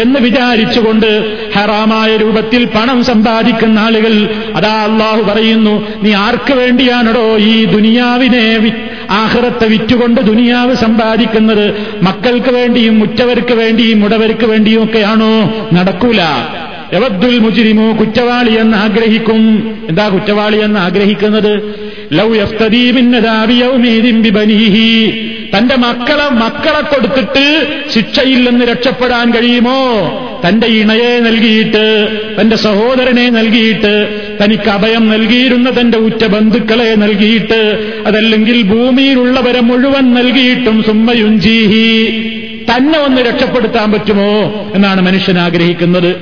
എന്ന് 0.03 0.21
വിചാരിച്ചുകൊണ്ട് 0.21 1.09
ഹറാമായ 1.57 2.17
രൂപത്തിൽ 2.17 2.65
പണം 2.65 3.05
സമ്പാദിക്കുന്ന 3.05 3.79
ആളുകൾ 3.79 4.15
അതാ 4.57 4.75
അള്ളാഹു 4.83 5.23
പറയുന്നു 5.23 5.75
നീ 6.03 6.13
ആർക്ക് 6.13 6.55
വേണ്ടിയാണോ 6.55 7.37
ഈ 7.37 7.65
ദുനിയാവിനെ 7.65 8.45
ആഹ്റത്തെ 9.13 9.67
വിറ്റുകൊണ്ട് 9.69 10.21
ദുനിയാവ് 10.21 10.75
സമ്പാദിക്കുന്നത് 10.75 11.75
മക്കൾക്ക് 12.03 12.51
വേണ്ടിയും 12.51 13.03
ഉറ്റവർക്ക് 13.03 13.55
വേണ്ടിയും 13.55 14.05
ഉടവർക്ക് 14.05 14.45
വേണ്ടിയും 14.45 14.85
ഒക്കെയാണോ? 14.85 15.67
നടക്കൂല. 15.73 16.21
യവദ്ദുൽ 16.93 17.39
മുജിരിമോ 17.39 17.97
കുറ്റവാളി 18.01 18.51
എന്ന് 18.51 18.77
ആഗ്രഹിക്കും. 18.77 19.75
എന്താ 19.89 20.09
കുറ്റവാളി 20.09 20.59
എന്ന് 20.59 20.81
ആഗ്രഹിക്കുന്നത്? 20.81 21.83
ലൗ 22.13 22.35
യഫ്തദീബിന്നദാബിയൗമീദിൻ 22.35 24.23
തന്റെ 25.59 25.77
മക്കളെ 25.77 26.29
മക്കളെ 26.29 26.81
കൊടുത്തിട്ട് 26.81 27.67
ശിക്ഷയിൽ 27.95 28.51
നിന്ന് 28.51 28.65
രക്ഷപ്പെടാൻ 28.65 29.31
കഴിയുമോ? 29.31 29.81
തന്റെ 30.49 30.67
ഇണയെ 30.67 31.21
നൽകിയിട്ട് 31.21 32.09
തന്റെ 32.41 32.57
സഹോദരനെ 32.57 33.31
നൽകിയിട്ട് 33.31 34.23
തനിക്ക് 34.41 34.69
അഭയം 34.69 35.09
നൽകിയിരുന്ന 35.09 35.71
തന്റെ 35.81 35.99
ഉറ്റ 35.99 36.25
ബന്ധുക്കളെ 36.25 36.95
നൽകിയിട്ട് 36.95 37.61
അതല്ലെങ്കിൽ 38.07 38.63
ഭൂമിയിലുള്ളവരെ 38.63 39.61
മുഴുവൻ 39.61 40.15
നൽകിയിട്ടും 40.15 40.83
സുമ്മയുഞ്ചീഹി 40.83 41.89
തന്നെ 42.71 42.99
ഒന്ന് 42.99 43.23
രക്ഷപ്പെടുത്താൻ 43.23 43.93
പറ്റുമോ 43.93 44.31
എന്നാണ് 44.75 45.01
മനുഷ്യൻ 45.01 45.39
ആഗ്രഹിക്കുന്നത്. 45.39 46.13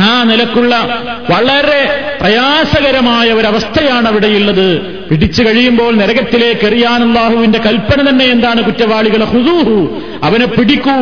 ആ 0.00 0.22
നിലക്കുള്ള 0.22 0.74
വളരെ 1.30 1.82
പ്രയാസകരമായ 2.20 3.32
ഒരവസ്ഥയാണ് 3.32 4.06
അവിടെയുള്ളത് 4.06 4.99
പിടിച്ചു 5.10 5.42
കഴിയുമ്പോൾ 5.42 5.96
നരകത്തിലേക്ക് 5.96 6.66
എറിയാൻ 6.66 7.08
അള്ളാഹുവിന്റെ 7.08 7.58
കൽപ്പന 7.58 8.10
തന്നെ 8.10 8.24
എന്താണ് 8.24 8.64
കുറ്റവാളികളെ? 8.64 9.24
ഹുസൂഹു. 9.24 10.00
അവനെ 10.22 10.46
പിടിക്കൂ. 10.46 10.98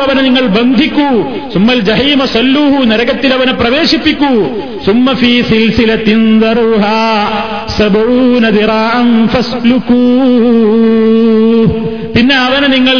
അവനെ 0.00 0.22
നിങ്ങൾ 0.22 0.46
ബന്ധിക്കൂ. 0.46 1.22
സുമ്മൽ 1.54 1.80
ജഹീമ 1.80 2.24
സല്ലൂഹു 2.24 2.84
നരകത്തിൽ 2.84 3.34
അവനെ 3.34 3.52
പ്രവേശിപ്പിക്കൂ. 3.52 4.46
സുമ്മ 4.86 5.12
ഫീ 5.12 5.42
സിൽസിലത്തിൻ 5.42 6.40
ദറുഹാ 6.40 7.28
സബഊന 7.78 8.48
ദിറാഅൻ 8.48 9.28
ഫസ്ലുക്കൂ 9.28 10.00
പിന്നെ 12.16 12.36
അവനെ 12.36 12.68
നിങ്ങൾ 12.68 12.96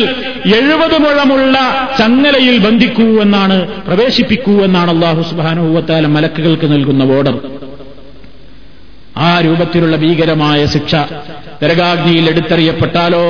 എഴുപത് 0.46 1.02
മുഴമുള്ള 1.02 1.58
ചങ്ങലയിൽ 1.98 2.58
ബന്ധിക്കൂ 2.58 3.22
എന്നാണ് 3.22 3.68
പ്രവേശിപ്പിക്കൂ 3.68 4.52
എന്നാണ് 4.52 4.90
അള്ളാഹു 4.90 5.22
സുബാനുഭവത്താല 5.22 6.06
മലക്കുകൾക്ക് 6.06 6.72
നൽകുന്ന 6.72 7.02
ഓർഡർ 7.02 7.38
ആ 9.18 9.40
രൂപത്തിലുള്ള 9.40 9.96
ഭീകരമായ 9.96 10.66
ശിക്ഷ 10.66 10.94
നരകാഗ്നിയിൽ 11.62 12.30
എടുത്തെറിയപ്പെട്ടാലോ? 12.30 13.24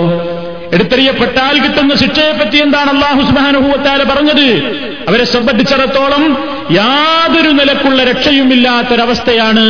എടുത്തെറിയപ്പെട്ടാൽ 0.73 1.63
കിട്ടുന്ന 1.63 1.97
ശിക്ഷയെപ്പറ്റി 1.97 2.57
എന്താണ് 2.57 2.91
അള്ളാഹു 2.91 3.21
സുബാനുഭൂവത്താൽ 3.21 4.05
പറഞ്ഞത്? 4.05 4.77
അവരെ 5.09 5.25
സംബന്ധിച്ചിടത്തോളം 5.25 6.39
യാതൊരു 6.71 7.49
നിലക്കുള്ള 7.49 8.05
രക്ഷയുമില്ലാത്തൊരവസ്ഥയാണ്. 8.05 9.67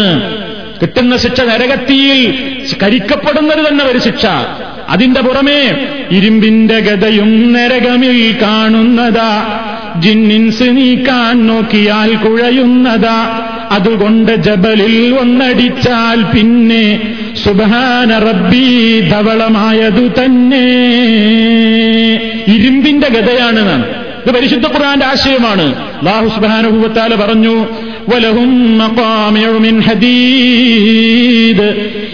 കിട്ടുന്ന 0.82 1.16
ശിക്ഷ 1.16 1.40
നരകത്തിയിൽ 1.40 2.50
കരിക്കപ്പെടുന്നത് 2.82 3.68
തന്നെ 3.68 3.84
ഒരു 3.84 3.98
ശിക്ഷ. 3.98 4.26
അതിന്റെ 4.88 5.20
പുറമേ 5.20 5.86
ഇരുമ്പിന്റെ 6.10 6.80
ഗതയും 6.80 7.52
നരകമിൽ 7.52 8.36
കാണുന്നതാ 8.42 9.60
ജിന്നിൻസ് 9.98 10.62
നീക്കാൻ 10.62 11.46
നോക്കിയാൽ 11.46 12.14
കുഴയുന്നതാ 12.14 13.48
അതുകൊണ്ട് 13.72 14.36
ജബലിൽ 14.36 15.14
ഒന്നടിച്ചാൽ 15.14 16.22
പിന്നെ 16.22 17.14
സുബാന 17.44 18.18
റബ്ബി 18.18 19.00
ധവളമായതു 19.00 20.24
തന്നെ. 20.24 20.66
ഇരുമ്പിന്റെ 22.48 23.08
ഗതയാണ് 23.08 23.68
നാം. 23.68 24.02
ഇത് 24.26 24.34
പരിശുദ്ധ 24.34 24.66
ഖുർആന്റെ 24.66 25.06
ആശയമാണ്. 25.06 25.74
അല്ലാഹു 25.74 26.28
സുബ്ഹാനഹു 26.28 26.78
വതആല 26.78 27.14
പറഞ്ഞു 27.14 27.66
വലഹും 28.08 28.78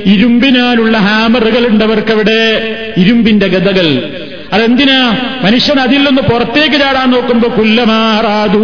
ഇരുമ്പിനാലുള്ള 0.07 0.99
ഹാമറുകൾ 0.99 1.67
ഉണ്ടവർക്കവിടെ 1.67 2.75
ഇരുമ്പിന്റെ 2.97 3.47
ഗതകൾ 3.47 4.13
അതെന്തിനാ? 4.53 5.17
മനുഷ്യൻ 5.45 5.81
അതിൽ 5.81 5.99
നിന്ന് 5.99 6.23
പുറത്തേക്ക് 6.23 6.77
ചാടാൻ 6.77 7.11
നോക്കുമ്പോ 7.11 7.49
കുല്ലമാറാദു 7.49 8.59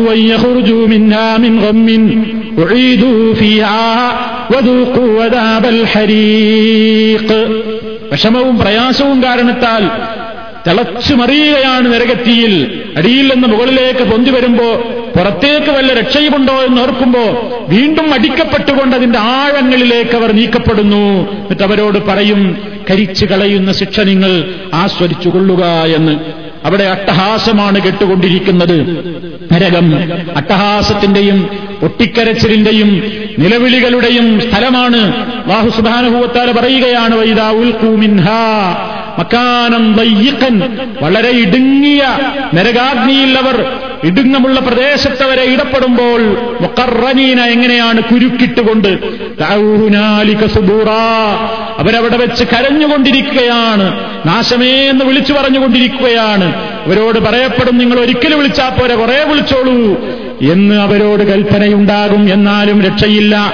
വിഷമവും 8.12 8.58
പ്രയാസവും 8.58 9.22
കാരണത്താൽ 9.22 9.88
തിളച്ചു 10.70 11.14
മറിയുകയാണ് 11.14 11.94
നരകത്തിയിൽ. 11.94 12.82
അടിയിൽ 12.96 13.32
നിന്ന് 13.34 13.48
മുകളിലേക്ക് 13.48 14.10
പൊന്തി 14.10 14.30
വരുമ്പോ 14.30 14.76
പുറത്തേക്ക് 15.16 15.70
വല്ല 15.70 15.92
രക്ഷയുമുണ്ടോ 15.92 16.52
എന്ന് 16.52 16.82
ഓർക്കുമ്പോ 16.82 17.20
വീണ്ടും 17.68 18.14
അടിക്കപ്പെട്ടുകൊണ്ട് 18.14 18.96
അതിന്റെ 18.96 19.18
ആഴങ്ങളിലേക്ക് 19.18 20.16
അവർ 20.16 20.32
നീക്കപ്പെടുന്നു. 20.32 21.32
എന്നിട്ട് 21.32 21.62
അവരോട് 21.62 21.98
പറയും 21.98 22.62
കരിച്ചു 22.90 23.26
കളയുന്ന 23.26 23.72
ശിക്ഷ 23.72 24.00
നിങ്ങൾ 24.00 24.54
ആസ്വദിച്ചു 24.74 25.28
കൊള്ളുക 25.28 25.64
എന്ന്. 25.96 26.43
അവിടെ 26.64 26.84
അട്ടഹാസമാണ് 26.84 27.80
കെട്ടുകൊണ്ടിരിക്കുന്നത്. 27.82 28.76
നരകം 29.52 29.86
അട്ടഹാസത്തിന്റെയും 30.36 31.38
ഒട്ടിക്കരച്ചിലിന്റെയും 31.82 32.90
നിലവിളികളുടെയും 33.38 34.40
സ്ഥലമാണ്. 34.40 35.02
വാഹു 35.48 35.68
പറയുകയാണ് 36.52 37.14
വൈദാ 37.14 37.50
ഉൽക്കൂമിൻഹാ 37.50 38.42
മക്കാനം 39.18 39.94
വളരെ 41.02 41.30
ഇടുങ്ങിയ 41.30 42.02
നരകാഗ്നിയിൽ 42.54 43.38
അവർ 43.38 43.56
ഇടുങ്ങമുള്ള 44.04 44.60
പ്രദേശത്തവരെ 44.60 45.42
ഇടപെടുമ്പോൾ 45.42 46.22
മുക്കറനീന 46.60 47.40
എങ്ങനെയാണ് 47.40 48.02
കുരുക്കിട്ടുകൊണ്ട് 48.02 48.88
അവരവിടെ 51.78 52.16
വെച്ച് 52.16 52.44
കരഞ്ഞുകൊണ്ടിരിക്കുകയാണ് 52.44 54.00
നാശമേ 54.26 54.70
എന്ന് 54.70 55.04
വിളിച്ചു 55.04 55.32
പറഞ്ഞുകൊണ്ടിരിക്കുകയാണ്. 55.32 56.54
അവരോട് 56.86 57.18
പറയപ്പെടും 57.18 57.78
നിങ്ങൾ 57.78 58.00
ഒരിക്കലും 58.00 58.38
വിളിച്ചാൽ 58.38 58.70
പോരെ 58.70 58.94
കുറെ 58.94 59.24
വിളിച്ചോളൂ 59.24 60.00
എന്ന് 60.52 60.74
അവരോട് 60.74 61.22
കൽപ്പനയുണ്ടാകും. 61.22 62.32
എന്നാലും 62.32 62.82
രക്ഷയില്ല. 62.82 63.52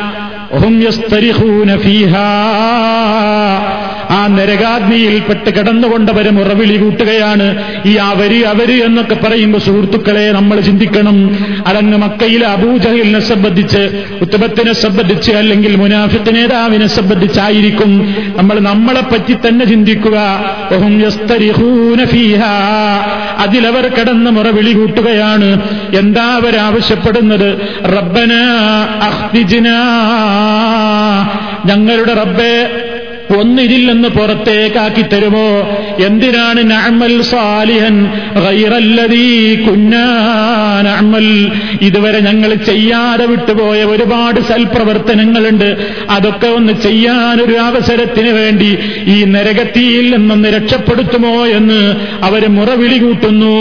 ആ 4.10 4.26
നരകാഗ്നിയിൽപ്പെട്ട് 4.26 5.50
കിടന്നുകൊണ്ടവരും 5.58 6.40
ഉറവിളി 6.40 6.76
കൂട്ടുകയാണ്. 6.76 7.46
ഈ 7.86 7.94
അവർ 7.94 8.44
അവർ 8.44 8.84
എന്നൊക്കെ 8.84 9.14
പറയുമ്പോൾ 9.14 9.58
സുഹൃത്തുക്കളെ 9.58 10.32
നമ്മൾ 10.32 10.60
ചിന്തിക്കണം. 10.60 11.18
അതങ്ങ് 11.66 11.98
മക്കയിലെ 11.98 12.46
അബൂജഹലിനെ 12.46 13.20
സംബന്ധിച്ച് 13.20 13.82
ഉത്തമത്തിനെ 14.20 14.72
സംബന്ധിച്ച് 14.72 15.32
അല്ലെങ്കിൽ 15.32 15.76
മുനാഫിത്ത് 15.76 16.34
നേതാവിനെ 16.34 16.86
സംബന്ധിച്ചായിരിക്കും 16.86 18.14
നമ്മൾ 18.36 18.60
നമ്മളെ 18.60 19.00
പറ്റി 19.00 19.36
തന്നെ 19.48 19.64
ചിന്തിക്കുക. 19.64 20.18
അതിലവർ 23.38 23.86
കിടന്ന് 23.86 24.30
മുറവിളി 24.30 24.72
കൂട്ടുകയാണ്. 24.72 25.48
എന്താ 25.98 26.24
അവരാവശ്യപ്പെടുന്നത് 26.36 27.48
റബ്ബന 27.96 28.32
അഹ്തിജിന 29.08 29.68
ഞങ്ങളുടെ 31.66 32.14
റബ്ബെ 32.14 32.54
ഒന്നിതിൽ 33.38 33.92
നിന്ന് 33.92 34.08
പുറത്തേക്കാക്കി 34.08 35.02
തരുമോ? 35.02 35.78
എന്തിനാണ് 36.06 36.70
നഅമൽ 36.70 37.22
സാലിഹൻ 37.22 38.12
ഗൈറല്ലദീ 38.34 39.54
കുന്നാ 39.54 40.06
നഅമൽ? 40.84 41.52
ഇതുവരെ 41.82 42.20
ഞങ്ങൾ 42.20 42.54
ചെയ്യാതെ 42.54 43.26
വിട്ടുപോയ 43.26 43.84
ഒരുപാട് 43.84 44.40
സൽപ്രവർത്തനങ്ങളുണ്ട്. 44.40 45.88
അതൊക്കെ 46.10 46.46
ഒന്ന് 46.46 46.72
ചെയ്യാനൊരു 46.72 47.52
അവസരത്തിന് 47.52 48.28
വേണ്ടി 48.28 48.78
ഈ 49.06 49.24
നരകത്തിയിൽ 49.24 50.16
നിന്നൊന്ന് 50.16 50.48
രക്ഷപ്പെടുത്തുമോ 50.48 51.46
എന്ന് 51.46 51.96
അവർ 52.22 52.48
മുറവിളി 52.48 52.98
കൂട്ടുന്നു. 52.98 53.56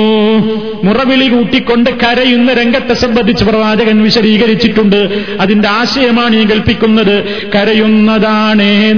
മുറവിളി 0.84 1.28
കൂട്ടിക്കൊണ്ട് 1.28 1.90
കരയുന്ന 1.90 2.54
രംഗത്തെ 2.54 2.94
സംബന്ധിച്ച് 2.94 3.46
പ്രവാചകൻ 3.46 4.04
വിശദീകരിച്ചിട്ടുണ്ട്. 4.04 5.24
അതിന്റെ 5.40 5.68
ആശയമാണ് 5.68 6.36
ഈ 6.36 6.46
കൽപ്പിക്കുന്നത്. 6.46 7.24
കരയുന്നതാണേ 7.56 8.94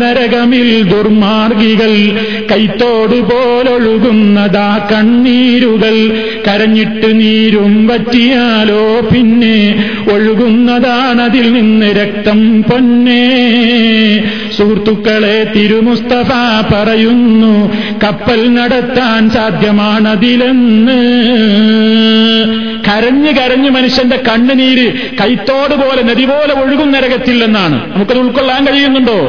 നരകമിൽ 0.61 0.83
ദുർമാർഗികൾ 0.91 1.91
കൈത്തോട് 2.51 3.17
പോലൊഴുകുന്നതാ 3.29 4.69
കണ്ണീരുകൾ. 4.91 5.95
കരഞ്ഞിട്ട് 6.47 7.09
നീരും 7.19 7.73
പറ്റിയാലോ 7.87 8.83
പിന്നെ 9.11 9.57
ഒഴുകുന്നതാണതിൽ 10.13 11.45
നിന്ന് 11.51 11.89
രക്തം 11.99 12.39
പൊന്നേ. 12.69 13.25
സുഹൃത്തുക്കളെ 14.57 15.37
തിരുമുസ്തഫ 15.55 16.29
പറയുന്നു 16.73 17.53
കപ്പൽ 18.03 18.41
നടത്താൻ 18.57 19.21
സാധ്യമാണതിലെന്ന്. 19.29 21.01
കരഞ്ഞു 22.87 23.31
കരഞ്ഞു 23.31 23.69
മനുഷ്യന്റെ 23.69 24.17
കണ്ണുനീര് 24.29 24.87
കൈത്തോട് 25.21 25.75
പോലെ 25.83 26.01
നദി 26.09 26.25
പോലെ 26.25 26.53
ഒഴുകും 26.61 26.91
നരകത്തില്ലെന്നാണ് 26.91 27.77
നമുക്കത് 27.93 28.19
ഉൾക്കൊള്ളാൻ 28.23 28.61
കഴിയുന്നുണ്ടോ? 28.65 29.19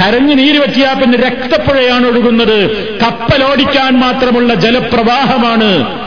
കരഞ്ഞ് 0.00 0.38
നീര് 0.38 0.60
പറ്റിയാൽ 0.60 0.94
പിന്നെ 0.94 1.18
രക്തപ്പുഴയാണ് 1.18 2.06
ഒഴുകുന്നത്. 2.06 2.58
കപ്പലോടിക്കാൻ 3.00 4.00
മാത്രമുള്ള 4.00 4.54
ജലപ്രവാഹമാണ്. 4.54 6.00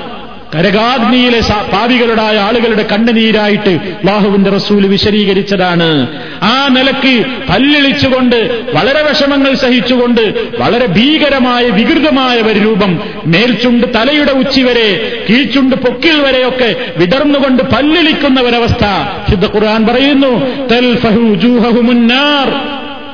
കരകാഗ്നിയിലെ 0.55 1.39
പാവികളുടായ 1.73 2.37
ആളുകളുടെ 2.37 2.85
കണ്ണുനീരായിട്ട് 2.91 3.79
ബാഹുവിന്റെ 4.05 4.49
റസൂൽ 4.49 4.87
വിശദീകരിച്ചതാണ്. 4.87 6.07
ആ 6.43 6.67
നിലയ്ക്ക് 6.71 7.25
പല്ലിളിച്ചുകൊണ്ട് 7.49 8.35
വളരെ 8.73 9.03
വിഷമങ്ങൾ 9.03 9.53
സഹിച്ചുകൊണ്ട് 9.53 10.21
വളരെ 10.59 10.85
ഭീകരമായ 10.85 11.63
വികൃതമായ 11.69 12.41
ഒരു 12.41 12.59
രൂപം 12.59 12.99
മേൽച്ചുണ്ട് 13.25 13.87
തലയുടെ 13.87 14.31
ഉച്ചി 14.31 14.61
വരെ 14.61 15.23
കീഴ്ച്ചുണ്ട് 15.29 15.75
പൊക്കിൽ 15.75 16.21
വരെയൊക്കെ 16.21 16.75
വിടർന്നുകൊണ്ട് 16.97 17.63
പല്ലിളിക്കുന്ന 17.63 18.41
ഒരവസ്ഥ. 18.41 18.85
ശുദ്ധ 19.29 19.45
ഖുർആൻ 19.45 19.85
പറയുന്നു 19.85 20.33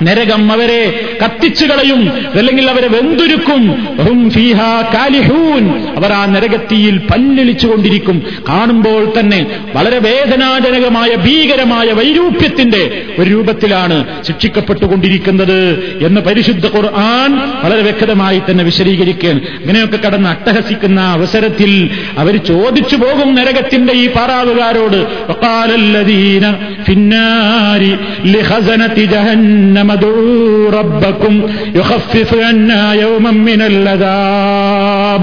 നരകം 0.04 0.52
അവരെ 0.52 1.10
കത്തിച്ചു 1.26 1.66
കളയും. 1.66 2.12
അല്ലെങ്കിൽ 2.36 2.70
അവരെ 2.70 2.88
വെന്തുരുക്കും. 2.88 3.88
അവർ 5.98 6.14
ആ 6.14 6.26
നരകത്തിയിൽ 6.26 6.98
പല്ലിളിച്ചുകൊണ്ടിരിക്കും. 6.98 8.24
കാണുമ്പോൾ 8.50 9.14
തന്നെ 9.20 9.46
വളരെ 9.76 10.00
വേദനാജനകമായ 10.00 11.16
ഭീകരമായ 11.16 11.88
വൈരൂപ്യത്തിന്റെ 11.88 13.06
ഒരു 13.20 13.30
രൂപത്തിലാണ് 13.30 14.24
ശിക്ഷിക്കപ്പെട്ടുകൊണ്ടിരിക്കുന്നത് 14.24 15.74
എന്ന് 16.02 16.22
പരിശുദ്ധ 16.22 16.66
ഖുർആൻ 16.66 17.40
വളരെ 17.64 17.82
വ്യക്തമായി 17.82 18.42
തന്നെ 18.50 18.64
വിശദീകരിക്കുകയാണ്. 18.64 19.40
ഇങ്ങനെയൊക്കെ 19.62 19.98
കടന്ന് 19.98 20.30
അട്ടഹസിക്കുന്ന 20.30 21.02
അവസരത്തിൽ 21.02 21.90
അവർ 22.18 22.38
ചോദിച്ചു 22.38 22.96
പോകും 22.96 23.36
നരകത്തിന്റെ 23.36 23.94
ഈ 23.94 24.08
പാറാവുകാരോട് 24.08 25.08
ഫിന്നാരി 26.84 27.98
ലിഖസനതി 28.28 29.06
ജഹന്നമ 29.06 29.89
ادعوا 29.89 30.71
ربكم 30.73 31.35
يخفف 31.75 32.31
عنا 32.41 32.83
يوما 32.95 33.33
من 33.43 33.61
العذاب 33.65 35.23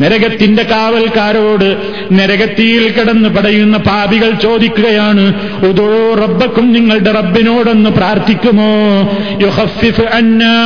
നരകത്തിന്റെ 0.00 0.64
കാവൽക്കാരോട് 0.64 1.68
നരകത്തിയിൽ 2.12 2.84
കിടന്ന് 2.88 3.28
പടയുന്ന 3.28 3.76
പാപികൾ 3.88 4.30
ചോദിക്കുകയാണ് 4.44 5.24
ഉദോ 5.68 5.88
റബ്ബക്കും 6.22 6.66
നിങ്ങളുടെ 6.72 7.10
റബ്ബിനോടൊന്ന് 7.10 7.90
പ്രാർത്ഥിക്കുമോ 7.90 8.72
യുഹഫിഫ് 9.44 10.06
അന്നാ 10.18 10.56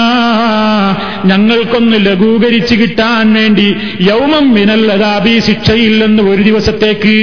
ഞങ്ങൾക്കൊന്ന് 1.29 1.99
ലഘൂകരിച്ച് 2.09 2.75
കിട്ടാൻ 2.75 3.27
വേണ്ടി 3.35 3.69
യൗമം 4.09 4.47
മിനല്ലതാബി 4.55 5.37
ശിക്ഷയില്ലെന്ന് 5.49 6.25
ഒരു 6.31 6.43
ദിവസത്തേക്ക് 6.43 7.17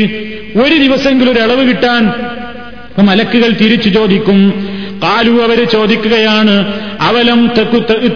ഒരു 0.64 0.76
ദിവസമെങ്കിലും 0.84 1.32
ഒരു 1.32 1.41
ഇളവ് 1.45 1.64
കിട്ടാൻ 1.70 2.03
മലക്കുകൾ 3.06 3.51
തിരിച്ചു 3.62 3.89
ചോദിക്കും 3.89 4.39
കാലു 5.03 5.30
അവർ 5.30 5.64
ചോദിക്കുകയാണ് 5.64 6.80
അവലം 7.01 7.51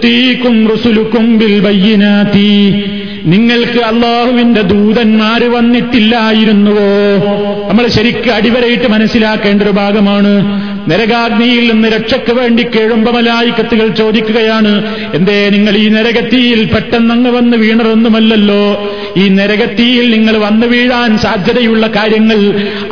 തീക്കും 0.05 0.69
റുസുലുക്കും 0.69 1.39
ബിൽ 1.39 1.61
ബയ്യനാത്തി. 1.61 2.85
നിങ്ങൾക്ക് 3.25 3.79
അള്ളാഹുവിന്റെ 3.79 4.63
ദൂതന്മാര് 4.63 5.49
വന്നിട്ടില്ലായിരുന്നുവോ? 5.49 7.23
നമ്മൾ 7.69 7.87
ശരിക്ക് 7.87 8.31
അടിവരയിട്ട് 8.31 8.89
മനസ്സിലാക്കേണ്ട 8.89 9.63
ഒരു 9.63 9.71
ഭാഗമാണ്. 9.71 10.35
നരകാഗ്നിയിൽ 10.89 11.73
നിന്ന് 11.73 11.89
രക്ഷയ്ക്ക് 11.89 12.33
വേണ്ടി 12.33 12.63
കേഴുമ്പമലായിക്കത്തുകൾ 12.63 13.89
ചോദിക്കുകയാണ് 13.89 14.73
എന്തേ 15.15 15.49
നിങ്ങൾ 15.51 15.77
ഈ 15.77 15.89
നരകത്തിയിൽ 15.89 16.73
പെട്ടെന്നങ്ങ് 16.75 17.31
വന്ന് 17.31 17.57
വീണറൊന്നുമല്ലല്ലോ 17.57 18.63
ഈ 19.17 19.29
നരകത്തിയിൽ 19.29 20.11
നിങ്ങൾ 20.11 20.37
വന്നു 20.37 20.67
വീഴാൻ 20.67 21.19
സാധ്യതയുള്ള 21.19 21.87
കാര്യങ്ങൾ 21.87 22.39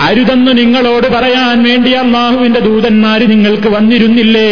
അരുതെന്ന് 0.00 0.58
നിങ്ങളോട് 0.58 1.06
പറയാൻ 1.06 1.62
വേണ്ടി 1.62 1.90
അള്ളാഹുവിന്റെ 1.92 2.60
ദൂതന്മാര് 2.60 3.30
നിങ്ങൾക്ക് 3.30 3.68
വന്നിരുന്നില്ലേ? 3.68 4.50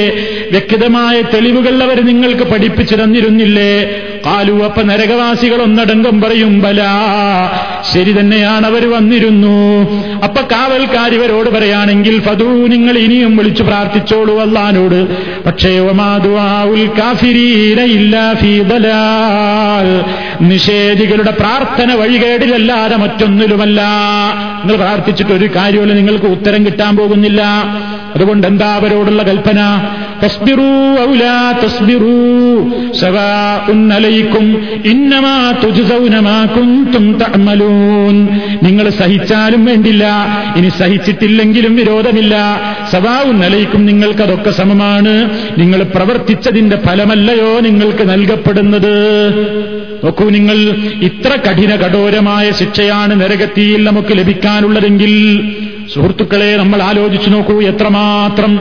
വ്യക്തമായ 0.50 1.22
തെളിവുകൾ 1.34 1.82
അവർ 1.82 2.04
നിങ്ങൾക്ക് 2.04 2.42
പഠിപ്പിച്ചു 2.42 2.94
തന്നിരുന്നില്ലേ? 2.94 3.72
കാലു 4.26 4.62
അപ്പ 4.62 4.82
നരകവാസികൾ 4.82 5.62
ഒന്നടങ്കം 5.62 6.20
പറയും 6.20 6.60
ബല 6.60 6.80
ശരി 7.92 8.12
തന്നെയാണ് 8.20 8.66
അവർ 8.66 8.90
വന്നിരുന്നു. 8.92 9.56
അപ്പൊ 10.24 10.42
കാവൽക്കാരിവരോട് 10.52 11.50
പറയുകയാണെങ്കിൽ 11.50 12.20
ഫതു 12.20 12.44
നിങ്ങൾ 12.44 12.98
ഇനിയും 12.98 13.36
വിളിച്ചു 13.36 13.62
പ്രാർത്ഥിച്ചോളൂ 13.62 14.40
അള്ളഹാനോട്. 14.40 14.98
പക്ഷേ 15.44 15.70
നിഷേധികളുടെ 20.40 21.30
പ്രാർത്ഥന 21.30 21.94
വഴികേടിലല്ലാതെ 21.94 22.96
മറ്റൊന്നിലുമല്ല. 22.96 23.80
നിങ്ങൾ 24.60 24.76
പ്രാർത്ഥിച്ചിട്ട് 24.76 25.32
ഒരു 25.32 25.48
കാര്യമല്ല 25.56 25.92
നിങ്ങൾക്ക് 25.92 26.26
ഉത്തരം 26.26 26.66
കിട്ടാൻ 26.66 26.96
പോകുന്നില്ല. 26.96 27.42
അതുകൊണ്ട് 28.14 28.46
എന്താ 28.46 28.74
അവരോടുള്ള 28.74 29.22
കൽപ്പന? 29.22 29.60
ഔലാ 31.10 31.52
ഇന്നമാ 34.84 35.52
നിങ്ങൾ 38.62 38.90
സഹിച്ചാലും 38.90 39.64
വേണ്ടില്ല 39.64 40.04
ഇനി 40.56 40.68
സഹിച്ചിട്ടില്ലെങ്കിലും 40.68 41.76
വിരോധമില്ല. 41.76 42.34
സവാ 42.92 43.22
ഉന്നലയിക്കും 43.22 43.86
നിങ്ങൾക്കതൊക്കെ 43.86 44.50
സമമാണ്. 44.50 45.14
നിങ്ങൾ 45.58 45.82
പ്രവർത്തിച്ചതിന്റെ 45.82 46.76
ഫലമല്ലയോ 46.76 47.60
നിങ്ങൾക്ക് 47.60 48.10
നൽകപ്പെടുന്നത്? 48.10 48.94
നോക്കൂ 50.04 50.30
നിങ്ങൾ 50.30 50.56
ഇത്ര 51.02 51.30
കഠിന 51.36 51.76
കഠോരമായ 51.76 52.50
ശിക്ഷയാണ് 52.50 53.20
നരകത്തിയിൽ 53.20 53.84
നമുക്ക് 53.84 54.18
ലഭിക്കാനുള്ളതെങ്കിൽ 54.18 55.12
സുഹൃത്തുക്കളെ 55.94 56.56
നമ്മൾ 56.56 56.82
ആലോചിച്ചു 56.82 57.30
നോക്കൂ 57.30 57.60
എത്രമാത്രം 57.62 58.52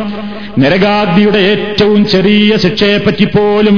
നരകാഗ്നിയുടെ 0.60 1.38
ഏറ്റവും 1.38 2.08
ചെറിയ 2.08 2.58
ശിക്ഷയെപ്പറ്റി 2.58 3.26
പോലും 3.26 3.76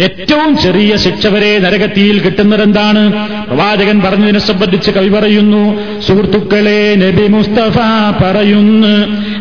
ഏറ്റവും 0.00 0.56
ചെറിയ 0.58 0.96
ശിക്ഷ 0.96 1.26
വരെ 1.26 1.58
നരകത്തിയിൽ 1.58 2.20
കിട്ടുന്നതെന്താണ്? 2.20 3.02
പ്രവാചകൻ 3.46 4.00
പറഞ്ഞതിനെ 4.00 4.38
സംബന്ധിച്ച് 4.38 4.90
കവി 4.90 5.08
പറയുന്നു 5.08 5.62
സുഹൃത്തുക്കളെ 6.00 6.94
നബി 6.94 7.26
മുസ്തഫ 7.26 7.76
പറയുന്നു 8.22 8.94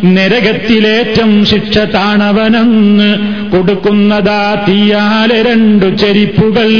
നരകത്തിലേറ്റം 0.07 1.45
ശിക്ഷ 1.45 1.77
താണവനെന്ന് 1.77 3.09
കൊടുക്കുന്നതാ 3.51 4.65
തീയാലെ 4.69 5.41
രണ്ടു 5.41 5.95
ചെരിപ്പുകൾ. 5.95 6.71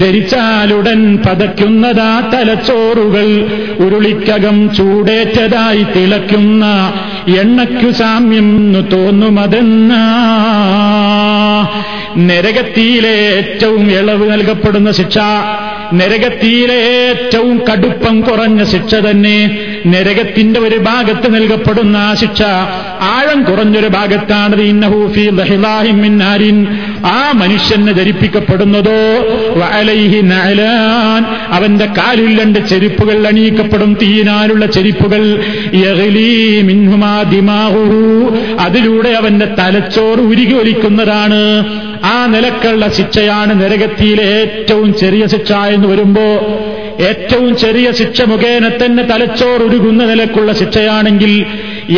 ധരിച്ചാലുടൻ 0.00 1.16
പതയ്ക്കുന്നതാ 1.16 2.30
തലച്ചോറുകൾ. 2.34 3.46
ഉരുളിക്കകം 3.78 4.74
ചൂടേറ്റതായി 4.74 5.82
തിളയ്ക്കുന്ന 5.82 6.92
എണ്ണയ്ക്കു 7.40 7.90
സാമ്യം 7.90 8.72
തോന്നുമതെന്ന. 8.92 9.94
നരകത്തിയിലെ 12.16 13.08
ഏറ്റവും 13.08 13.90
ഇളവ് 13.90 14.32
നൽകപ്പെടുന്ന 14.32 14.90
ശിക്ഷ 14.90 15.18
നരകത്തിയിലെ 15.92 16.74
ഏറ്റവും 16.74 17.60
കടുപ്പം 17.72 18.20
കുറഞ്ഞ 18.20 18.64
ശിക്ഷ 18.64 18.94
തന്നെ 18.94 19.58
നരകത്തിന്റെ 19.86 20.60
ഒരു 20.60 20.76
ഭാഗത്ത് 20.76 21.34
നൽകപ്പെടുന്ന 21.34 21.96
ആ 21.96 22.14
ശിക്ഷ. 22.14 22.42
ആഴം 23.00 23.42
കുറഞ്ഞൊരു 23.42 23.86
ഭാഗത്താണ് 23.86 24.56
ആ 27.06 27.32
മനുഷ്യന് 27.34 27.94
ധരിപ്പിക്കപ്പെടുന്നതോ 27.94 29.00
വലൈഹി 29.56 30.20
നഅലാൻ. 30.20 31.24
അവന്റെ 31.54 31.86
കാലിൽ 31.86 32.40
രണ്ട് 32.40 32.58
ചെരുപ്പുകൾ 32.68 33.26
അണിയിക്കപ്പെടും. 33.26 33.98
തീയിനാലുള്ള 34.02 34.66
ചെരുപ്പുകൾ 34.66 35.44
അതിലൂടെ 38.60 39.08
അവന്റെ 39.08 39.46
തലച്ചോറ് 39.58 40.18
ഉരുകി 40.18 40.54
ഒലിക്കുന്നതാണ്. 40.54 41.66
ആ 42.04 42.26
നിലക്കുള്ള 42.26 42.88
ശിക്ഷയാണ് 42.88 43.62
നരകത്തിയിലെ 43.62 44.22
ഏറ്റവും 44.22 44.94
ചെറിയ 44.94 45.26
ശിക്ഷ 45.26 45.52
എന്ന് 45.52 45.88
വരുമ്പോ 45.88 46.24
ഏറ്റവും 47.00 47.56
ചെറിയ 47.56 47.92
ശിക്ഷ 47.92 48.22
മുഖേന 48.22 48.68
തന്നെ 48.68 49.02
തലച്ചോറുരുകുന്ന 49.02 50.04
നിലക്കുള്ള 50.04 50.52
ശിക്ഷയാണെങ്കിൽ 50.52 51.46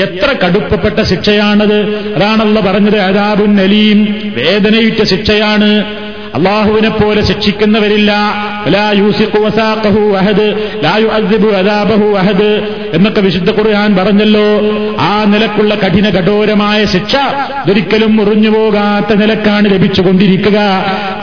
എത്ര 0.03 0.47
കടുപ്പപ്പെട്ട 0.47 1.03
ശിക്ഷയാണത്? 1.03 1.79
അതാണല്ലോ 2.15 2.63
പറഞ്ഞത് 2.63 2.97
അതാബുൻ 2.97 3.61
അലീം. 3.61 4.33
വേദനയുറ്റ 4.37 5.03
ശിക്ഷയാണ്. 5.03 5.85
അള്ളാഹുവിനെ 6.37 6.89
പോലെ 6.89 7.23
ശിക്ഷിക്കുന്നവരില്ല 7.25 8.13
എന്നൊക്കെ 12.97 13.21
വിശുദ്ധ 13.21 13.51
ഖുർആൻ 13.51 13.91
പറഞ്ഞല്ലോ. 13.97 14.47
ആ 15.01 15.25
നിലക്കുള്ള 15.29 15.75
കഠിന 15.75 16.09
കഠോരമായ 16.09 16.85
ശിക്ഷ 16.85 17.15
ഒരിക്കലും 17.71 18.17
മുറിഞ്ഞു 18.17 18.51
പോകാത്ത 18.51 19.15
നിലക്കാണ് 19.19 19.67
ലഭിച്ചുകൊണ്ടിരിക്കുക. 19.75 20.59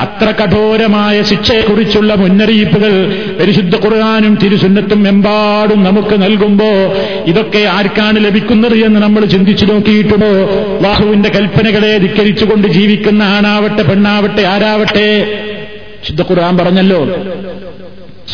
അത്ര 0.06 0.28
കഠോരമായ 0.42 1.16
ശിക്ഷയെക്കുറിച്ചുള്ള 1.24 2.14
മുന്നറിയിപ്പുകൾ 2.16 2.94
പരിശുദ്ധ 3.40 3.76
ഖുർആാനും 3.86 4.36
തിരുസുന്നത്തും 4.44 5.08
എമ്പാടും 5.08 5.84
നമുക്ക് 5.84 6.22
നൽകുമ്പോ 6.24 6.70
ഇതൊക്കെ 7.28 7.64
ആർക്കാണ് 7.78 8.26
ലഭിക്കുന്നത് 8.26 8.78
എന്ന് 8.86 9.00
നമ്മൾ 9.00 9.26
ചിന്തിച്ചു 9.26 9.66
നോക്കിയിട്ടുണ്ടോ? 9.66 10.32
ബാഹുവിന്റെ 10.84 11.30
കൽപ്പനകളെ 11.30 11.94
ധിക്കരിച്ചുകൊണ്ട് 11.98 12.68
ജീവിക്കുന്ന 12.68 13.24
ആണാവട്ടെ 13.38 13.84
പെണ്ണാവട്ടെ 13.84 14.44
ആരാവട്ടെ 14.54 15.03
ശുദ്ധ 16.08 16.22
ഖുർആൻ 16.22 16.58
പറഞ്ഞല്ലോ. 16.58 17.06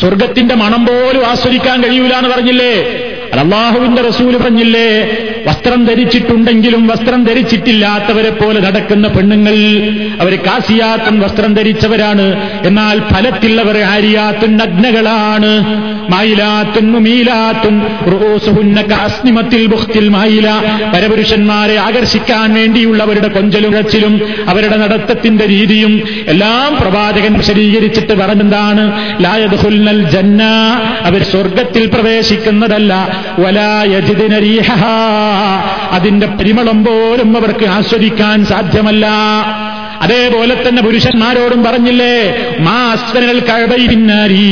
സ്വർഗത്തിന്റെ 0.00 0.54
മണം 0.54 0.86
പോലും 0.86 1.26
ആസ്വദിക്കാൻ 1.26 1.82
കഴിയൂല 1.82 2.12
എന്ന് 2.14 2.30
പറഞ്ഞില്ലേ? 2.30 2.74
അല്ലാഹുവിന്റെ 3.32 4.02
റസൂൽ 4.02 4.36
പറഞ്ഞില്ലേ? 4.36 4.88
വസ്ത്രം 5.46 5.84
ധരിച്ചിട്ടുണ്ടെങ്കിലും 5.84 6.86
വസ്ത്രം 6.86 7.24
ധരിച്ചിട്ടില്ലാത്തവരെ 7.24 8.30
പോലെ 8.30 8.60
നടക്കുന്ന 8.60 9.08
പെണ്ണുങ്ങൾ 9.08 9.54
അവർ 10.20 10.38
കാസിയാത്തും 10.46 11.20
വസ്ത്രം 11.20 11.54
ധരിച്ചവരാണ്. 11.54 12.50
എന്നാൽ 12.66 12.98
ഫലത്തിൽ 12.98 13.60
അവർ 13.60 13.78
ആരിയാത്തും 13.78 14.56
നഗ്നകളാണ്. 14.56 15.50
മായിലാത്തും 16.10 16.92
മീലാത്തും 17.02 17.82
അസ്നിമത്തിൽ 18.94 19.66
ബുഖ്തിൽ 19.66 20.08
മായില. 20.08 20.50
പരപുരുഷന്മാരെ 20.94 21.76
ആകർഷിക്കാൻ 21.76 22.54
വേണ്ടിയുള്ളവരുടെ 22.54 23.28
കൊഞ്ചലും 23.28 23.70
ഉഴച്ചിലും 23.70 24.20
അവരുടെ 24.48 24.76
നടത്തത്തിന്റെ 24.76 25.46
രീതിയും 25.46 26.02
എല്ലാം 26.26 26.76
പ്രവാചകൻ 26.80 27.32
വിശദീകരിച്ചിട്ട് 27.32 28.14
പറഞ്ഞെന്താണ്? 28.14 28.92
ലായദ്ഹുൽനൽ 29.24 30.02
ജന്ന. 30.02 30.42
അവർ 31.02 31.22
സ്വർഗത്തിൽ 31.22 31.86
പ്രവേശിക്കുന്നതല്ല. 31.86 33.22
വലായജിദിനരീഹ 33.38 34.74
അതിന്റെ 35.92 36.26
പരിമളം 36.26 36.84
പോലും 36.84 37.36
അവർക്ക് 37.36 37.64
ആസ്വദിക്കാൻ 37.64 38.44
സാധ്യമല്ല. 38.44 39.06
അതേപോലെ 40.00 40.68
തന്നെ 40.68 40.82
പുരുഷന്മാരോടും 40.82 41.64
പറഞ്ഞില്ലേ? 41.64 42.14
മാ 42.60 42.92
അസ്വനൽ 42.92 43.40
കഴവൈ 43.40 43.86
പിന്നാരി 43.86 44.46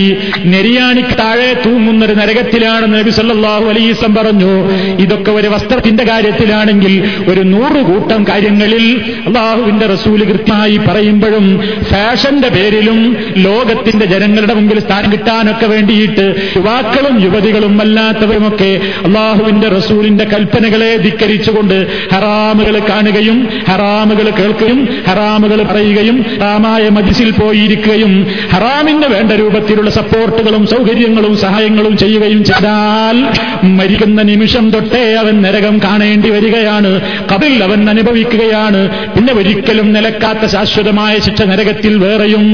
നെരിയാണിക്ക് 0.45 1.19
താഴെ 1.19 1.63
തൂങ്ങുന്നൊരു 1.67 2.13
നരകത്തിലാണ് 2.13 2.95
നബി 2.95 3.11
സല്ലാഹു 3.11 3.65
അലീസം 3.65 4.15
പറഞ്ഞു. 4.15 4.53
ഇതൊക്കെ 4.99 5.31
ഒരു 5.31 5.49
വസ്ത്രത്തിന്റെ 5.49 6.05
കാര്യത്തിലാണെങ്കിൽ 6.05 6.95
ഒരു 7.29 7.41
നൂറ് 7.45 7.83
കൂട്ടം 7.83 8.27
കാര്യങ്ങളിൽ 8.29 8.85
അള്ളാഹുവിന്റെ 9.27 9.87
റസൂൽ 9.87 10.25
കൃത്യമായി 10.25 10.77
പറയുമ്പോഴും 10.79 11.47
ഫാഷന്റെ 11.91 12.49
പേരിലും 12.49 13.01
ലോകത്തിന്റെ 13.37 14.07
ജനങ്ങളുടെ 14.07 14.55
മുമ്പിൽ 14.55 14.81
സ്ഥാനം 14.81 15.13
കിട്ടാനൊക്കെ 15.13 15.67
വേണ്ടിയിട്ട് 15.67 16.27
യുവാക്കളും 16.57 17.25
യുവതികളും 17.25 17.81
അല്ലാത്തവരുമൊക്കെ 17.81 18.71
അള്ളാഹുവിന്റെ 19.05 19.69
റസൂലിന്റെ 19.69 20.25
കൽപ്പനകളെ 20.25 20.97
ധിക്കരിച്ചുകൊണ്ട് 20.97 21.77
ഹറാമുകൾ 22.15 22.79
കാണുകയും 22.89 23.39
ഹറാമുകൾ 23.69 24.31
കേൾക്കുകയും 24.39 24.81
ഹറാം 25.09 25.37
ഹറാമുകൾ 25.39 25.63
പറയുകയും 25.63 26.23
ഹറാമായ 26.23 26.89
മജിസിൽ 26.89 27.31
പോയിരിക്കുകയും 27.31 28.27
ഹറാമിന്റെ 28.51 29.09
വേണ്ട 29.09 29.33
രൂപത്തിലുള്ള 29.33 29.91
സപ്പോർട്ടുകളും 29.91 30.67
സൗകര്യങ്ങളും 30.67 31.37
സഹായങ്ങളും 31.37 31.97
ചെയ്യുകയും 31.97 32.45
ചെയ്താൽ 32.45 33.17
മരിക്കുന്ന 33.69 34.23
നിമിഷം 34.23 34.71
തൊട്ടേ 34.71 35.15
അവൻ 35.15 35.43
നരകം 35.43 35.79
കാണേണ്ടി 35.79 36.31
വരികയാണ്. 36.31 37.01
കഥയിൽ 37.33 37.65
അവൻ 37.65 37.91
അനുഭവിക്കുകയാണ്. 37.91 38.91
പിന്നെ 39.15 39.33
ഒരിക്കലും 39.33 39.93
നിലക്കാത്ത 39.93 40.47
ശാശ്വതമായ 40.47 41.19
ശിക്ഷ 41.19 41.43
നരകത്തിൽ 41.43 41.99
വേറെയും 41.99 42.45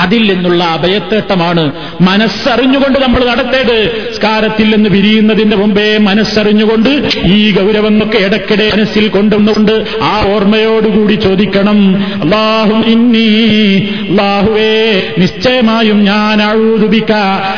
അതിൽ 0.00 0.34
നിന്നുള്ള 0.34 0.64
അഭയത്തേട്ടമാണ്. 0.64 1.72
മനസ്സറിഞ്ഞുകൊണ്ട് 2.00 2.98
നമ്മൾ 2.98 3.24
നടത്തേത് 3.24 4.10
സ്കാരത്തിൽ 4.16 4.76
നിന്ന് 4.76 4.90
പിരിയുന്നതിന്റെ 4.90 5.56
മുമ്പേ 5.56 5.98
മനസ്സറിഞ്ഞുകൊണ്ട് 5.98 7.08
ഈ 7.24 7.54
ഗൗരവമൊക്കെ 7.60 8.18
ഇടയ്ക്കിടെ 8.18 8.70
മനസ്സിൽ 8.76 9.08
കൊണ്ടുവന്നുകൊണ്ട് 9.08 9.84
ആ 10.02 10.24
ഓർമ്മയോടുകൂടി 10.34 11.14
ചോദിക്കണം. 11.14 12.04
അള്ളാഹും 12.22 12.86
ഇന്നി 12.86 13.88
അള്ളാഹുവേ 14.10 15.02
നിശ്ചയമായും 15.18 16.04
ഞാൻ 16.04 16.42
അഴുതുപിക്ക 16.42 17.12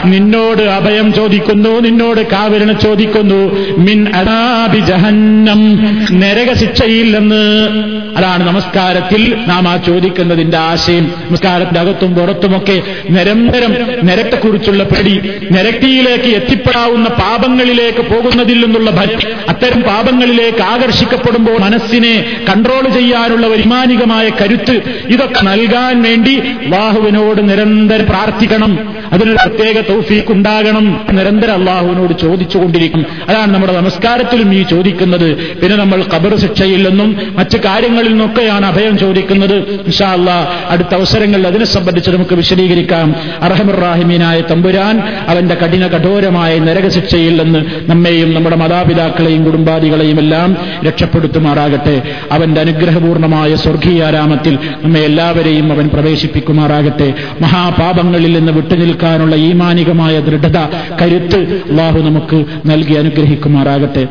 നിന്നോട് 0.05 0.63
അഭയം 0.63 1.13
ചോദിക്കുന്നു 1.13 1.81
നിന്നോട് 1.81 2.31
കാവരണ 2.31 2.73
ചോദിക്കുന്നു. 2.73 3.57
മിൻ 3.79 4.09
അനാബി 4.15 4.81
ജഹന്നം. 4.81 5.77
നരകശിക്ഷയില്ലെന്ന്. 6.21 7.69
അതാണ് 8.17 8.49
നമസ്കാരത്തിൽ 8.49 9.37
നാം 9.49 9.69
ആ 9.69 9.77
ചോദിക്കുന്നതിന്റെ 9.77 10.57
ആശയം. 10.57 11.13
നമസ്കാരത്തിന്റെ 11.31 11.81
അകത്തും 11.81 12.15
പുറത്തുമൊക്കെ 12.33 12.83
നിരന്തരം 13.11 13.73
നിരക്കെക്കുറിച്ചുള്ള 14.03 14.83
പേടി 14.83 15.15
നിരട്ടിയിലേക്ക് 15.51 16.25
എത്തിപ്പെടാവുന്ന 16.25 17.09
പാപങ്ങളിലേക്ക് 17.09 17.99
പോകുന്നതിൽ 17.99 18.65
നിന്നുള്ള 18.65 18.91
ഭക്തി 18.91 19.27
അത്തരം 19.49 19.83
പാപങ്ങളിലേക്ക് 19.83 20.63
ആകർഷിക്കപ്പെടുമ്പോൾ 20.63 21.59
മനസ്സിനെ 21.59 22.15
കൺട്രോൾ 22.49 22.89
ചെയ്യാനുള്ള 22.89 23.47
വൈമാനികമായ 23.47 24.31
കരുത്ത് 24.41 24.81
ഇതൊക്കെ 25.09 25.41
നൽകാൻ 25.43 26.03
വേണ്ടി 26.03 26.35
അള്ളാഹുവിനോട് 26.39 27.49
നിരന്തരം 27.49 28.07
പ്രാർത്ഥിക്കണം. 28.07 28.73
അതിനൊരു 29.13 29.39
പ്രത്യേക 29.47 29.81
തൗഫീഖ് 29.81 30.33
ഉണ്ടാകണം. 30.33 31.07
നിരന്തരം 31.11 31.55
അള്ളാഹുവിനോട് 31.55 32.15
ചോദിച്ചുകൊണ്ടിരിക്കും. 32.21 33.07
അതാണ് 33.29 33.55
നമ്മുടെ 33.55 33.73
നമസ്കാരത്തിലും 33.73 34.55
ഈ 34.55 34.63
ചോദിക്കുന്നത്. 34.63 35.29
പിന്നെ 35.61 35.77
നമ്മൾ 35.77 36.05
കബർ 36.15 36.39
ശിക്ഷയിൽ 36.39 36.89
നിന്നും 36.89 37.35
മറ്റു 37.39 37.59
കാര്യങ്ങളിൽ 37.65 38.09
നിന്നൊക്കെയാണ് 38.09 38.67
അഭയം 38.67 38.99
ചോദിക്കുന്നത്. 38.99 39.57
ഇൻഷാ 39.87 40.09
അള്ളാ 40.13 40.37
അടുത്ത 40.71 40.95
അവസരങ്ങളിൽ 40.95 41.47
അതിനെ 41.47 41.65
സംബന്ധിച്ച് 41.65 42.11
നമുക്ക് 42.23 42.35
വിശദീകരിക്കാം. 42.35 43.15
അറഹമുറാഹിമീനായ 43.43 44.41
തമ്പുരാൻ 44.41 45.01
അവന്റെ 45.29 45.55
കഠിന 45.55 45.87
കഠോരമായ 45.87 46.59
നരകശിക്ഷയിൽ 46.59 47.43
നിന്ന് 47.43 47.91
നമ്മെയും 47.91 48.35
നമ്മുടെ 48.35 48.57
മാതാപിതാക്കളെയും 48.57 49.45
കുടുംബാദികളെയും 49.45 50.19
എല്ലാം 50.19 50.57
രക്ഷപ്പെടുത്തുമാറാകട്ടെ. 50.87 52.03
അവന്റെ 52.33 52.61
അനുഗ്രഹപൂർണമായ 52.61 53.55
സ്വർഗീയാരാമത്തിൽ 53.55 54.59
നമ്മെ 54.83 55.01
എല്ലാവരെയും 55.01 55.73
അവൻ 55.73 55.89
പ്രവേശിപ്പിക്കുമാറാകട്ടെ. 55.89 57.15
മഹാപാപങ്ങളിൽ 57.41 58.33
നിന്ന് 58.39 58.53
വിട്ടുനിൽക്കാനുള്ള 58.53 59.37
ഈമാനികമായ 59.37 60.21
ദൃഢത 60.21 60.59
കരുത്ത് 61.03 61.41
അള്ളാഹു 61.71 61.99
നമുക്ക് 61.99 62.45
നൽകി 62.67 62.95
അനുഗ്രഹിക്കുമാറാകട്ടെ. 62.95 64.07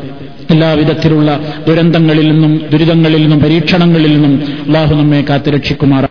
എല്ലാവിധത്തിലുള്ള 0.49 1.39
ദുരന്തങ്ങളിൽ 1.67 2.31
നിന്നും 2.31 2.61
ദുരിതങ്ങളിൽ 2.71 3.21
നിന്നും 3.21 3.39
പരീക്ഷണങ്ങളിൽ 3.39 4.21
നിന്നും 4.21 4.63
അള്ളാഹു 4.65 4.95
നമ്മെ 4.95 5.21
കാത്തുരക്ഷിക്കുമാറാ 5.21 6.07